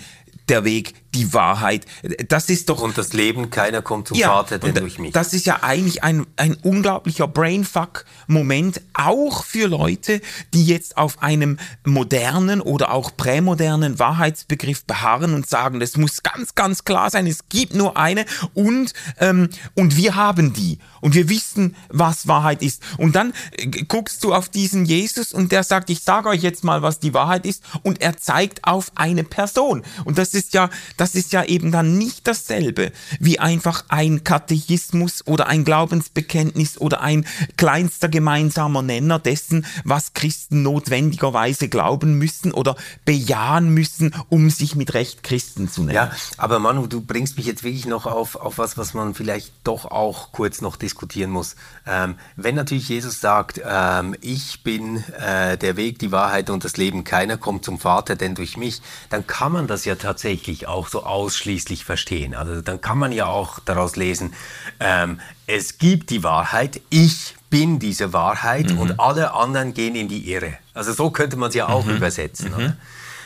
der 0.50 0.64
Weg, 0.64 0.94
die 1.16 1.34
Wahrheit. 1.34 1.86
Das 2.28 2.50
ist 2.50 2.70
doch. 2.70 2.82
Und 2.82 2.98
das 2.98 3.14
Leben, 3.14 3.50
keiner 3.50 3.82
kommt 3.82 4.10
zum 4.10 4.18
ja, 4.18 4.28
Vater, 4.28 4.60
denn 4.60 4.76
durch 4.76 5.00
mich. 5.00 5.14
Das 5.14 5.34
ist 5.34 5.46
ja 5.46 5.64
eigentlich 5.64 6.04
ein, 6.04 6.28
ein 6.36 6.56
unglaublicher 6.56 7.28
Brainfuck-Moment, 7.28 8.82
auch 8.94 9.44
für 9.44 9.68
Leute, 9.68 10.22
die 10.54 10.66
jetzt 10.66 10.98
auf 10.98 11.24
einem 11.24 11.58
modernen 11.86 12.62
oder 12.62 12.92
auch 12.92 13.16
prämodernen 13.16 13.98
Wahrheitsbegriff 13.98 14.86
beharren 14.86 15.34
und 15.34 15.50
sagen, 15.50 15.80
das 15.80 15.98
muss 15.98 16.22
ganz, 16.22 16.56
ganz 16.56 16.84
klar 16.84 17.10
sein, 17.10 17.28
es 17.28 17.48
gibt 17.50 17.74
nur 17.74 17.98
eine 17.98 18.26
und, 18.54 18.94
ähm, 19.20 19.50
und 19.74 19.96
wir 19.96 20.16
haben 20.16 20.54
die. 20.54 20.80
Und 21.02 21.14
wir 21.14 21.30
wissen, 21.30 21.76
was 21.90 22.28
Wahrheit 22.28 22.64
ist. 22.64 22.82
Und 22.98 23.16
dann 23.16 23.34
äh, 23.52 23.68
guckst 23.84 24.24
du 24.24 24.34
auf 24.34 24.50
diesen 24.50 24.86
Jesus 24.86 25.34
und 25.34 25.52
der 25.52 25.64
sagt, 25.64 25.90
ich 25.90 26.02
sage 26.02 26.30
euch 26.30 26.42
jetzt 26.42 26.64
mal, 26.64 26.82
was 26.82 27.00
die 27.00 27.14
Wahrheit 27.14 27.46
ist. 27.46 27.64
Und 27.84 28.02
er 28.02 28.18
zeigt 28.18 28.64
auf 28.64 28.92
eine 28.96 29.24
Person. 29.24 29.84
Und 30.04 30.18
das 30.18 30.34
ist 30.34 30.54
ja, 30.54 30.70
das 30.98 31.05
das 31.06 31.14
ist 31.14 31.34
ja 31.34 31.44
eben 31.44 31.72
dann 31.72 32.00
nicht 32.00 32.28
dasselbe 32.28 32.92
wie 33.20 33.38
einfach 33.38 33.86
ein 33.90 34.24
Katechismus 34.24 35.22
oder 35.28 35.46
ein 35.46 35.64
Glaubensbekenntnis 35.64 36.80
oder 36.82 37.02
ein 37.02 37.28
kleinster 37.58 38.10
gemeinsamer 38.10 38.82
Nenner 38.82 39.20
dessen, 39.20 39.68
was 39.84 40.14
Christen 40.14 40.64
notwendigerweise 40.64 41.70
glauben 41.70 42.18
müssen 42.18 42.52
oder 42.52 42.76
bejahen 43.06 43.70
müssen, 43.70 44.16
um 44.30 44.50
sich 44.50 44.76
mit 44.76 44.96
Recht 44.96 45.22
Christen 45.22 45.70
zu 45.70 45.82
nennen. 45.82 45.94
Ja, 45.94 46.12
aber 46.38 46.58
Manu, 46.58 46.88
du 46.88 47.02
bringst 47.02 47.38
mich 47.38 47.46
jetzt 47.46 47.64
wirklich 47.64 47.86
noch 47.86 48.08
auf, 48.08 48.36
auf 48.36 48.58
was, 48.58 48.76
was 48.76 48.96
man 48.96 49.14
vielleicht 49.14 49.54
doch 49.64 49.86
auch 49.86 50.32
kurz 50.32 50.62
noch 50.62 50.76
diskutieren 50.76 51.30
muss. 51.30 51.56
Ähm, 51.86 52.16
wenn 52.36 52.56
natürlich 52.56 52.90
Jesus 52.90 53.22
sagt, 53.22 53.62
ähm, 53.64 54.16
ich 54.22 54.64
bin 54.64 55.04
äh, 55.20 55.56
der 55.56 55.78
Weg, 55.78 56.00
die 56.00 56.12
Wahrheit 56.12 56.50
und 56.50 56.64
das 56.64 56.78
Leben, 56.78 57.04
keiner 57.04 57.38
kommt 57.38 57.64
zum 57.64 57.78
Vater, 57.78 58.16
denn 58.16 58.34
durch 58.34 58.58
mich, 58.58 58.82
dann 59.12 59.28
kann 59.28 59.52
man 59.52 59.68
das 59.68 59.86
ja 59.86 59.94
tatsächlich 59.94 60.66
auch 60.68 60.95
so 60.96 61.04
ausschließlich 61.04 61.84
verstehen. 61.84 62.34
Also 62.34 62.62
dann 62.62 62.80
kann 62.80 62.98
man 62.98 63.12
ja 63.12 63.26
auch 63.26 63.60
daraus 63.60 63.98
lesen, 63.98 64.34
ähm, 64.80 65.20
es 65.46 65.78
gibt 65.78 66.10
die 66.10 66.24
Wahrheit, 66.24 66.80
ich 66.90 67.36
bin 67.50 67.80
diese 67.80 68.14
Wahrheit 68.14 68.72
mhm. 68.72 68.80
und 68.80 69.00
alle 69.02 69.34
anderen 69.34 69.74
gehen 69.74 69.96
in 69.96 70.08
die 70.08 70.32
Irre. 70.32 70.58
Also 70.74 70.94
so 70.94 71.12
könnte 71.12 71.36
man 71.36 71.50
es 71.50 71.56
ja 71.56 71.68
auch 71.68 71.84
mhm. 71.84 71.98
übersetzen. 71.98 72.52
Mhm. 72.56 72.74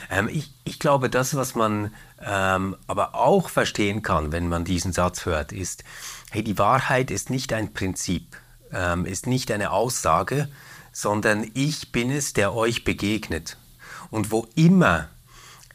Ähm, 0.09 0.29
ich, 0.31 0.51
ich, 0.63 0.79
glaube, 0.79 1.11
das, 1.11 1.35
was 1.35 1.53
man 1.53 1.93
ähm, 2.25 2.75
aber 2.87 3.13
auch 3.13 3.49
verstehen 3.49 4.01
kann, 4.01 4.31
wenn 4.31 4.49
man 4.49 4.65
diesen 4.65 4.91
Satz 4.91 5.27
hört, 5.27 5.51
ist, 5.51 5.83
hey, 6.31 6.43
die 6.43 6.57
Wahrheit 6.57 7.11
ist 7.11 7.29
nicht 7.29 7.53
ein 7.53 7.71
Prinzip, 7.71 8.35
ähm, 8.73 9.05
ist 9.05 9.27
nicht 9.27 9.51
eine 9.51 9.69
Aussage, 9.69 10.49
sondern 10.91 11.51
ich 11.53 11.91
bin 11.91 12.09
es, 12.09 12.33
der 12.33 12.55
euch 12.55 12.83
begegnet. 12.83 13.57
Und 14.09 14.31
wo 14.31 14.47
immer 14.55 15.07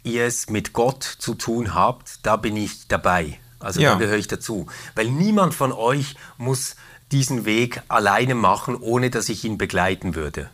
ihr 0.05 0.25
es 0.25 0.49
mit 0.49 0.73
Gott 0.73 1.03
zu 1.03 1.35
tun 1.35 1.75
habt, 1.75 2.25
da 2.25 2.37
bin 2.37 2.57
ich 2.57 2.87
dabei. 2.87 3.39
Also 3.59 3.81
ja. 3.81 3.93
da 3.93 3.99
gehöre 3.99 4.19
ich 4.19 4.29
dazu. 4.29 4.67
Weil 4.95 5.09
niemand 5.09 5.55
von 5.55 5.73
euch 5.73 6.15
muss 6.39 6.77
diesen 7.11 7.45
Weg 7.45 7.83
alleine 7.89 8.35
machen, 8.35 8.77
ohne 8.77 9.11
dass 9.11 9.29
ich 9.29 9.45
ihn 9.45 9.59
begleiten 9.59 10.15
würde. 10.15 10.51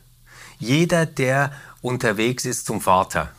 Jeder, 0.58 1.06
der 1.06 1.52
unterwegs 1.82 2.44
ist 2.44 2.66
zum 2.66 2.80
Vater, 2.80 3.30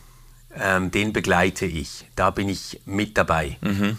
ähm, 0.60 0.92
den 0.92 1.14
begleite 1.14 1.66
ich. 1.66 2.06
Da 2.16 2.30
bin 2.30 2.50
ich 2.50 2.82
mit 2.86 3.18
dabei. 3.18 3.58
Mhm, 3.62 3.98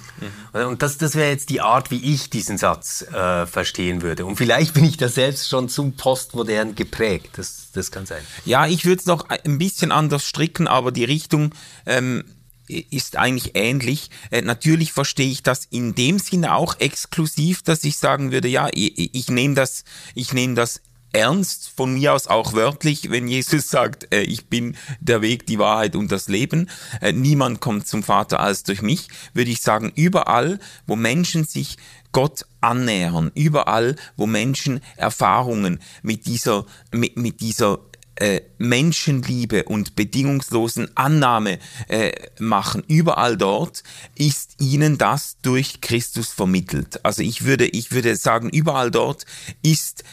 mh. 0.53 0.66
Und 0.66 0.82
das, 0.82 0.98
das 0.98 1.14
wäre 1.14 1.30
jetzt 1.30 1.50
die 1.50 1.61
Art, 1.61 1.90
wie 1.90 2.12
ich 2.12 2.30
diesen 2.30 2.59
Satz 2.59 3.03
äh, 3.03 3.46
verstehen 3.46 4.03
würde. 4.03 4.26
Und 4.26 4.36
vielleicht 4.36 4.74
bin 4.74 4.84
ich 4.84 4.96
da 4.96 5.09
selbst 5.09 5.48
schon 5.48 5.68
zum 5.68 5.94
postmodern 5.94 6.74
geprägt. 6.74 7.30
Das, 7.36 7.68
das 7.72 7.90
kann 7.90 8.07
sein. 8.07 8.22
Ja, 8.44 8.66
ich 8.66 8.84
würde 8.84 9.00
es 9.00 9.07
noch 9.07 9.28
ein 9.28 9.59
bisschen 9.59 9.92
anders 9.92 10.26
stricken, 10.26 10.68
aber 10.68 10.92
die 10.92 11.05
Richtung 11.05 11.55
ähm, 11.86 12.24
ist 12.68 13.16
eigentlich 13.16 13.53
ähnlich. 13.55 14.11
Äh, 14.30 14.42
natürlich 14.42 14.92
verstehe 14.92 15.30
ich 15.30 15.42
das 15.42 15.66
in 15.70 15.94
dem 15.94 16.18
Sinne 16.18 16.55
auch 16.55 16.78
exklusiv, 16.80 17.62
dass 17.62 17.84
ich 17.84 17.98
sagen 17.98 18.32
würde, 18.32 18.48
ja, 18.48 18.68
ich, 18.72 19.14
ich 19.14 19.28
nehme 19.28 19.55
das, 19.55 19.84
ich 20.14 20.32
nehme 20.32 20.55
das 20.55 20.80
ernst, 21.13 21.71
von 21.77 21.95
mir 21.95 22.15
aus 22.15 22.27
auch 22.27 22.55
wörtlich, 22.55 23.11
wenn 23.11 23.29
Jesus 23.29 23.69
sagt, 23.69 24.13
äh, 24.13 24.23
ich 24.23 24.47
bin 24.47 24.77
der 25.01 25.23
Weg, 25.23 25.47
die 25.47 25.59
Wahrheit 25.59 25.97
und 25.97 26.11
das 26.11 26.29
Leben. 26.29 26.69
Äh, 27.01 27.13
niemand 27.13 27.61
kommt 27.61 27.87
zum 27.87 28.03
Vater 28.03 28.41
als 28.41 28.63
durch 28.65 28.83
mich, 28.83 29.09
würde 29.35 29.51
ich 29.51 29.63
sagen, 29.63 29.93
überall, 29.95 30.59
wo 30.87 30.97
Menschen 30.97 31.45
sich 31.45 31.77
Gott 32.13 32.45
annähern, 32.61 33.31
überall, 33.35 33.97
wo 34.17 34.27
Menschen 34.27 34.81
Erfahrungen 34.97 35.81
mit 36.03 36.27
dieser, 36.27 36.67
mit, 36.93 37.17
mit 37.17 37.41
dieser 37.41 37.79
äh, 38.17 38.43
Menschenliebe 38.59 39.65
und 39.65 39.97
bedingungslosen 39.97 40.95
Annahme 40.97 41.59
äh, 41.89 42.13
machen, 42.39 42.85
überall 42.87 43.39
dort, 43.39 43.83
ist 44.15 44.57
ihnen 44.61 44.99
das 44.99 45.39
durch 45.41 45.81
Christus 45.81 46.29
vermittelt. 46.29 47.05
Also 47.05 47.23
ich 47.23 47.45
würde, 47.45 47.67
ich 47.67 47.91
würde 47.93 48.15
sagen, 48.17 48.51
überall 48.51 48.91
dort 48.91 49.25
ist 49.63 50.05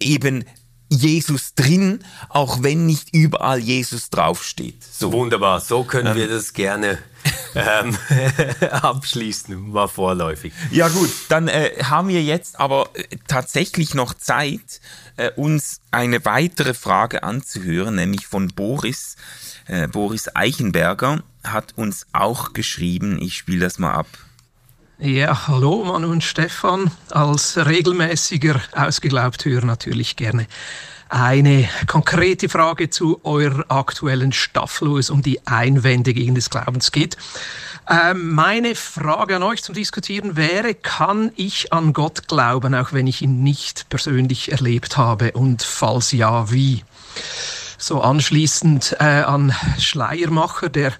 eben 0.00 0.44
Jesus 0.90 1.54
drin, 1.54 2.00
auch 2.30 2.62
wenn 2.62 2.86
nicht 2.86 3.14
überall 3.14 3.58
Jesus 3.58 4.08
draufsteht. 4.10 4.82
So. 4.82 5.12
Wunderbar, 5.12 5.60
so 5.60 5.84
können 5.84 6.08
ähm. 6.08 6.16
wir 6.16 6.28
das 6.28 6.54
gerne 6.54 6.98
ähm, 7.54 7.96
abschließen, 8.70 9.72
war 9.74 9.88
vorläufig. 9.88 10.52
Ja 10.70 10.88
gut, 10.88 11.10
dann 11.28 11.48
äh, 11.48 11.72
haben 11.82 12.08
wir 12.08 12.22
jetzt 12.22 12.58
aber 12.58 12.90
äh, 12.94 13.16
tatsächlich 13.26 13.94
noch 13.94 14.14
Zeit, 14.14 14.80
äh, 15.16 15.30
uns 15.32 15.80
eine 15.90 16.24
weitere 16.24 16.74
Frage 16.74 17.22
anzuhören, 17.22 17.96
nämlich 17.96 18.26
von 18.26 18.48
Boris. 18.48 19.16
Äh, 19.66 19.88
Boris 19.88 20.34
Eichenberger 20.34 21.22
hat 21.44 21.76
uns 21.76 22.06
auch 22.12 22.54
geschrieben, 22.54 23.20
ich 23.20 23.34
spiele 23.34 23.60
das 23.60 23.78
mal 23.78 23.92
ab. 23.92 24.06
Ja, 25.00 25.46
hallo 25.46 25.84
Manu 25.84 26.10
und 26.10 26.24
Stefan. 26.24 26.90
Als 27.10 27.56
regelmäßiger 27.56 28.60
Ausgeglaubt-Hörer 28.72 29.64
natürlich 29.64 30.16
gerne 30.16 30.48
eine 31.08 31.68
konkrete 31.86 32.48
Frage 32.48 32.90
zu 32.90 33.20
eurer 33.22 33.64
aktuellen 33.68 34.32
Staffel, 34.32 34.90
wo 34.90 34.98
es 34.98 35.10
um 35.10 35.22
die 35.22 35.46
Einwände 35.46 36.12
gegen 36.14 36.34
des 36.34 36.50
Glaubens 36.50 36.90
geht. 36.90 37.16
Ähm, 37.88 38.34
meine 38.34 38.74
Frage 38.74 39.36
an 39.36 39.44
euch 39.44 39.62
zum 39.62 39.76
Diskutieren 39.76 40.36
wäre, 40.36 40.74
kann 40.74 41.30
ich 41.36 41.72
an 41.72 41.92
Gott 41.92 42.26
glauben, 42.26 42.74
auch 42.74 42.92
wenn 42.92 43.06
ich 43.06 43.22
ihn 43.22 43.44
nicht 43.44 43.88
persönlich 43.90 44.50
erlebt 44.50 44.96
habe? 44.96 45.30
Und 45.30 45.62
falls 45.62 46.10
ja, 46.10 46.50
wie? 46.50 46.82
So 47.78 48.00
anschließend 48.00 48.96
äh, 48.98 49.04
an 49.04 49.54
Schleiermacher, 49.78 50.68
der 50.68 50.92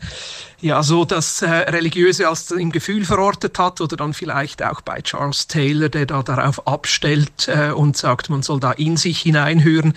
ja, 0.60 0.82
so 0.82 1.04
das 1.04 1.40
äh, 1.42 1.48
Religiöse 1.48 2.28
als 2.28 2.50
im 2.50 2.72
Gefühl 2.72 3.04
verortet 3.04 3.58
hat 3.60 3.80
oder 3.80 3.96
dann 3.96 4.12
vielleicht 4.12 4.62
auch 4.62 4.80
bei 4.80 5.00
Charles 5.02 5.46
Taylor, 5.46 5.88
der 5.88 6.06
da 6.06 6.22
darauf 6.24 6.66
abstellt 6.66 7.46
äh, 7.46 7.70
und 7.70 7.96
sagt, 7.96 8.28
man 8.28 8.42
soll 8.42 8.58
da 8.58 8.72
in 8.72 8.96
sich 8.96 9.20
hineinhören, 9.20 9.94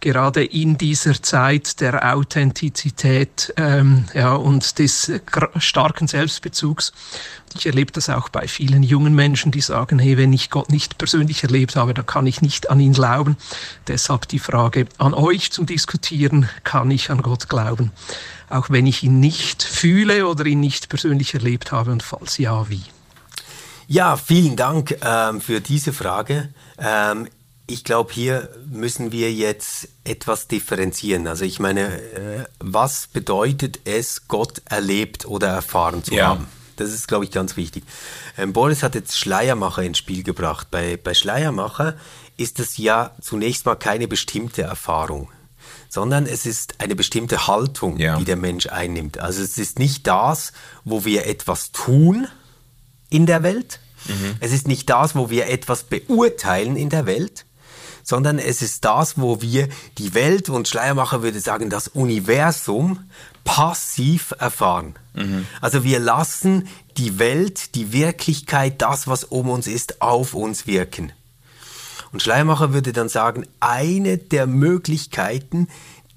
gerade 0.00 0.44
in 0.44 0.76
dieser 0.76 1.22
Zeit 1.22 1.80
der 1.80 2.14
Authentizität 2.14 3.54
ähm, 3.56 4.06
ja, 4.12 4.34
und 4.34 4.80
des 4.80 5.12
starken 5.58 6.08
Selbstbezugs. 6.08 6.92
Ich 7.54 7.66
erlebe 7.66 7.92
das 7.92 8.08
auch 8.08 8.28
bei 8.28 8.48
vielen 8.48 8.82
jungen 8.82 9.14
Menschen, 9.14 9.52
die 9.52 9.60
sagen, 9.60 9.98
hey, 10.00 10.16
wenn 10.16 10.32
ich 10.32 10.50
Gott 10.50 10.70
nicht 10.70 10.98
persönlich 10.98 11.42
erlebt 11.44 11.76
habe, 11.76 11.94
dann 11.94 12.06
kann 12.06 12.26
ich 12.26 12.42
nicht 12.42 12.70
an 12.70 12.80
ihn 12.80 12.92
glauben. 12.92 13.36
Deshalb 13.86 14.26
die 14.28 14.38
Frage 14.40 14.86
an 14.98 15.14
euch 15.14 15.52
zum 15.52 15.66
Diskutieren, 15.66 16.48
kann 16.64 16.90
ich 16.90 17.10
an 17.10 17.22
Gott 17.22 17.48
glauben? 17.48 17.92
Auch 18.50 18.68
wenn 18.68 18.86
ich 18.86 19.02
ihn 19.02 19.20
nicht 19.20 19.62
fühle 19.62 20.26
oder 20.26 20.44
ihn 20.44 20.60
nicht 20.60 20.88
persönlich 20.88 21.34
erlebt 21.34 21.72
habe 21.72 21.92
und 21.92 22.02
falls 22.02 22.36
ja, 22.38 22.68
wie? 22.68 22.82
Ja, 23.86 24.16
vielen 24.16 24.56
Dank 24.56 24.96
ähm, 25.02 25.40
für 25.40 25.60
diese 25.60 25.92
Frage. 25.92 26.52
Ähm, 26.78 27.28
ich 27.66 27.84
glaube, 27.84 28.12
hier 28.12 28.48
müssen 28.68 29.12
wir 29.12 29.32
jetzt 29.32 29.88
etwas 30.04 30.48
differenzieren. 30.48 31.26
Also 31.26 31.44
ich 31.44 31.60
meine, 31.60 32.00
äh, 32.00 32.44
was 32.58 33.06
bedeutet 33.06 33.80
es, 33.84 34.28
Gott 34.28 34.62
erlebt 34.64 35.26
oder 35.26 35.48
erfahren 35.48 36.02
zu 36.04 36.14
ja. 36.14 36.28
haben? 36.28 36.46
Das 36.76 36.92
ist, 36.92 37.08
glaube 37.08 37.24
ich, 37.24 37.30
ganz 37.30 37.56
wichtig. 37.56 37.84
Ähm, 38.38 38.52
Boris 38.52 38.82
hat 38.82 38.94
jetzt 38.94 39.18
Schleiermacher 39.18 39.82
ins 39.82 39.98
Spiel 39.98 40.22
gebracht. 40.22 40.68
Bei, 40.70 40.96
bei 40.96 41.14
Schleiermacher 41.14 41.94
ist 42.36 42.58
das 42.58 42.78
ja 42.78 43.14
zunächst 43.20 43.66
mal 43.66 43.76
keine 43.76 44.08
bestimmte 44.08 44.62
Erfahrung 44.62 45.30
sondern 45.90 46.24
es 46.24 46.46
ist 46.46 46.74
eine 46.78 46.94
bestimmte 46.94 47.48
Haltung, 47.48 47.98
ja. 47.98 48.16
die 48.16 48.24
der 48.24 48.36
Mensch 48.36 48.68
einnimmt. 48.68 49.18
Also 49.18 49.42
es 49.42 49.58
ist 49.58 49.78
nicht 49.78 50.06
das, 50.06 50.52
wo 50.84 51.04
wir 51.04 51.26
etwas 51.26 51.72
tun 51.72 52.28
in 53.10 53.26
der 53.26 53.42
Welt. 53.42 53.80
Mhm. 54.06 54.36
Es 54.38 54.52
ist 54.52 54.68
nicht 54.68 54.88
das, 54.88 55.16
wo 55.16 55.30
wir 55.30 55.48
etwas 55.48 55.82
beurteilen 55.82 56.76
in 56.76 56.90
der 56.90 57.06
Welt, 57.06 57.44
sondern 58.04 58.38
es 58.38 58.62
ist 58.62 58.84
das, 58.84 59.18
wo 59.18 59.42
wir 59.42 59.68
die 59.98 60.14
Welt, 60.14 60.48
und 60.48 60.68
Schleiermacher 60.68 61.22
würde 61.22 61.40
sagen, 61.40 61.70
das 61.70 61.88
Universum 61.88 63.00
passiv 63.42 64.32
erfahren. 64.38 64.94
Mhm. 65.14 65.46
Also 65.60 65.82
wir 65.82 65.98
lassen 65.98 66.68
die 66.96 67.18
Welt, 67.18 67.74
die 67.74 67.92
Wirklichkeit, 67.92 68.80
das, 68.80 69.08
was 69.08 69.24
um 69.24 69.50
uns 69.50 69.66
ist, 69.66 70.00
auf 70.00 70.34
uns 70.34 70.68
wirken. 70.68 71.12
Und 72.12 72.22
Schleiermacher 72.22 72.72
würde 72.72 72.92
dann 72.92 73.08
sagen, 73.08 73.46
eine 73.60 74.18
der 74.18 74.46
Möglichkeiten, 74.46 75.68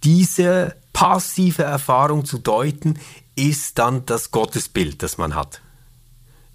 diese 0.04 0.76
passive 0.92 1.64
Erfahrung 1.64 2.26
zu 2.26 2.38
deuten, 2.38 3.00
ist 3.36 3.80
dann 3.80 4.06
das 4.06 4.32
Gottesbild, 4.32 5.02
das 5.04 5.18
man 5.18 5.36
hat. 5.36 5.62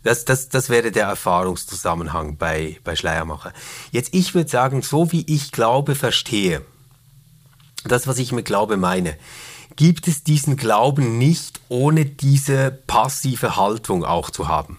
Das, 0.05 0.25
das, 0.25 0.49
das 0.49 0.71
wäre 0.71 0.93
der 0.93 1.07
Erfahrungszusammenhang 1.07 2.37
bei, 2.37 2.79
bei 2.85 2.95
Schleiermacher. 2.95 3.53
Jetzt, 3.91 4.15
ich 4.15 4.35
würde 4.35 4.49
sagen, 4.49 4.83
so 4.83 5.13
wie 5.13 5.25
ich 5.27 5.51
Glaube 5.51 5.95
verstehe, 5.95 6.65
das, 7.85 8.07
was 8.07 8.19
ich 8.19 8.33
mit 8.33 8.47
Glaube 8.47 8.77
meine, 8.77 9.17
gibt 9.77 10.09
es 10.09 10.25
diesen 10.25 10.57
Glauben 10.57 11.19
nicht, 11.19 11.61
ohne 11.69 12.05
diese 12.05 12.71
passive 12.71 13.57
Haltung 13.57 14.05
auch 14.05 14.31
zu 14.31 14.49
haben. 14.49 14.79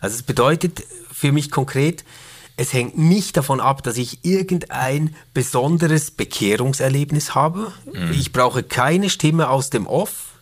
Also 0.00 0.16
es 0.16 0.22
bedeutet 0.22 0.84
für 1.12 1.32
mich 1.32 1.50
konkret, 1.50 2.04
es 2.56 2.72
hängt 2.72 2.96
nicht 2.96 3.36
davon 3.36 3.60
ab, 3.60 3.82
dass 3.82 3.98
ich 3.98 4.24
irgendein 4.24 5.14
besonderes 5.34 6.10
Bekehrungserlebnis 6.10 7.34
habe. 7.34 7.72
Mhm. 7.92 8.12
Ich 8.12 8.32
brauche 8.32 8.62
keine 8.62 9.10
Stimme 9.10 9.50
aus 9.50 9.70
dem 9.70 9.86
Off. 9.86 10.32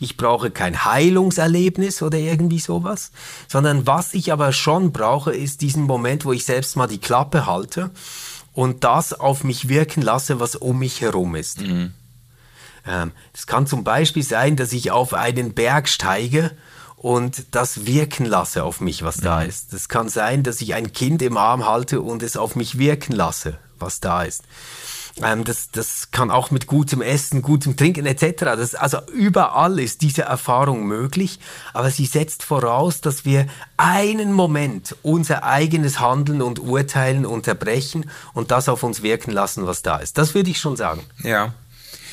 Ich 0.00 0.16
brauche 0.16 0.50
kein 0.50 0.84
Heilungserlebnis 0.84 2.02
oder 2.02 2.18
irgendwie 2.18 2.58
sowas, 2.58 3.12
sondern 3.48 3.86
was 3.86 4.12
ich 4.12 4.32
aber 4.32 4.52
schon 4.52 4.92
brauche, 4.92 5.32
ist 5.32 5.62
diesen 5.62 5.84
Moment, 5.84 6.24
wo 6.24 6.32
ich 6.32 6.44
selbst 6.44 6.76
mal 6.76 6.88
die 6.88 6.98
Klappe 6.98 7.46
halte 7.46 7.90
und 8.52 8.84
das 8.84 9.12
auf 9.12 9.44
mich 9.44 9.68
wirken 9.68 10.02
lasse, 10.02 10.40
was 10.40 10.56
um 10.56 10.80
mich 10.80 11.00
herum 11.00 11.34
ist. 11.36 11.60
Mhm. 11.60 11.94
Ähm, 12.86 13.12
es 13.32 13.46
kann 13.46 13.66
zum 13.66 13.84
Beispiel 13.84 14.22
sein, 14.22 14.56
dass 14.56 14.72
ich 14.72 14.90
auf 14.90 15.14
einen 15.14 15.54
Berg 15.54 15.88
steige 15.88 16.50
und 17.04 17.54
das 17.54 17.84
wirken 17.84 18.24
lasse 18.24 18.64
auf 18.64 18.80
mich, 18.80 19.02
was 19.02 19.18
da 19.18 19.40
mhm. 19.40 19.50
ist. 19.50 19.74
Es 19.74 19.90
kann 19.90 20.08
sein, 20.08 20.42
dass 20.42 20.62
ich 20.62 20.72
ein 20.72 20.94
Kind 20.94 21.20
im 21.20 21.36
Arm 21.36 21.66
halte 21.66 22.00
und 22.00 22.22
es 22.22 22.34
auf 22.34 22.56
mich 22.56 22.78
wirken 22.78 23.12
lasse, 23.12 23.58
was 23.78 24.00
da 24.00 24.22
ist. 24.22 24.42
Ähm, 25.22 25.44
das, 25.44 25.70
das 25.70 26.12
kann 26.12 26.30
auch 26.30 26.50
mit 26.50 26.66
gutem 26.66 27.02
Essen, 27.02 27.42
gutem 27.42 27.76
Trinken 27.76 28.06
etc. 28.06 28.44
Das, 28.56 28.74
also 28.74 29.00
überall 29.12 29.80
ist 29.80 30.00
diese 30.00 30.22
Erfahrung 30.22 30.86
möglich, 30.86 31.40
aber 31.74 31.90
sie 31.90 32.06
setzt 32.06 32.42
voraus, 32.42 33.02
dass 33.02 33.26
wir 33.26 33.48
einen 33.76 34.32
Moment 34.32 34.96
unser 35.02 35.44
eigenes 35.44 36.00
Handeln 36.00 36.40
und 36.40 36.58
Urteilen 36.58 37.26
unterbrechen 37.26 38.10
und 38.32 38.50
das 38.50 38.70
auf 38.70 38.82
uns 38.82 39.02
wirken 39.02 39.30
lassen, 39.30 39.66
was 39.66 39.82
da 39.82 39.98
ist. 39.98 40.16
Das 40.16 40.34
würde 40.34 40.48
ich 40.48 40.58
schon 40.58 40.76
sagen. 40.76 41.02
Ja. 41.22 41.52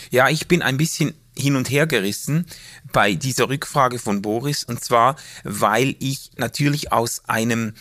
Ja, 0.09 0.27
ich 0.27 0.49
bin 0.49 0.61
ein 0.61 0.75
bisschen 0.75 1.13
hin 1.37 1.55
und 1.55 1.69
her 1.69 1.87
gerissen 1.87 2.45
bei 2.91 3.13
dieser 3.13 3.49
Rückfrage 3.49 3.99
von 3.99 4.21
Boris 4.21 4.63
und 4.63 4.83
zwar, 4.83 5.15
weil 5.43 5.95
ich 5.99 6.31
natürlich 6.37 6.91
aus 6.91 7.23
einem 7.27 7.73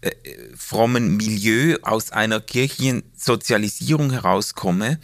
äh, 0.00 0.12
frommen 0.56 1.16
Milieu, 1.16 1.76
aus 1.82 2.12
einer 2.12 2.40
Kirchensozialisierung 2.40 4.12
herauskomme, 4.12 5.00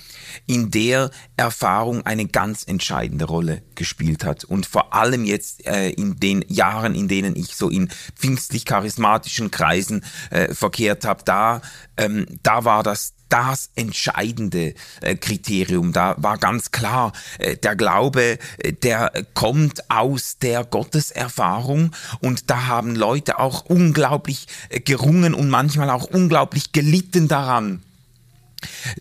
in 0.46 0.70
der 0.70 1.10
Erfahrung 1.36 2.06
eine 2.06 2.26
ganz 2.26 2.62
entscheidende 2.62 3.24
Rolle 3.24 3.62
gespielt 3.74 4.24
hat. 4.24 4.44
Und 4.44 4.66
vor 4.66 4.94
allem 4.94 5.24
jetzt 5.24 5.66
äh, 5.66 5.90
in 5.90 6.20
den 6.20 6.44
Jahren, 6.46 6.94
in 6.94 7.08
denen 7.08 7.34
ich 7.34 7.56
so 7.56 7.70
in 7.70 7.88
pfingstlich-charismatischen 8.14 9.50
Kreisen 9.50 10.04
äh, 10.30 10.54
verkehrt 10.54 11.04
habe, 11.04 11.24
da, 11.24 11.60
ähm, 11.96 12.26
da 12.44 12.64
war 12.64 12.84
das 12.84 13.14
das 13.34 13.70
entscheidende 13.74 14.74
äh, 15.00 15.16
Kriterium. 15.16 15.92
Da 15.92 16.14
war 16.18 16.38
ganz 16.38 16.70
klar, 16.70 17.12
äh, 17.40 17.56
der 17.56 17.74
Glaube, 17.74 18.38
äh, 18.58 18.72
der 18.72 19.10
kommt 19.34 19.90
aus 19.90 20.38
der 20.38 20.62
Gotteserfahrung 20.62 21.90
und 22.20 22.48
da 22.48 22.68
haben 22.68 22.94
Leute 22.94 23.40
auch 23.40 23.64
unglaublich 23.64 24.46
gerungen 24.84 25.34
und 25.34 25.50
manchmal 25.50 25.90
auch 25.90 26.04
unglaublich 26.04 26.70
gelitten 26.70 27.26
daran 27.26 27.82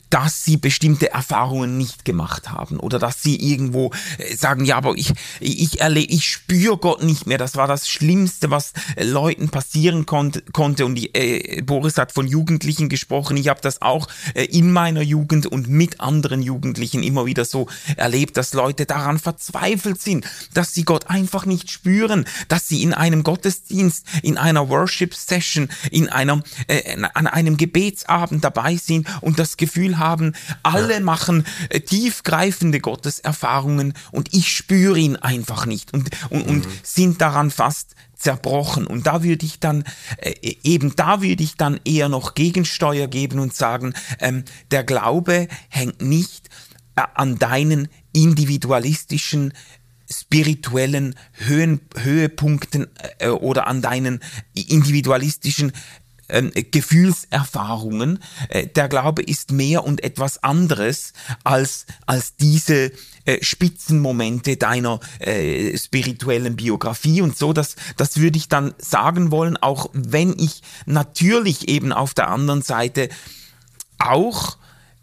dass 0.10 0.44
sie 0.46 0.58
bestimmte 0.58 1.12
Erfahrungen 1.12 1.78
nicht 1.78 2.06
gemacht 2.06 2.52
haben 2.52 2.80
oder 2.80 3.00
dass 3.00 3.22
sie 3.22 3.36
irgendwo 3.36 3.92
äh, 4.18 4.36
sagen, 4.36 4.66
ja, 4.66 4.78
aber 4.78 4.96
ich, 4.96 5.14
ich 5.40 5.82
erlebe, 5.82 6.12
ich 6.14 6.28
spüre 6.28 6.78
Gott 6.78 7.04
nicht 7.04 7.28
mehr. 7.28 7.38
Das 7.38 7.56
war 7.56 7.68
das 7.68 7.88
Schlimmste, 7.90 8.52
was 8.52 8.74
äh, 8.96 9.04
Leuten 9.04 9.50
passieren 9.50 10.06
kon 10.06 10.32
konnte. 10.52 10.86
Und 10.86 10.96
die, 10.96 11.14
äh, 11.14 11.62
Boris 11.62 11.98
hat 11.98 12.12
von 12.12 12.28
Jugendlichen 12.28 12.90
gesprochen. 12.90 13.38
Ich 13.38 13.48
habe 13.48 13.62
das 13.62 13.82
auch 13.82 14.08
äh, 14.34 14.46
in 14.46 14.72
meiner 14.72 15.02
Jugend 15.02 15.48
und 15.48 15.68
mit 15.68 16.00
anderen 16.00 16.42
Jugendlichen 16.42 17.04
immer 17.04 17.26
wieder 17.26 17.46
so 17.46 17.68
erlebt, 17.98 18.38
dass 18.38 18.54
Leute 18.54 18.86
daran 18.86 19.20
verzweifelt 19.20 20.02
sind, 20.02 20.26
dass 20.54 20.74
sie 20.74 20.84
Gott 20.84 21.10
einfach 21.10 21.46
nicht 21.46 21.72
spüren, 21.72 22.26
dass 22.48 22.68
sie 22.68 22.84
in 22.84 22.94
einem 22.94 23.24
Gottesdienst, 23.24 24.06
in 24.22 24.38
einer 24.38 24.70
Worship 24.70 25.14
Session, 25.14 25.70
in 25.92 26.10
einer, 26.10 26.44
äh, 26.68 27.02
an 27.14 27.28
einem 27.28 27.58
Gebetsabend 27.58 28.44
dabei 28.44 28.76
sind 28.76 29.08
und 29.22 29.40
das 29.54 29.58
Gefühl 29.58 30.00
haben, 30.00 30.34
alle 30.64 30.96
ja. 30.96 31.00
machen 31.00 31.46
äh, 31.70 31.80
tiefgreifende 31.80 32.80
Gotteserfahrungen 32.80 33.94
und 34.12 34.34
ich 34.34 34.50
spüre 34.56 34.98
ihn 34.98 35.16
einfach 35.16 35.66
nicht 35.66 35.94
und, 35.94 36.10
und, 36.30 36.46
mhm. 36.46 36.52
und 36.52 36.68
sind 36.82 37.22
daran 37.22 37.52
fast 37.52 37.96
zerbrochen. 38.16 38.88
Und 38.88 39.06
da 39.06 39.22
würde 39.22 39.46
ich 39.46 39.60
dann, 39.60 39.84
äh, 40.18 40.56
eben 40.64 40.96
da 40.96 41.22
würde 41.22 41.44
ich 41.44 41.56
dann 41.56 41.80
eher 41.86 42.10
noch 42.10 42.34
Gegensteuer 42.34 43.08
geben 43.08 43.40
und 43.40 43.54
sagen, 43.54 43.94
ähm, 44.20 44.44
der 44.72 44.84
Glaube 44.84 45.48
hängt 45.70 46.02
nicht 46.02 46.50
äh, 46.96 47.04
an 47.14 47.38
deinen 47.38 47.90
individualistischen 48.12 49.54
spirituellen 50.10 51.16
Höhen, 51.34 51.82
Höhepunkten 51.96 52.88
äh, 53.20 53.30
oder 53.30 53.68
an 53.68 53.82
deinen 53.82 54.20
individualistischen 54.54 55.72
ähm, 56.34 56.52
Gefühlserfahrungen. 56.54 58.20
Äh, 58.50 58.68
der 58.68 58.90
Glaube 58.90 59.22
ist 59.22 59.52
mehr 59.52 59.86
und 59.86 60.04
etwas 60.04 60.44
anderes 60.44 61.14
als, 61.44 61.86
als 62.06 62.36
diese 62.36 62.92
äh, 63.26 63.42
Spitzenmomente 63.42 64.58
deiner 64.58 65.00
äh, 65.20 65.78
spirituellen 65.78 66.56
Biografie 66.56 67.22
und 67.22 67.38
so. 67.38 67.54
Das, 67.54 67.76
das 67.98 68.18
würde 68.18 68.38
ich 68.38 68.50
dann 68.50 68.74
sagen 68.78 69.32
wollen, 69.32 69.56
auch 69.58 69.90
wenn 69.94 70.38
ich 70.38 70.62
natürlich 70.86 71.70
eben 71.70 71.94
auf 71.94 72.14
der 72.14 72.28
anderen 72.28 72.62
Seite 72.62 73.10
auch 74.00 74.58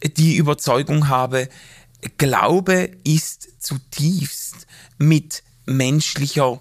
die 0.04 0.36
Überzeugung 0.36 1.08
habe, 1.08 1.48
Glaube 2.18 2.90
ist 3.04 3.62
zutiefst 3.62 4.66
mit 4.98 5.42
menschlicher 5.66 6.60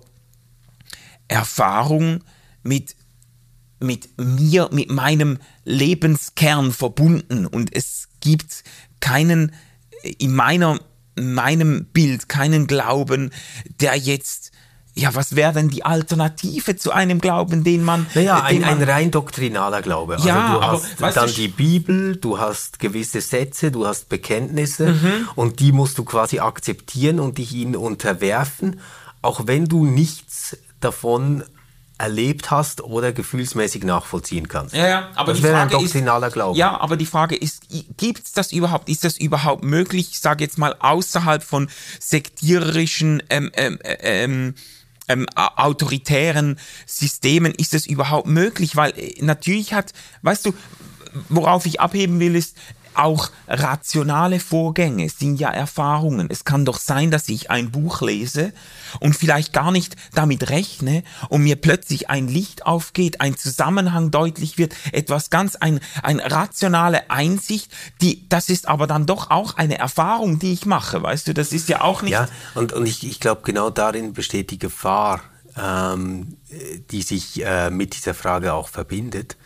Erfahrung, 1.28 2.24
mit 2.64 2.96
mit 3.80 4.10
mir, 4.18 4.70
mit 4.72 4.90
meinem 4.92 5.38
Lebenskern 5.64 6.72
verbunden 6.72 7.46
und 7.46 7.76
es 7.76 8.10
gibt 8.20 8.64
keinen, 9.00 9.54
in 10.18 10.36
meiner, 10.36 10.80
meinem 11.20 11.86
Bild, 11.86 12.30
keinen 12.30 12.68
Glauben, 12.68 13.32
der 13.80 13.96
jetzt 13.96 14.52
ja, 14.96 15.16
was 15.16 15.36
wäre 15.36 15.54
denn 15.54 15.70
die 15.70 15.86
Alternative 15.86 16.76
zu 16.76 16.92
einem 16.92 17.22
Glauben, 17.22 17.64
den 17.64 17.84
man. 17.84 18.06
Naja, 18.16 18.48
den 18.50 18.64
ein, 18.64 18.70
man, 18.70 18.82
ein 18.82 18.90
rein 18.90 19.12
doktrinaler 19.12 19.82
Glaube. 19.82 20.16
Also 20.16 20.28
Ja, 20.28 20.54
du 20.54 20.62
aber 20.62 20.72
hast 20.74 21.02
weißt 21.02 21.18
dann 21.18 21.34
die 21.34 21.48
Bibel, 21.48 22.18
du 22.18 22.40
hast 22.40 22.80
gewisse 22.80 23.22
Sätze, 23.22 23.72
du 23.72 23.88
hast 23.88 24.10
Bekenntnisse 24.10 24.96
und 25.36 25.60
die 25.60 25.72
musst 25.72 25.98
du 25.98 26.04
quasi 26.04 26.40
akzeptieren 26.40 27.20
und 27.20 27.38
dich 27.38 27.54
ihnen 27.54 27.76
unterwerfen, 27.76 28.82
auch 29.22 29.48
wenn 29.48 29.66
du 29.66 29.86
nichts 29.86 30.58
davon 30.80 31.44
erlebt 32.00 32.50
hast 32.50 32.82
oder 32.82 33.12
gefühlsmäßig 33.12 33.84
nachvollziehen 33.84 34.48
kannst. 34.48 34.74
Ja, 34.74 34.88
ja, 34.88 35.10
aber 35.16 35.34
das 35.34 35.38
die 35.40 35.44
wäre 35.44 35.58
ein 35.60 35.70
Frage 35.70 35.84
doktrinaler 35.84 36.28
ist, 36.28 36.34
Glaube. 36.34 36.58
Ja, 36.58 36.80
aber 36.80 36.96
die 36.98 37.06
Frage 37.06 37.36
ist, 37.36 37.64
gibt 37.98 38.26
es 38.26 38.32
das 38.32 38.52
überhaupt? 38.52 38.90
Ist 38.90 39.04
das 39.04 39.18
überhaupt 39.18 39.64
möglich? 39.64 40.08
Ich 40.12 40.20
sage 40.20 40.44
jetzt 40.44 40.58
mal 40.58 40.76
außerhalb 40.80 41.44
von 41.44 41.70
sektiererischen 42.00 43.22
ähm, 43.30 43.52
ähm, 43.54 43.80
ähm, 43.84 44.56
ähm, 45.08 45.26
a- 45.36 45.64
autoritären 45.66 46.58
Systemen 46.86 47.54
ist 47.54 47.74
es 47.74 47.86
überhaupt 47.86 48.28
möglich? 48.28 48.76
Weil 48.76 48.92
äh, 48.98 49.16
natürlich 49.22 49.74
hat, 49.74 49.92
weißt 50.22 50.46
du, 50.46 50.54
worauf 51.28 51.66
ich 51.66 51.82
abheben 51.82 52.20
will, 52.20 52.36
ist, 52.36 52.56
auch 53.00 53.32
rationale 53.48 54.40
Vorgänge 54.40 55.10
sind 55.10 55.40
ja 55.40 55.50
Erfahrungen. 55.50 56.28
Es 56.30 56.44
kann 56.44 56.66
doch 56.66 56.78
sein, 56.78 57.12
dass 57.12 57.30
ich 57.30 57.50
ein 57.50 57.72
Buch 57.72 58.02
lese 58.02 58.54
und 59.00 59.16
vielleicht 59.16 59.54
gar 59.54 59.72
nicht 59.72 59.96
damit 60.14 60.50
rechne 60.50 61.04
und 61.30 61.44
mir 61.44 61.56
plötzlich 61.56 62.10
ein 62.10 62.28
Licht 62.28 62.66
aufgeht, 62.66 63.22
ein 63.22 63.38
Zusammenhang 63.38 64.12
deutlich 64.12 64.58
wird, 64.58 64.76
etwas 64.92 65.30
ganz, 65.30 65.56
ein, 65.56 65.80
ein 66.04 66.20
rationale 66.20 67.10
Einsicht, 67.10 67.72
die, 68.02 68.28
das 68.30 68.50
ist 68.50 68.68
aber 68.68 68.88
dann 68.88 69.06
doch 69.06 69.32
auch 69.32 69.56
eine 69.58 69.78
Erfahrung, 69.78 70.40
die 70.40 70.54
ich 70.54 70.66
mache, 70.66 71.02
weißt 71.02 71.28
du, 71.28 71.34
das 71.34 71.52
ist 71.54 71.70
ja 71.70 71.82
auch 71.82 72.02
nicht, 72.02 72.12
Ja, 72.12 72.28
und, 72.56 72.74
und 72.74 72.86
ich, 72.86 73.06
ich 73.06 73.20
glaube, 73.20 73.42
genau 73.44 73.70
darin 73.70 74.14
besteht 74.14 74.52
die 74.52 74.60
Gefahr, 74.60 75.22
ähm, 75.58 76.38
die 76.92 77.02
sich 77.02 77.46
äh, 77.46 77.70
mit 77.70 77.96
dieser 77.96 78.14
Frage 78.14 78.54
auch 78.54 78.68
verbindet, 78.68 79.38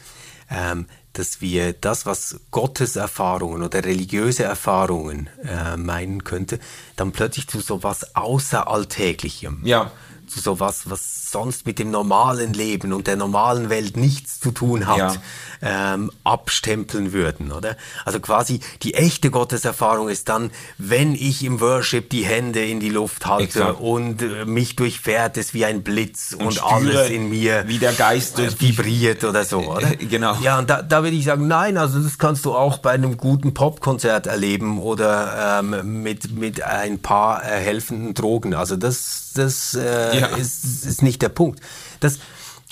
ähm, 0.50 0.88
dass 1.14 1.42
wir 1.42 1.74
das, 1.74 2.06
was 2.06 2.40
Gottes 2.52 2.96
Erfahrungen 2.96 3.64
oder 3.64 3.86
religiöse 3.86 4.44
Erfahrungen 4.44 5.30
äh, 5.44 5.78
meinen 5.78 6.24
könnte, 6.24 6.60
dann 6.96 7.12
plötzlich 7.12 7.48
zu 7.48 7.60
sowas 7.60 8.16
Außeralltäglichem, 8.16 9.62
Ja. 9.64 9.92
Zu 10.34 10.40
sowas, 10.40 10.84
was 10.90 11.32
sonst 11.32 11.66
mit 11.66 11.80
dem 11.80 11.92
normalen 11.92 12.54
Leben 12.54 12.94
und 12.94 13.08
der 13.08 13.16
normalen 13.16 13.70
Welt 13.70 13.98
nichts 13.98 14.40
zu 14.40 14.52
tun 14.52 14.88
hat, 14.88 14.98
Ja. 14.98 15.14
ähm, 15.62 16.12
abstempeln 16.24 17.14
würden, 17.14 17.52
oder? 17.52 17.76
Also 18.06 18.20
quasi 18.20 18.60
die 18.84 18.94
echte 18.96 19.32
Gotteserfahrung 19.32 20.10
ist 20.10 20.30
dann, 20.30 20.52
wenn 20.78 21.14
ich 21.16 21.44
im 21.44 21.60
Worship 21.62 22.10
die 22.10 22.24
Hände 22.26 22.64
in 22.66 22.80
die 22.80 22.90
Luft 22.90 23.26
halte 23.26 23.60
Exakt. 23.60 23.80
und 23.80 24.22
äh, 24.22 24.46
mich 24.46 24.76
durchfährt 24.76 25.38
es 25.38 25.54
wie 25.54 25.66
ein 25.66 25.84
Blitz 25.84 26.36
und, 26.38 26.54
spüre, 26.56 26.74
alles 26.74 27.10
in 27.10 27.30
mir 27.30 27.64
wie 27.68 27.80
der 27.80 27.94
Geist 27.94 28.38
durch 28.38 28.54
äh, 28.56 28.62
vibriert 28.62 29.24
oder 29.24 29.44
so, 29.46 29.60
oder? 29.60 29.92
Äh, 29.92 29.96
genau. 30.06 30.36
Ja, 30.42 30.60
und 30.60 30.70
da, 30.70 30.82
da 30.82 31.04
würde 31.04 31.16
ich 31.16 31.26
sagen, 31.26 31.48
nein, 31.48 31.78
also 31.78 32.00
das 32.00 32.18
kannst 32.18 32.46
du 32.46 32.54
auch 32.54 32.78
bei 32.80 32.92
einem 32.92 33.18
guten 33.18 33.54
Popkonzert 33.54 34.28
erleben 34.28 34.80
oder 34.80 35.60
ähm, 35.62 36.04
mit, 36.04 36.32
mit 36.38 36.62
ein 36.62 37.00
paar 37.00 37.44
äh, 37.44 37.48
helfenden 37.60 38.14
Drogen. 38.14 38.54
Also 38.54 38.76
das, 38.76 39.23
das 39.38 39.74
äh, 39.76 40.20
Ja. 40.20 40.28
ist, 40.36 40.86
ist 40.86 41.02
nicht 41.02 41.22
der 41.22 41.30
Punkt. 41.30 41.60
Das, 42.00 42.20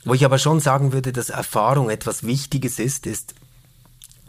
wo 0.05 0.13
ich 0.13 0.25
aber 0.25 0.39
schon 0.39 0.59
sagen 0.59 0.93
würde, 0.93 1.11
dass 1.13 1.29
Erfahrung 1.29 1.89
etwas 1.89 2.23
Wichtiges 2.23 2.79
ist, 2.79 3.05
ist, 3.05 3.33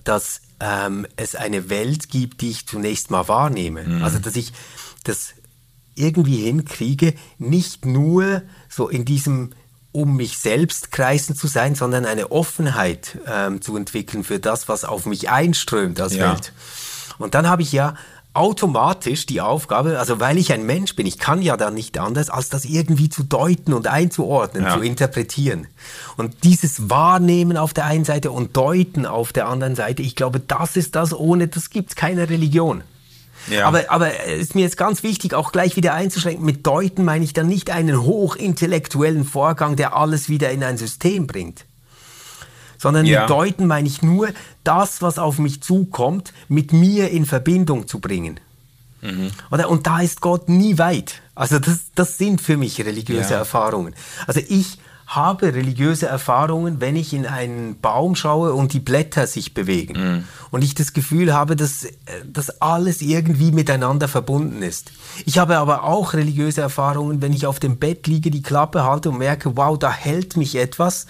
dass 0.05 0.41
ähm, 0.61 1.07
es 1.17 1.35
eine 1.35 1.71
Welt 1.71 2.09
gibt, 2.09 2.41
die 2.41 2.51
ich 2.51 2.67
zunächst 2.67 3.11
mal 3.11 3.29
wahrnehme. 3.29 3.85
Mhm. 3.85 4.03
Also 4.05 4.19
dass 4.19 4.37
ich 4.37 4.53
das 5.05 5.35
irgendwie 5.95 6.39
hinkriege, 6.39 7.15
nicht 7.39 7.85
nur 7.85 8.43
so 8.69 8.89
in 8.89 9.05
diesem 9.05 9.53
um 9.95 10.17
mich 10.17 10.39
selbst 10.39 10.91
kreisen 10.91 11.37
zu 11.37 11.47
sein, 11.47 11.75
sondern 11.75 12.07
eine 12.07 12.33
Offenheit 12.33 13.19
ähm, 13.27 13.61
zu 13.61 13.77
entwickeln 13.77 14.25
für 14.25 14.39
das, 14.39 14.67
was 14.67 14.85
auf 14.87 15.05
mich 15.05 15.29
einströmt 15.29 16.01
als 16.01 16.15
Ja. 16.15 16.33
Welt. 16.33 16.55
Und 17.19 17.35
dann 17.35 17.47
habe 17.47 17.61
ich 17.61 17.73
ja 17.73 17.95
automatisch 18.35 19.27
die 19.27 19.41
Aufgabe, 19.41 19.99
also 19.99 20.19
weil 20.21 20.39
ich 20.39 20.53
ein 20.53 20.65
Mensch 20.65 20.97
bin, 20.97 21.07
ich 21.07 21.19
kann 21.19 21.43
ja 21.43 21.57
dann 21.57 21.75
nicht 21.75 21.99
anders, 21.99 22.31
als 22.31 22.49
das 22.49 22.65
irgendwie 22.65 23.09
zu 23.09 23.23
deuten 23.25 23.73
und 23.75 23.87
einzuordnen, 23.87 24.65
Ja. 24.65 24.75
zu 24.75 24.81
interpretieren. 24.81 25.67
Und 26.17 26.45
dieses 26.45 26.89
Wahrnehmen 26.89 27.57
auf 27.57 27.75
der 27.75 27.85
einen 27.85 28.05
Seite 28.05 28.31
und 28.31 28.57
Deuten 28.57 29.05
auf 29.07 29.33
der 29.33 29.49
anderen 29.49 29.75
Seite, 29.75 30.03
ich 30.03 30.17
glaube, 30.17 30.41
das 30.41 30.77
ist 30.77 30.95
das, 30.97 31.13
ohne 31.13 31.49
das 31.49 31.71
gibt 31.71 31.91
es 31.91 31.97
keine 31.97 32.31
Religion. 32.31 32.83
Ja. 33.51 33.67
Aber, 33.67 33.91
aber 33.91 34.11
es 34.27 34.41
ist 34.41 34.55
mir 34.55 34.63
jetzt 34.63 34.77
ganz 34.77 35.03
wichtig, 35.03 35.35
auch 35.35 35.51
gleich 35.53 35.77
wieder 35.77 35.95
einzuschränken. 35.95 36.45
Mit 36.45 36.67
Deuten 36.67 37.05
meine 37.05 37.25
ich 37.25 37.33
dann 37.33 37.49
nicht 37.49 37.71
einen 37.71 38.01
hochintellektuellen 38.03 39.25
Vorgang, 39.25 39.77
der 39.77 39.97
alles 39.97 40.29
wieder 40.29 40.51
in 40.53 40.63
ein 40.63 40.79
System 40.79 41.27
bringt. 41.27 41.65
Sondern 42.83 43.07
Ja. 43.07 43.21
mit 43.21 43.31
Deuten 43.31 43.67
meine 43.69 43.87
ich 43.87 44.03
nur, 44.03 44.29
das, 44.65 45.03
was 45.03 45.17
auf 45.21 45.39
mich 45.39 45.63
zukommt, 45.63 46.33
mit 46.49 46.73
mir 46.73 47.11
in 47.11 47.27
Verbindung 47.27 47.87
zu 47.87 48.01
bringen. 48.01 48.41
Mhm. 49.03 49.31
Oder? 49.53 49.71
Und 49.71 49.87
da 49.87 50.01
ist 50.01 50.21
Gott 50.21 50.49
nie 50.49 50.79
weit. 50.79 51.23
Also 51.37 51.61
das, 51.61 51.93
das 51.95 52.19
sind 52.19 52.41
für 52.41 52.57
mich 52.57 52.81
religiöse 52.85 53.35
Ja. 53.35 53.39
Erfahrungen. 53.39 53.95
Also 54.27 54.41
ich 54.49 54.79
habe 55.07 55.55
religiöse 55.55 56.07
Erfahrungen, 56.07 56.81
wenn 56.81 56.97
ich 56.97 57.13
in 57.13 57.27
einen 57.27 57.79
Baum 57.81 58.17
schaue 58.17 58.55
und 58.55 58.73
die 58.73 58.81
Blätter 58.81 59.27
sich 59.27 59.53
bewegen. 59.55 59.93
Mhm. 60.17 60.25
Und 60.51 60.65
ich 60.65 60.75
das 60.75 60.93
Gefühl 60.93 61.33
habe, 61.35 61.55
dass, 61.55 61.85
äh, 61.85 61.91
dass 62.27 62.61
alles 62.63 63.01
irgendwie 63.03 63.53
miteinander 63.53 64.09
verbunden 64.09 64.63
ist. 64.63 64.91
Ich 65.27 65.39
habe 65.39 65.59
aber 65.59 65.85
auch 65.85 66.15
religiöse 66.15 66.63
Erfahrungen, 66.63 67.23
wenn 67.23 67.33
ich 67.33 67.47
auf 67.47 67.61
dem 67.61 67.77
Bett 67.77 68.07
liege, 68.09 68.31
die 68.31 68.43
Klappe 68.43 68.83
halte 68.85 69.11
und 69.11 69.19
merke, 69.19 69.57
wow, 69.57 69.79
da 69.79 69.93
hält 69.93 70.37
mich 70.37 70.57
etwas, 70.57 71.07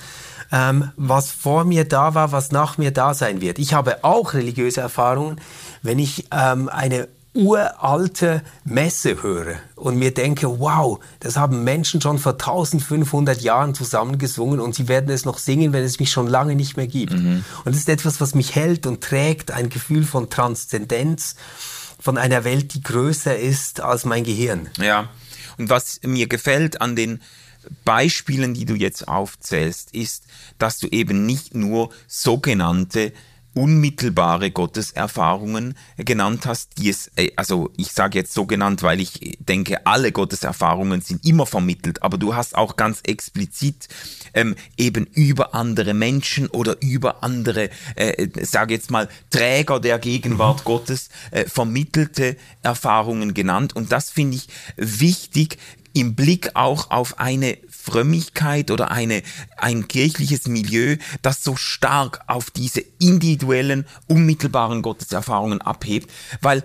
ähm, 0.53 0.91
was 0.97 1.31
vor 1.31 1.65
mir 1.65 1.85
da 1.85 2.15
war, 2.15 2.31
was 2.31 2.53
nach 2.53 2.79
mir 2.79 2.93
da 2.93 3.15
sein 3.15 3.41
wird. 3.41 3.59
Ich 3.59 3.75
habe 3.75 4.05
auch 4.05 4.35
religiöse 4.35 4.81
Erfahrungen, 4.81 5.41
wenn 5.83 5.99
ich 5.99 6.27
ähm, 6.31 6.69
eine 6.69 7.09
uralte 7.35 8.43
Messe 8.65 9.23
höre 9.23 9.57
und 9.75 9.97
mir 9.97 10.13
denke, 10.13 10.61
wow, 10.61 11.01
das 11.21 11.37
haben 11.37 11.65
Menschen 11.65 12.03
schon 12.03 12.19
vor 12.19 12.33
1500 12.33 13.41
Jahren 13.41 13.75
zusammengesungen 13.75 14.61
und 14.61 14.75
sie 14.75 14.87
werden 14.87 15.09
es 15.11 15.25
noch 15.25 15.39
singen, 15.39 15.73
wenn 15.73 15.83
es 15.83 15.99
mich 15.99 16.11
schon 16.11 16.27
lange 16.27 16.55
nicht 16.55 16.77
mehr 16.77 16.87
gibt. 16.87 17.15
Und 17.15 17.45
das 17.65 17.77
ist 17.77 17.89
etwas, 17.89 18.21
was 18.21 18.35
mich 18.35 18.55
hält 18.55 18.87
und 18.87 19.01
trägt, 19.01 19.51
ein 19.51 19.71
Gefühl 19.71 20.05
von 20.05 20.29
Transzendenz, 20.29 21.37
von 21.99 22.19
einer 22.19 22.45
Welt, 22.45 22.75
die 22.75 22.83
größer 22.83 23.39
ist 23.39 23.81
als 23.81 24.05
mein 24.05 24.25
Gehirn. 24.25 24.69
Ja, 24.79 25.09
und 25.59 25.71
was 25.71 26.01
mir 26.05 26.27
gefällt 26.27 26.81
an 26.81 26.97
den 26.97 27.21
Beispielen, 27.85 28.55
die 28.55 28.65
du 28.65 28.75
jetzt 28.75 29.09
aufzählst, 29.09 29.95
ist, 29.95 30.25
dass 30.59 30.79
du 30.79 30.89
eben 30.89 31.27
nicht 31.27 31.55
nur 31.55 31.91
sogenannte 32.07 33.13
unmittelbare 33.55 34.51
Gotteserfahrungen 34.51 35.75
genannt 35.97 36.47
hast, 36.47 36.79
die 36.79 36.89
es, 36.89 37.11
äh, 37.17 37.31
also 37.37 37.71
ich 37.77 37.93
sage 37.93 38.19
jetzt 38.19 38.33
so 38.33 38.47
genannt, 38.47 38.83
weil 38.83 39.01
ich 39.01 39.37
denke, 39.41 39.87
alle 39.87 40.13
Gotteserfahrungen 40.13 41.03
sind 41.03 41.27
immer 41.27 41.47
vermittelt, 41.47 42.03
aber 42.03 42.17
du 42.17 42.35
hast 42.35 42.55
auch 42.57 42.77
ganz 42.77 43.01
explizit 43.05 43.89
ähm, 44.35 44.55
eben 44.79 45.05
über 45.07 45.55
andere 45.55 45.93
Menschen 45.93 46.49
oder 46.49 46.81
über 46.81 47.23
andere, 47.23 47.69
äh, 47.97 48.29
sage 48.43 48.75
jetzt 48.75 48.91
mal, 48.91 49.09
Träger 49.31 49.81
der 49.81 49.99
Gegenwart 49.99 50.65
Gottes 50.65 51.11
äh, 51.31 51.45
vermittelte 51.45 52.37
Erfahrungen 52.63 53.35
genannt. 53.35 53.77
Und 53.77 53.93
das 53.93 54.11
finde 54.11 54.37
ich 54.39 54.49
wichtig, 54.77 55.59
im 55.93 56.15
Blick 56.15 56.51
auch 56.55 56.91
auf 56.91 57.19
eine 57.19 57.59
Frömmigkeit 57.69 58.71
oder 58.71 58.91
eine, 58.91 59.23
ein 59.57 59.89
kirchliches 59.89 60.47
Milieu, 60.47 60.97
das 61.23 61.43
so 61.43 61.57
stark 61.57 62.21
auf 62.27 62.51
diese 62.51 62.83
individuellen, 63.01 63.87
unmittelbaren 64.07 64.83
Gotteserfahrungen 64.83 65.61
abhebt, 65.61 66.11
weil 66.41 66.63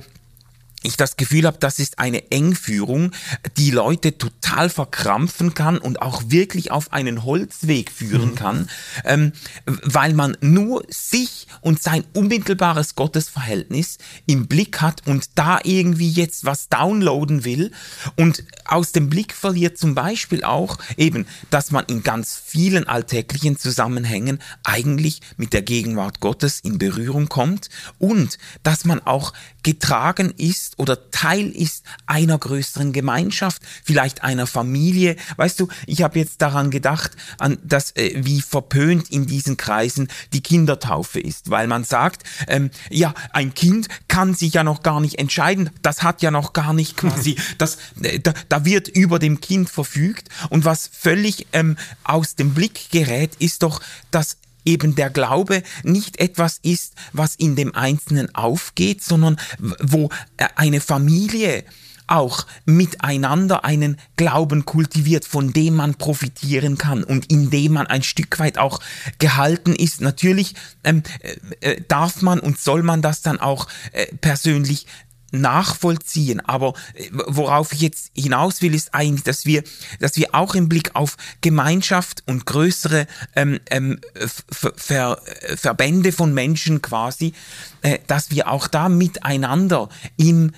ich 0.88 0.98
das 0.98 1.18
Gefühl 1.18 1.46
habe, 1.46 1.58
das 1.60 1.80
ist 1.80 2.00
eine 2.00 2.32
Engführung, 2.32 3.12
die 3.58 3.72
Leute 3.72 4.18
total 4.18 4.70
verkrampfen 4.70 5.54
kann 5.54 5.78
und 5.78 6.02
auch 6.02 6.24
wirklich 6.28 6.72
auf 6.72 6.94
einen 6.94 7.24
Holzweg 7.24 7.92
führen 7.92 8.36
kann, 8.36 8.70
ähm, 9.04 9.34
weil 9.66 10.14
man 10.14 10.38
nur 10.42 10.84
sich 10.90 11.48
und 11.62 11.82
sein 11.82 12.04
unmittelbares 12.14 12.96
Gottesverhältnis 12.96 13.98
im 14.26 14.48
Blick 14.48 14.82
hat 14.82 15.06
und 15.06 15.30
da 15.36 15.60
irgendwie 15.64 16.10
jetzt 16.10 16.46
was 16.46 16.70
downloaden 16.70 17.44
will 17.44 17.72
und 18.16 18.44
aus 18.66 18.92
dem 18.92 19.10
Blick 19.10 19.34
verliert 19.34 19.78
zum 19.78 19.96
Beispiel 19.96 20.44
auch 20.44 20.78
eben, 20.96 21.26
dass 21.50 21.72
man 21.72 21.86
in 21.86 22.04
ganz 22.04 22.42
vielen 22.44 22.88
alltäglichen 22.88 23.58
Zusammenhängen 23.58 24.40
eigentlich 24.64 25.22
mit 25.36 25.54
der 25.54 25.62
Gegenwart 25.62 26.20
Gottes 26.20 26.60
in 26.62 26.78
Berührung 26.78 27.28
kommt 27.28 27.70
und 28.00 28.38
dass 28.64 28.86
man 28.86 29.02
auch 29.02 29.34
getragen 29.64 30.34
ist 30.38 30.77
oder 30.78 31.12
Teil 31.12 31.50
ist 31.50 31.84
einer 32.06 32.38
größeren 32.38 32.94
Gemeinschaft, 32.94 33.62
vielleicht 33.84 34.24
einer 34.24 34.48
Familie. 34.48 35.16
Weißt 35.36 35.60
du, 35.60 35.68
ich 35.86 36.04
habe 36.04 36.20
jetzt 36.20 36.42
daran 36.42 36.72
gedacht, 36.72 37.12
an 37.40 37.58
das, 37.64 37.96
äh, 37.96 38.14
wie 38.16 38.42
verpönt 38.42 39.12
in 39.12 39.26
diesen 39.26 39.58
Kreisen 39.58 40.08
die 40.34 40.42
Kindertaufe 40.42 41.20
ist, 41.20 41.50
weil 41.50 41.68
man 41.68 41.84
sagt, 41.84 42.24
ähm, 42.48 42.70
ja, 42.90 43.14
ein 43.34 43.54
Kind 43.54 43.88
kann 44.08 44.34
sich 44.34 44.54
ja 44.54 44.64
noch 44.64 44.84
gar 44.84 45.02
nicht 45.02 45.20
entscheiden, 45.20 45.72
das 45.82 46.04
hat 46.04 46.22
ja 46.22 46.32
noch 46.32 46.54
gar 46.54 46.74
nicht 46.74 46.96
quasi, 46.96 47.36
das, 47.58 47.78
äh, 48.02 48.20
da, 48.20 48.34
da 48.50 48.64
wird 48.64 48.88
über 48.88 49.20
dem 49.20 49.42
Kind 49.42 49.70
verfügt. 49.70 50.30
Und 50.50 50.66
was 50.66 50.90
völlig 50.94 51.48
ähm, 51.54 51.78
aus 52.04 52.36
dem 52.36 52.54
Blick 52.54 52.92
gerät, 52.92 53.36
ist 53.40 53.64
doch, 53.64 53.82
dass 54.12 54.38
eben 54.68 54.96
der 54.96 55.10
Glaube 55.10 55.64
nicht 55.84 56.20
etwas 56.20 56.60
ist, 56.62 56.94
was 57.14 57.36
in 57.36 57.56
dem 57.56 57.74
Einzelnen 57.74 58.36
aufgeht, 58.36 59.04
sondern 59.04 59.38
wo 59.58 60.10
äh, 60.38 60.48
eine 60.56 60.82
Familie 60.82 61.64
auch 62.08 62.46
miteinander 62.66 63.66
einen 63.66 63.98
Glauben 64.16 64.66
kultiviert, 64.66 65.26
von 65.26 65.52
dem 65.52 65.76
man 65.76 65.96
profitieren 65.96 66.78
kann 66.78 67.04
und 67.04 67.30
in 67.30 67.50
dem 67.50 67.74
man 67.74 67.88
ein 67.88 68.02
Stück 68.02 68.40
weit 68.40 68.58
auch 68.58 68.80
gehalten 69.20 69.76
ist. 69.76 70.02
Natürlich 70.02 70.56
ähm, 70.84 71.04
äh, 71.22 71.72
äh 71.74 71.82
darf 71.88 72.22
man 72.22 72.40
und 72.40 72.60
soll 72.60 72.82
man 72.82 73.02
das 73.02 73.22
dann 73.22 73.40
auch 73.40 73.68
äh, 73.92 74.08
persönlich 74.22 74.88
nachvollziehen. 75.32 76.40
Aber 76.42 76.74
äh, 76.94 77.10
worauf 77.12 77.74
ich 77.74 77.82
jetzt 77.82 78.12
hinaus 78.16 78.62
will, 78.62 78.74
ist 78.74 78.94
eigentlich, 78.94 79.24
dass 79.24 79.46
wir, 79.46 79.64
dass 80.00 80.16
wir 80.16 80.34
auch 80.34 80.56
im 80.56 80.70
Blick 80.70 80.96
auf 80.96 81.18
Gemeinschaft 81.42 82.24
und 82.26 82.46
größere 82.46 83.08
ähm, 83.36 83.60
ähm, 83.70 84.00
Ver 84.16 84.74
Ver 84.76 85.22
Verbände 85.56 86.12
von 86.12 86.34
Menschen 86.34 86.82
quasi, 86.82 87.34
äh, 87.82 88.00
dass 88.08 88.32
wir 88.32 88.50
auch 88.50 88.68
da 88.68 88.90
miteinander 88.90 89.90
im 90.18 90.52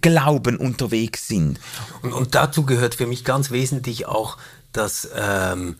Glauben 0.00 0.56
unterwegs 0.56 1.28
sind. 1.28 1.60
Und, 2.02 2.12
und 2.12 2.34
dazu 2.34 2.64
gehört 2.64 2.94
für 2.94 3.06
mich 3.06 3.24
ganz 3.24 3.50
wesentlich 3.50 4.06
auch 4.06 4.38
das, 4.72 5.08
ähm, 5.14 5.76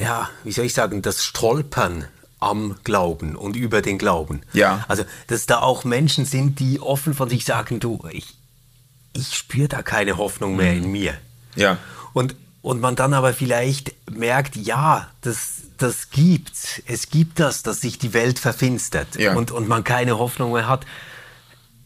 ja, 0.00 0.28
wie 0.44 0.52
soll 0.52 0.66
ich 0.66 0.74
sagen, 0.74 1.02
das 1.02 1.24
Stolpern 1.24 2.06
am 2.38 2.76
Glauben 2.84 3.34
und 3.36 3.56
über 3.56 3.80
den 3.82 3.98
Glauben. 3.98 4.42
Ja. 4.52 4.84
Also, 4.88 5.04
dass 5.28 5.46
da 5.46 5.60
auch 5.60 5.84
Menschen 5.84 6.24
sind, 6.26 6.60
die 6.60 6.80
offen 6.80 7.14
von 7.14 7.28
sich 7.30 7.44
sagen, 7.44 7.80
du, 7.80 8.04
ich, 8.12 8.34
ich 9.12 9.34
spüre 9.36 9.68
da 9.68 9.82
keine 9.82 10.16
Hoffnung 10.18 10.56
mehr 10.56 10.72
in 10.74 10.90
mir. 10.92 11.14
Ja. 11.54 11.78
Und, 12.12 12.34
und 12.62 12.80
man 12.80 12.94
dann 12.96 13.14
aber 13.14 13.32
vielleicht 13.32 13.92
merkt, 14.10 14.56
ja, 14.56 15.08
das, 15.22 15.62
das 15.78 16.10
gibt's. 16.10 16.82
Es 16.86 17.08
gibt 17.08 17.40
das, 17.40 17.62
dass 17.62 17.80
sich 17.80 17.98
die 17.98 18.12
Welt 18.12 18.38
verfinstert 18.38 19.16
Ja. 19.16 19.34
und, 19.34 19.50
und 19.50 19.66
man 19.68 19.82
keine 19.84 20.18
Hoffnung 20.18 20.52
mehr 20.52 20.68
hat. 20.68 20.84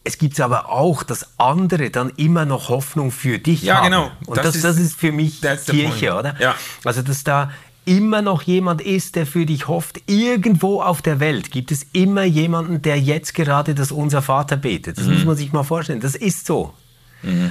Es 0.03 0.17
gibt 0.17 0.39
aber 0.41 0.69
auch, 0.69 1.03
dass 1.03 1.27
andere 1.39 1.91
dann 1.91 2.09
immer 2.17 2.43
noch 2.45 2.69
Hoffnung 2.69 3.11
für 3.11 3.37
dich 3.37 3.61
Ja, 3.61 3.75
haben. 3.77 3.83
genau. 3.85 4.11
Und 4.25 4.35
Das 4.37 4.47
das, 4.47 4.55
ist- 4.55 4.63
das 4.65 4.77
ist 4.77 4.95
für 4.99 5.11
mich 5.11 5.41
Kirche, 5.41 6.15
oder? 6.15 6.35
Ja. 6.39 6.55
Also, 6.83 7.03
dass 7.03 7.23
da 7.23 7.51
immer 7.85 8.21
noch 8.21 8.43
jemand 8.43 8.81
ist, 8.81 9.15
der 9.15 9.25
für 9.25 9.45
dich 9.45 9.67
hofft. 9.67 10.01
Irgendwo 10.07 10.81
auf 10.81 11.01
der 11.01 11.19
Welt 11.19 11.51
gibt 11.51 11.71
es 11.71 11.85
immer 11.93 12.23
jemanden, 12.23 12.81
der 12.81 12.99
jetzt 12.99 13.33
gerade 13.33 13.73
das 13.75 13.91
Unser 13.91 14.21
Vater 14.21 14.55
betet. 14.57 14.97
Das 14.97 15.05
Mhm. 15.07 15.13
muss 15.13 15.25
man 15.25 15.35
sich 15.35 15.51
mal 15.51 15.63
vorstellen. 15.63 15.99
Das 15.99 16.15
ist 16.15 16.45
so. 16.45 16.73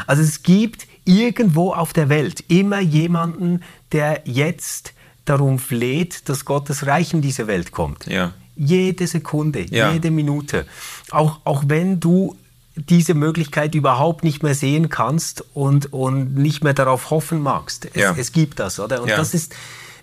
Also 0.08 0.22
es 0.22 0.42
gibt 0.42 0.86
irgendwo 1.04 1.72
auf 1.72 1.92
der 1.92 2.08
Welt 2.08 2.42
immer 2.48 2.80
jemanden, 2.80 3.60
der 3.92 4.22
jetzt 4.24 4.94
darum 5.26 5.58
fleht, 5.60 6.28
dass 6.28 6.44
Gottes 6.44 6.86
Reich 6.86 7.12
in 7.14 7.22
diese 7.22 7.46
Welt 7.46 7.70
kommt. 7.70 8.06
Ja. 8.06 8.32
Jede 8.56 9.06
Sekunde, 9.06 9.64
Ja. 9.70 9.92
jede 9.92 10.10
Minute. 10.10 10.66
Auch, 11.10 11.40
auch 11.44 11.64
wenn 11.68 12.00
du 12.00 12.36
diese 12.74 13.14
Möglichkeit 13.14 13.74
überhaupt 13.74 14.24
nicht 14.24 14.42
mehr 14.42 14.54
sehen 14.54 14.88
kannst 14.88 15.44
und, 15.54 15.92
und 15.92 16.34
nicht 16.36 16.64
mehr 16.64 16.74
darauf 16.74 17.10
hoffen 17.10 17.40
magst. 17.42 17.86
Es, 17.94 18.00
Ja. 18.00 18.14
es 18.16 18.32
gibt 18.32 18.58
das, 18.58 18.80
oder? 18.80 19.02
Und 19.02 19.10
das 19.10 19.34
ist, 19.34 19.54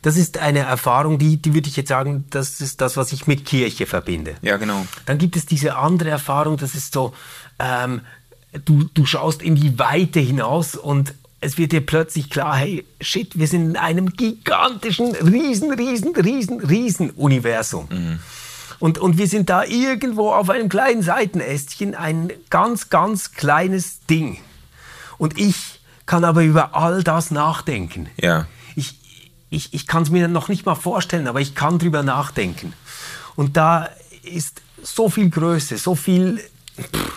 das 0.07 0.15
ist 0.15 0.37
eine 0.37 0.59
Erfahrung, 0.59 1.17
die, 1.17 1.35
die 1.35 1.53
würde 1.53 1.67
ich 1.67 1.75
jetzt 1.75 1.89
sagen, 1.89 2.23
das 2.29 2.61
ist 2.61 2.79
das, 2.79 2.95
was 2.95 3.11
ich 3.11 3.27
mit 3.27 3.43
Kirche 3.43 3.85
verbinde. 3.85 4.35
Ja, 4.41 4.55
genau. 4.55 4.87
Dann 5.05 5.17
gibt 5.17 5.35
es 5.35 5.45
diese 5.45 5.75
andere 5.75 6.09
Erfahrung, 6.09 6.55
das 6.55 6.75
ist 6.75 6.93
so, 6.93 7.13
ähm, 7.59 7.99
du, 8.63 8.85
du 8.93 9.05
schaust 9.05 9.41
in 9.41 9.55
die 9.55 9.77
Weite 9.77 10.21
hinaus 10.21 10.75
und 10.77 11.13
es 11.41 11.57
wird 11.57 11.73
dir 11.73 11.85
plötzlich 11.85 12.29
klar, 12.29 12.55
hey, 12.55 12.85
shit, 13.01 13.37
wir 13.37 13.47
sind 13.47 13.71
in 13.71 13.75
einem 13.75 14.13
gigantischen, 14.13 15.13
riesen, 15.13 15.73
riesen, 15.73 16.15
riesen, 16.15 16.61
riesen 16.61 17.09
Universum. 17.09 17.89
Und, 18.79 18.99
und 18.99 19.17
wir 19.17 19.27
sind 19.27 19.49
da 19.49 19.65
irgendwo 19.65 20.31
auf 20.31 20.49
einem 20.49 20.69
kleinen 20.69 21.01
Seitenästchen, 21.01 21.95
ein 21.95 22.31
ganz, 22.49 22.87
ganz 22.87 23.33
kleines 23.33 24.05
Ding. 24.09 24.37
Und 25.17 25.37
ich 25.37 25.81
kann 26.05 26.23
aber 26.23 26.43
über 26.43 26.77
all 26.77 27.03
das 27.03 27.29
nachdenken. 27.29 28.07
Ja. 28.15 28.47
Ich, 29.49 29.73
ich, 29.73 29.87
kann 29.87 30.03
es 30.03 30.09
mir 30.09 30.27
noch 30.27 30.49
nicht 30.49 30.65
mal 30.65 30.75
vorstellen, 30.75 31.27
aber 31.27 31.39
ich 31.39 31.55
kann 31.55 31.79
drüber 31.79 32.03
nachdenken. 32.03 32.73
Und 33.35 33.55
da 33.55 33.89
ist 34.23 34.61
so 34.83 35.09
viel 35.09 35.29
Größe, 35.29 35.77
so 35.77 35.95
viel, 35.95 36.41
pff, 36.79 37.11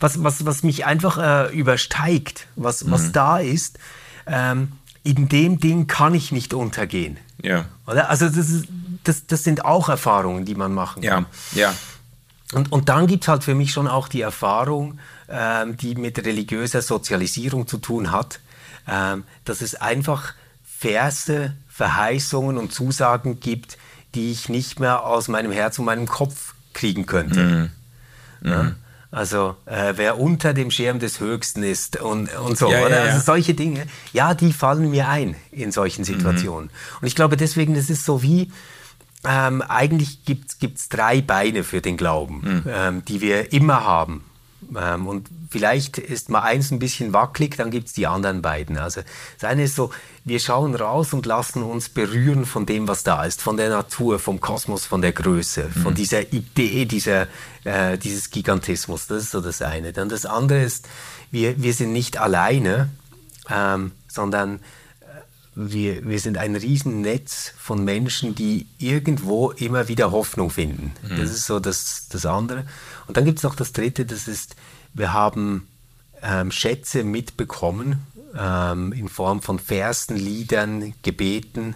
was, 0.00 0.22
was, 0.22 0.44
was 0.46 0.62
mich 0.62 0.84
einfach 0.84 1.18
äh, 1.18 1.56
übersteigt, 1.56 2.46
was, 2.56 2.90
was 2.90 3.12
da 3.12 3.38
ist. 3.38 3.78
Ähm, 4.26 4.72
in 5.02 5.28
dem 5.28 5.58
Ding 5.58 5.86
kann 5.86 6.14
ich 6.14 6.32
nicht 6.32 6.54
untergehen. 6.54 7.18
Ja. 7.42 7.66
Oder? 7.86 8.10
Also 8.10 8.28
das, 8.28 8.50
ist, 8.50 8.66
das, 9.04 9.26
das 9.26 9.44
sind 9.44 9.64
auch 9.64 9.88
Erfahrungen, 9.88 10.44
die 10.44 10.54
man 10.54 10.72
machen 10.72 11.02
kann. 11.02 11.26
Ja. 11.52 11.70
Ja. 11.70 11.74
Und, 12.52 12.72
und 12.72 12.88
dann 12.88 13.06
gibt 13.06 13.24
es 13.24 13.28
halt 13.28 13.44
für 13.44 13.54
mich 13.54 13.72
schon 13.72 13.88
auch 13.88 14.08
die 14.08 14.22
Erfahrung, 14.22 14.98
ähm, 15.28 15.76
die 15.76 15.94
mit 15.94 16.24
religiöser 16.24 16.82
Sozialisierung 16.82 17.66
zu 17.66 17.78
tun 17.78 18.10
hat, 18.10 18.40
ähm, 18.86 19.24
dass 19.44 19.60
es 19.60 19.74
einfach 19.74 20.32
Verse, 20.78 21.54
Verheißungen 21.68 22.56
und 22.58 22.72
Zusagen 22.72 23.40
gibt, 23.40 23.78
die 24.14 24.30
ich 24.30 24.48
nicht 24.48 24.80
mehr 24.80 25.04
aus 25.04 25.28
meinem 25.28 25.52
Herz 25.52 25.78
und 25.78 25.84
meinem 25.84 26.06
Kopf 26.06 26.54
kriegen 26.72 27.06
könnte. 27.06 27.70
Ja? 28.42 28.72
Also 29.10 29.56
äh, 29.64 29.94
wer 29.96 30.18
unter 30.18 30.52
dem 30.54 30.70
Schirm 30.70 30.98
des 30.98 31.18
Höchsten 31.18 31.62
ist 31.62 32.00
und, 32.00 32.32
und 32.36 32.58
so, 32.58 32.70
Ja, 32.70 32.80
ja, 32.80 32.86
oder? 32.86 33.06
ja. 33.06 33.12
Also 33.12 33.24
solche 33.24 33.54
Dinge, 33.54 33.86
ja, 34.12 34.34
die 34.34 34.52
fallen 34.52 34.90
mir 34.90 35.08
ein 35.08 35.34
in 35.50 35.72
solchen 35.72 36.04
Situationen. 36.04 36.70
Und 37.00 37.06
ich 37.08 37.14
glaube 37.14 37.36
deswegen, 37.36 37.74
es 37.74 37.88
ist 37.90 38.04
so 38.04 38.22
wie, 38.22 38.52
ähm, 39.24 39.62
eigentlich 39.62 40.24
gibt 40.24 40.78
es 40.78 40.88
drei 40.88 41.22
Beine 41.22 41.64
für 41.64 41.80
den 41.80 41.96
Glauben, 41.96 42.64
ähm, 42.68 43.04
die 43.06 43.20
wir 43.20 43.52
immer 43.52 43.82
haben. 43.84 44.24
Ähm, 44.76 45.06
und 45.06 45.28
vielleicht 45.50 45.98
ist 45.98 46.28
mal 46.28 46.42
eins 46.42 46.70
ein 46.70 46.78
bisschen 46.78 47.12
wackelig, 47.12 47.56
dann 47.56 47.70
gibt 47.70 47.88
es 47.88 47.92
die 47.92 48.06
anderen 48.06 48.42
beiden. 48.42 48.78
Also 48.78 49.02
das 49.40 49.48
eine 49.48 49.64
ist 49.64 49.76
so, 49.76 49.90
wir 50.24 50.40
schauen 50.40 50.74
raus 50.74 51.12
und 51.12 51.26
lassen 51.26 51.62
uns 51.62 51.88
berühren 51.88 52.44
von 52.44 52.66
dem, 52.66 52.88
was 52.88 53.02
da 53.02 53.24
ist, 53.24 53.40
von 53.40 53.56
der 53.56 53.70
Natur, 53.70 54.18
vom 54.18 54.40
Kosmos, 54.40 54.86
von 54.86 55.00
der 55.00 55.12
Größe, 55.12 55.70
von 55.70 55.94
dieser 55.94 56.32
Idee, 56.32 56.84
dieser, 56.84 57.28
äh, 57.64 57.96
dieses 57.96 58.30
Gigantismus. 58.30 59.06
Das 59.06 59.22
ist 59.22 59.30
so 59.30 59.40
das 59.40 59.62
eine. 59.62 59.92
Dann 59.92 60.08
das 60.08 60.26
andere 60.26 60.62
ist, 60.62 60.88
wir, 61.30 61.60
wir 61.62 61.72
sind 61.72 61.92
nicht 61.92 62.18
alleine, 62.18 62.90
ähm, 63.50 63.92
sondern 64.06 64.60
wir, 65.60 66.06
wir 66.06 66.20
sind 66.20 66.38
ein 66.38 66.54
Riesennetz 66.54 67.52
von 67.58 67.84
Menschen, 67.84 68.36
die 68.36 68.68
irgendwo 68.78 69.50
immer 69.50 69.88
wieder 69.88 70.12
Hoffnung 70.12 70.50
finden. 70.50 70.92
Das 71.02 71.30
ist 71.30 71.46
so 71.46 71.58
das, 71.58 72.06
das 72.10 72.24
andere. 72.26 72.64
Und 73.08 73.16
dann 73.16 73.24
gibt 73.24 73.38
es 73.38 73.42
noch 73.42 73.56
das 73.56 73.72
dritte, 73.72 74.06
das 74.06 74.28
ist, 74.28 74.54
wir 74.94 75.12
haben 75.12 75.66
ähm, 76.22 76.52
Schätze 76.52 77.02
mitbekommen 77.02 78.06
ähm, 78.38 78.92
in 78.92 79.08
Form 79.08 79.42
von 79.42 79.58
Versen, 79.58 80.16
Liedern, 80.16 80.94
Gebeten, 81.02 81.74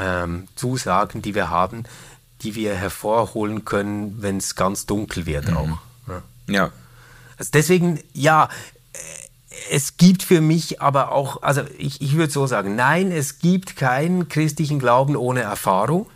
ähm, 0.00 0.48
Zusagen, 0.56 1.20
die 1.20 1.34
wir 1.34 1.50
haben, 1.50 1.84
die 2.40 2.54
wir 2.54 2.74
hervorholen 2.74 3.66
können, 3.66 4.22
wenn 4.22 4.38
es 4.38 4.54
ganz 4.54 4.86
dunkel 4.86 5.26
wird 5.26 5.52
auch. 5.52 5.78
Ja. 6.08 6.22
Ja. 6.48 6.72
Also 7.36 7.50
deswegen, 7.52 8.00
ja, 8.14 8.48
äh, 8.94 8.98
es 9.70 9.96
gibt 9.96 10.22
für 10.22 10.40
mich 10.40 10.80
aber 10.80 11.12
auch, 11.12 11.42
also 11.42 11.62
ich, 11.78 12.00
ich 12.00 12.16
würde 12.16 12.32
so 12.32 12.46
sagen, 12.46 12.76
nein, 12.76 13.12
es 13.12 13.38
gibt 13.38 13.76
keinen 13.76 14.28
christlichen 14.28 14.78
Glauben 14.78 15.16
ohne 15.16 15.40
Erfahrung. 15.40 16.06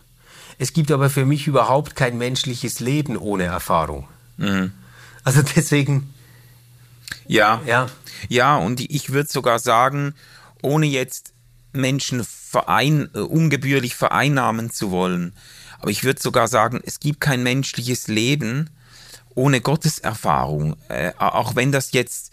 Es 0.58 0.72
gibt 0.72 0.90
aber 0.90 1.08
für 1.08 1.24
mich 1.24 1.46
überhaupt 1.46 1.96
kein 1.96 2.18
menschliches 2.18 2.80
Leben 2.80 3.16
ohne 3.16 3.44
Erfahrung. 3.44 4.06
Also 5.24 5.42
deswegen, 5.56 6.12
Ja. 7.26 7.62
ja, 7.66 7.88
Ja, 8.28 8.56
und 8.56 8.80
ich 8.80 9.10
würde 9.10 9.30
sogar 9.30 9.58
sagen, 9.58 10.14
ohne 10.62 10.86
jetzt 10.86 11.32
Menschen 11.72 12.24
verein, 12.24 13.08
äh, 13.14 13.20
ungebührlich 13.20 13.94
vereinnahmen 13.94 14.70
zu 14.70 14.90
wollen, 14.90 15.32
aber 15.78 15.90
ich 15.90 16.04
würde 16.04 16.20
sogar 16.20 16.48
sagen, 16.48 16.80
es 16.84 17.00
gibt 17.00 17.20
kein 17.20 17.42
menschliches 17.42 18.08
Leben 18.08 18.68
ohne 19.34 19.60
Gotteserfahrung, 19.60 20.76
äh, 20.88 21.12
auch 21.18 21.54
wenn 21.56 21.72
das 21.72 21.92
jetzt 21.92 22.32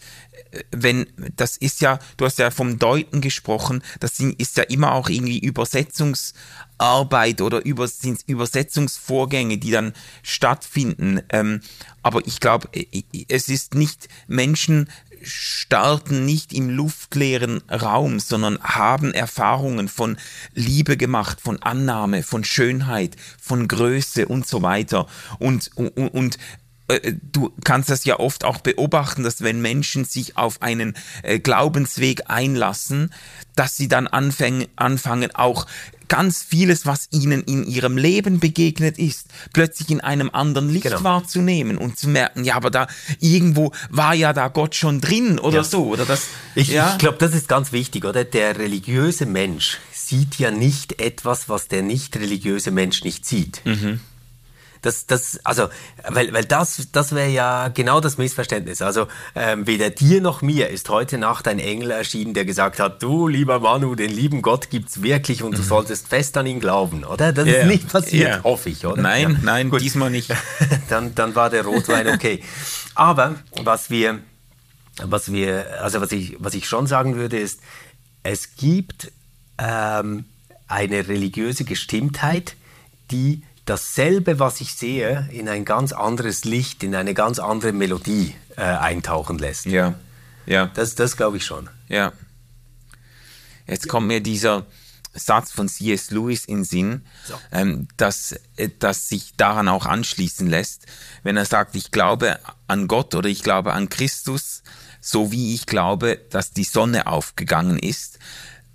wenn, 0.70 1.06
das 1.36 1.56
ist 1.56 1.80
ja, 1.80 1.98
du 2.16 2.24
hast 2.24 2.38
ja 2.38 2.50
vom 2.50 2.78
Deuten 2.78 3.20
gesprochen, 3.20 3.82
das 4.00 4.20
ist 4.20 4.56
ja 4.56 4.64
immer 4.64 4.92
auch 4.92 5.08
irgendwie 5.08 5.38
Übersetzungsarbeit 5.38 7.40
oder 7.40 7.62
sind 7.86 8.22
Übersetzungsvorgänge, 8.26 9.58
die 9.58 9.70
dann 9.70 9.92
stattfinden. 10.22 11.20
Ähm, 11.30 11.60
aber 12.02 12.26
ich 12.26 12.40
glaube, 12.40 12.68
äh, 12.72 13.02
es 13.28 13.48
ist 13.48 13.74
nicht, 13.74 14.08
Menschen 14.26 14.88
starten 15.22 16.24
nicht 16.24 16.52
im 16.52 16.70
luftleeren 16.70 17.62
Raum, 17.70 18.20
sondern 18.20 18.58
haben 18.62 19.12
Erfahrungen 19.12 19.88
von 19.88 20.16
Liebe 20.54 20.96
gemacht, 20.96 21.40
von 21.40 21.60
Annahme, 21.62 22.22
von 22.22 22.44
Schönheit, 22.44 23.16
von 23.40 23.68
Größe 23.68 24.28
und 24.28 24.46
so 24.46 24.62
weiter. 24.62 25.06
Und, 25.38 25.70
und, 25.74 25.96
und 25.96 26.36
äh, 26.36 26.38
du 27.32 27.52
kannst 27.64 27.90
das 27.90 28.04
ja 28.04 28.18
oft 28.18 28.44
auch 28.44 28.58
beobachten, 28.58 29.22
dass 29.22 29.42
wenn 29.42 29.60
Menschen 29.60 30.04
sich 30.04 30.36
auf 30.36 30.62
einen 30.62 30.94
äh, 31.22 31.38
Glaubensweg 31.38 32.22
einlassen, 32.28 33.12
dass 33.56 33.76
sie 33.76 33.88
dann 33.88 34.06
anfangen, 34.06 34.66
anfangen 34.76 35.34
auch 35.34 35.66
ganz 36.08 36.42
vieles, 36.42 36.86
was 36.86 37.08
ihnen 37.10 37.42
in 37.42 37.64
ihrem 37.64 37.96
Leben 37.96 38.40
begegnet 38.40 38.98
ist, 38.98 39.26
plötzlich 39.52 39.90
in 39.90 40.00
einem 40.00 40.30
anderen 40.32 40.70
Licht 40.70 40.84
genau. 40.84 41.04
wahrzunehmen 41.04 41.76
und 41.76 41.98
zu 41.98 42.08
merken, 42.08 42.44
ja, 42.44 42.56
aber 42.56 42.70
da 42.70 42.88
irgendwo 43.20 43.72
war 43.90 44.14
ja 44.14 44.32
da 44.32 44.48
Gott 44.48 44.74
schon 44.74 45.00
drin 45.00 45.38
oder 45.38 45.58
ja. 45.58 45.64
so, 45.64 45.86
oder 45.86 46.06
das. 46.06 46.28
Ich, 46.54 46.68
ja? 46.68 46.92
ich 46.92 46.98
glaube, 46.98 47.18
das 47.18 47.34
ist 47.34 47.48
ganz 47.48 47.72
wichtig, 47.72 48.04
oder? 48.04 48.24
Der 48.24 48.58
religiöse 48.58 49.26
Mensch 49.26 49.78
sieht 49.92 50.38
ja 50.38 50.50
nicht 50.50 51.00
etwas, 51.00 51.48
was 51.50 51.68
der 51.68 51.82
nicht 51.82 52.16
religiöse 52.16 52.70
Mensch 52.70 53.04
nicht 53.04 53.26
sieht. 53.26 53.60
Mhm. 53.64 54.00
Das, 54.82 55.06
das, 55.06 55.40
also, 55.44 55.68
weil, 56.08 56.32
weil 56.32 56.44
das, 56.44 56.88
das 56.92 57.14
wäre 57.14 57.30
ja 57.30 57.68
genau 57.68 58.00
das 58.00 58.18
Missverständnis. 58.18 58.82
Also, 58.82 59.08
ähm, 59.34 59.66
weder 59.66 59.90
dir 59.90 60.20
noch 60.20 60.42
mir 60.42 60.68
ist 60.68 60.88
heute 60.88 61.18
Nacht 61.18 61.48
ein 61.48 61.58
Engel 61.58 61.90
erschienen, 61.90 62.34
der 62.34 62.44
gesagt 62.44 62.78
hat, 62.78 63.02
du, 63.02 63.28
lieber 63.28 63.60
Manu, 63.60 63.94
den 63.94 64.10
lieben 64.10 64.42
Gott 64.42 64.70
gibt's 64.70 65.02
wirklich 65.02 65.42
und 65.42 65.56
du 65.56 65.62
mhm. 65.62 65.66
solltest 65.66 66.08
fest 66.08 66.36
an 66.36 66.46
ihn 66.46 66.60
glauben, 66.60 67.04
oder? 67.04 67.32
Das 67.32 67.46
yeah. 67.46 67.60
ist 67.60 67.66
nicht 67.66 67.88
passiert, 67.88 68.28
yeah. 68.28 68.44
hoffe 68.44 68.70
ich, 68.70 68.86
oder? 68.86 69.00
Nein, 69.00 69.32
ja. 69.32 69.38
nein, 69.42 69.70
Gut. 69.70 69.80
diesmal 69.80 70.10
nicht. 70.10 70.30
dann, 70.88 71.14
dann 71.14 71.34
war 71.34 71.50
der 71.50 71.64
Rotwein 71.64 72.08
okay. 72.08 72.42
Aber 72.94 73.36
was 73.62 73.90
wir, 73.90 74.20
was 75.02 75.32
wir, 75.32 75.82
also 75.82 76.00
was 76.00 76.12
ich, 76.12 76.36
was 76.38 76.54
ich 76.54 76.68
schon 76.68 76.86
sagen 76.86 77.16
würde, 77.16 77.38
ist, 77.38 77.60
es 78.22 78.56
gibt 78.56 79.12
ähm, 79.58 80.24
eine 80.66 81.08
religiöse 81.08 81.64
Gestimmtheit, 81.64 82.56
die 83.10 83.42
dasselbe, 83.68 84.38
was 84.38 84.60
ich 84.60 84.74
sehe, 84.74 85.28
in 85.32 85.48
ein 85.48 85.64
ganz 85.64 85.92
anderes 85.92 86.44
Licht, 86.44 86.82
in 86.82 86.94
eine 86.94 87.14
ganz 87.14 87.38
andere 87.38 87.72
Melodie 87.72 88.34
äh, 88.56 88.62
eintauchen 88.62 89.38
lässt. 89.38 89.66
Ja, 89.66 89.94
ja. 90.46 90.66
Das, 90.74 90.94
das 90.94 91.16
glaube 91.16 91.36
ich 91.36 91.44
schon. 91.44 91.68
Ja. 91.88 92.12
Jetzt 93.66 93.88
kommt 93.88 94.06
mir 94.06 94.22
dieser 94.22 94.66
Satz 95.12 95.52
von 95.52 95.68
C.S. 95.68 96.10
Lewis 96.10 96.44
in 96.44 96.64
Sinn, 96.64 97.04
so. 97.24 97.34
ähm, 97.52 97.88
dass, 97.96 98.32
äh, 98.56 98.70
dass 98.78 99.08
sich 99.08 99.34
daran 99.36 99.68
auch 99.68 99.86
anschließen 99.86 100.46
lässt, 100.46 100.86
wenn 101.22 101.36
er 101.36 101.44
sagt, 101.44 101.76
ich 101.76 101.90
glaube 101.90 102.38
an 102.66 102.88
Gott 102.88 103.14
oder 103.14 103.28
ich 103.28 103.42
glaube 103.42 103.74
an 103.74 103.88
Christus, 103.88 104.62
so 105.00 105.30
wie 105.30 105.54
ich 105.54 105.66
glaube, 105.66 106.18
dass 106.30 106.52
die 106.52 106.64
Sonne 106.64 107.06
aufgegangen 107.06 107.78
ist, 107.78 108.18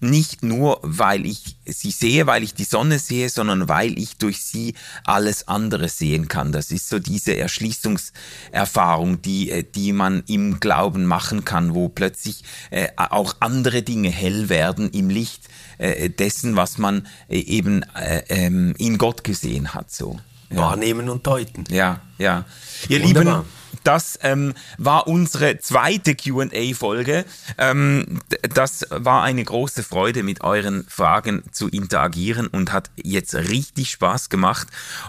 nicht 0.04 0.44
nur, 0.44 0.80
weil 0.84 1.26
ich 1.26 1.58
sie 1.66 1.92
sehe, 1.92 2.28
weil 2.28 2.44
ich 2.44 2.54
die 2.54 2.64
Sonne 2.64 3.00
sehe, 3.00 3.30
sondern 3.30 3.68
weil 3.68 3.98
ich 3.98 4.18
durch 4.18 4.44
sie 4.44 4.76
alles 5.06 5.48
andere 5.48 5.90
sehen 5.90 6.28
kann. 6.28 6.52
Das 6.52 6.72
ist 6.72 6.90
so 6.90 7.00
diese 7.00 7.36
Erschließungserfahrung, 7.36 9.22
die, 9.22 9.50
äh, 9.50 9.64
die 9.64 9.94
man 9.94 10.24
im 10.28 10.60
Glauben 10.60 11.06
machen 11.06 11.46
kann, 11.46 11.74
wo 11.74 11.90
plötzlich 11.90 12.44
äh, 12.70 12.90
auch 12.98 13.36
andere 13.40 13.82
Dinge 13.82 14.10
hell 14.10 14.50
werden 14.50 14.90
im 14.92 15.10
Licht 15.10 15.48
äh, 15.78 16.10
dessen, 16.10 16.56
was 16.56 16.78
man 16.78 17.08
äh, 17.30 17.40
eben 17.40 17.84
äh, 17.96 18.24
ähm, 18.30 18.76
in 18.78 18.98
Gott 18.98 19.24
gesehen 19.24 19.74
hat. 19.74 19.92
So. 19.92 20.20
Ja. 20.50 20.58
Wahrnehmen 20.58 21.10
und 21.10 21.26
deuten. 21.26 21.64
Ja, 21.70 22.02
ja. 22.18 22.46
Ihr 22.90 23.04
Wunderbar. 23.04 23.38
Lieben, 23.40 23.63
das 23.84 24.20
ähm, 24.24 24.54
war 24.78 25.08
unsere 25.08 25.60
zweite 25.60 26.16
QA-Folge. 26.16 27.26
Ähm, 27.58 28.20
das 28.54 28.86
war 28.90 29.24
eine 29.24 29.44
große 29.44 29.84
Freude, 29.84 30.24
mit 30.24 30.42
euren 30.42 30.86
Fragen 30.88 31.44
zu 31.52 31.68
interagieren 31.68 32.48
und 32.48 32.72
hat 32.72 32.90
jetzt 32.96 33.36
richtig 33.36 33.92
Spaß 33.92 34.30
gemacht. 34.30 34.68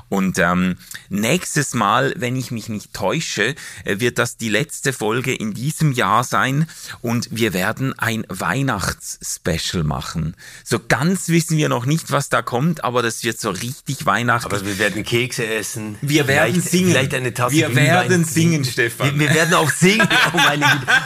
Und 0.09 0.39
ähm, 0.39 0.77
nächstes 1.09 1.75
Mal, 1.75 2.15
wenn 2.17 2.37
ich 2.37 2.51
mich 2.51 2.69
nicht 2.69 2.93
täusche, 2.93 3.55
äh, 3.85 4.01
wird 4.01 4.19
das 4.19 4.37
die 4.37 4.49
letzte 4.49 4.93
Folge 4.93 5.35
in 5.35 5.55
diesem 5.55 5.93
Jahr 5.93 6.25
sein 6.25 6.67
und 7.01 7.29
wir 7.31 7.53
werden 7.53 7.99
ein 7.99 8.25
Weihnachtsspecial 8.29 9.85
machen. 9.85 10.35
So 10.65 10.81
ganz 10.87 11.29
wissen 11.29 11.57
wir 11.57 11.69
noch 11.69 11.87
nicht, 11.87 12.11
was 12.11 12.29
da 12.29 12.43
kommt, 12.43 12.85
aber 12.85 13.03
das 13.03 13.25
wird 13.25 13.41
so 13.41 13.51
richtig 13.51 14.07
weihnachtlich. 14.07 14.53
Aber 14.53 14.67
wir 14.67 14.79
werden 14.79 15.05
Kekse 15.05 15.47
essen. 15.47 15.97
Wir 16.01 16.27
werden 16.27 16.61
singen. 16.61 16.91
Vielleicht 16.91 17.15
eine 17.15 17.35
Tasse 17.35 17.55
Wir 17.55 17.75
werden 17.75 18.25
singen 18.25 18.64
Stefan. 18.65 19.19
Wir, 19.19 19.29
wir 19.29 19.35
werden 19.35 19.55
auch 19.55 19.71
singen. 19.71 20.09
Oh 20.35 20.39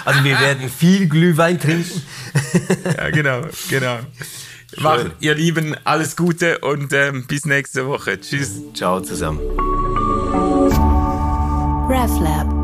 also 0.05 0.25
wir 0.25 0.41
werden 0.41 0.71
viel 0.71 1.09
Glühwein 1.09 1.61
trinken. 1.61 2.03
ja, 2.97 3.11
genau, 3.11 3.43
genau. 3.69 3.99
Macht, 4.79 5.11
ihr 5.21 5.35
Lieben, 5.35 5.77
alles 5.85 6.17
Gute 6.17 6.59
und 6.59 6.93
ähm, 6.93 7.27
bis 7.27 7.45
nächste 7.45 7.87
Woche. 7.87 8.21
Tschüss. 8.21 8.61
Ciao 8.75 9.01
zusammen. 9.01 9.41
RefLab 11.89 12.58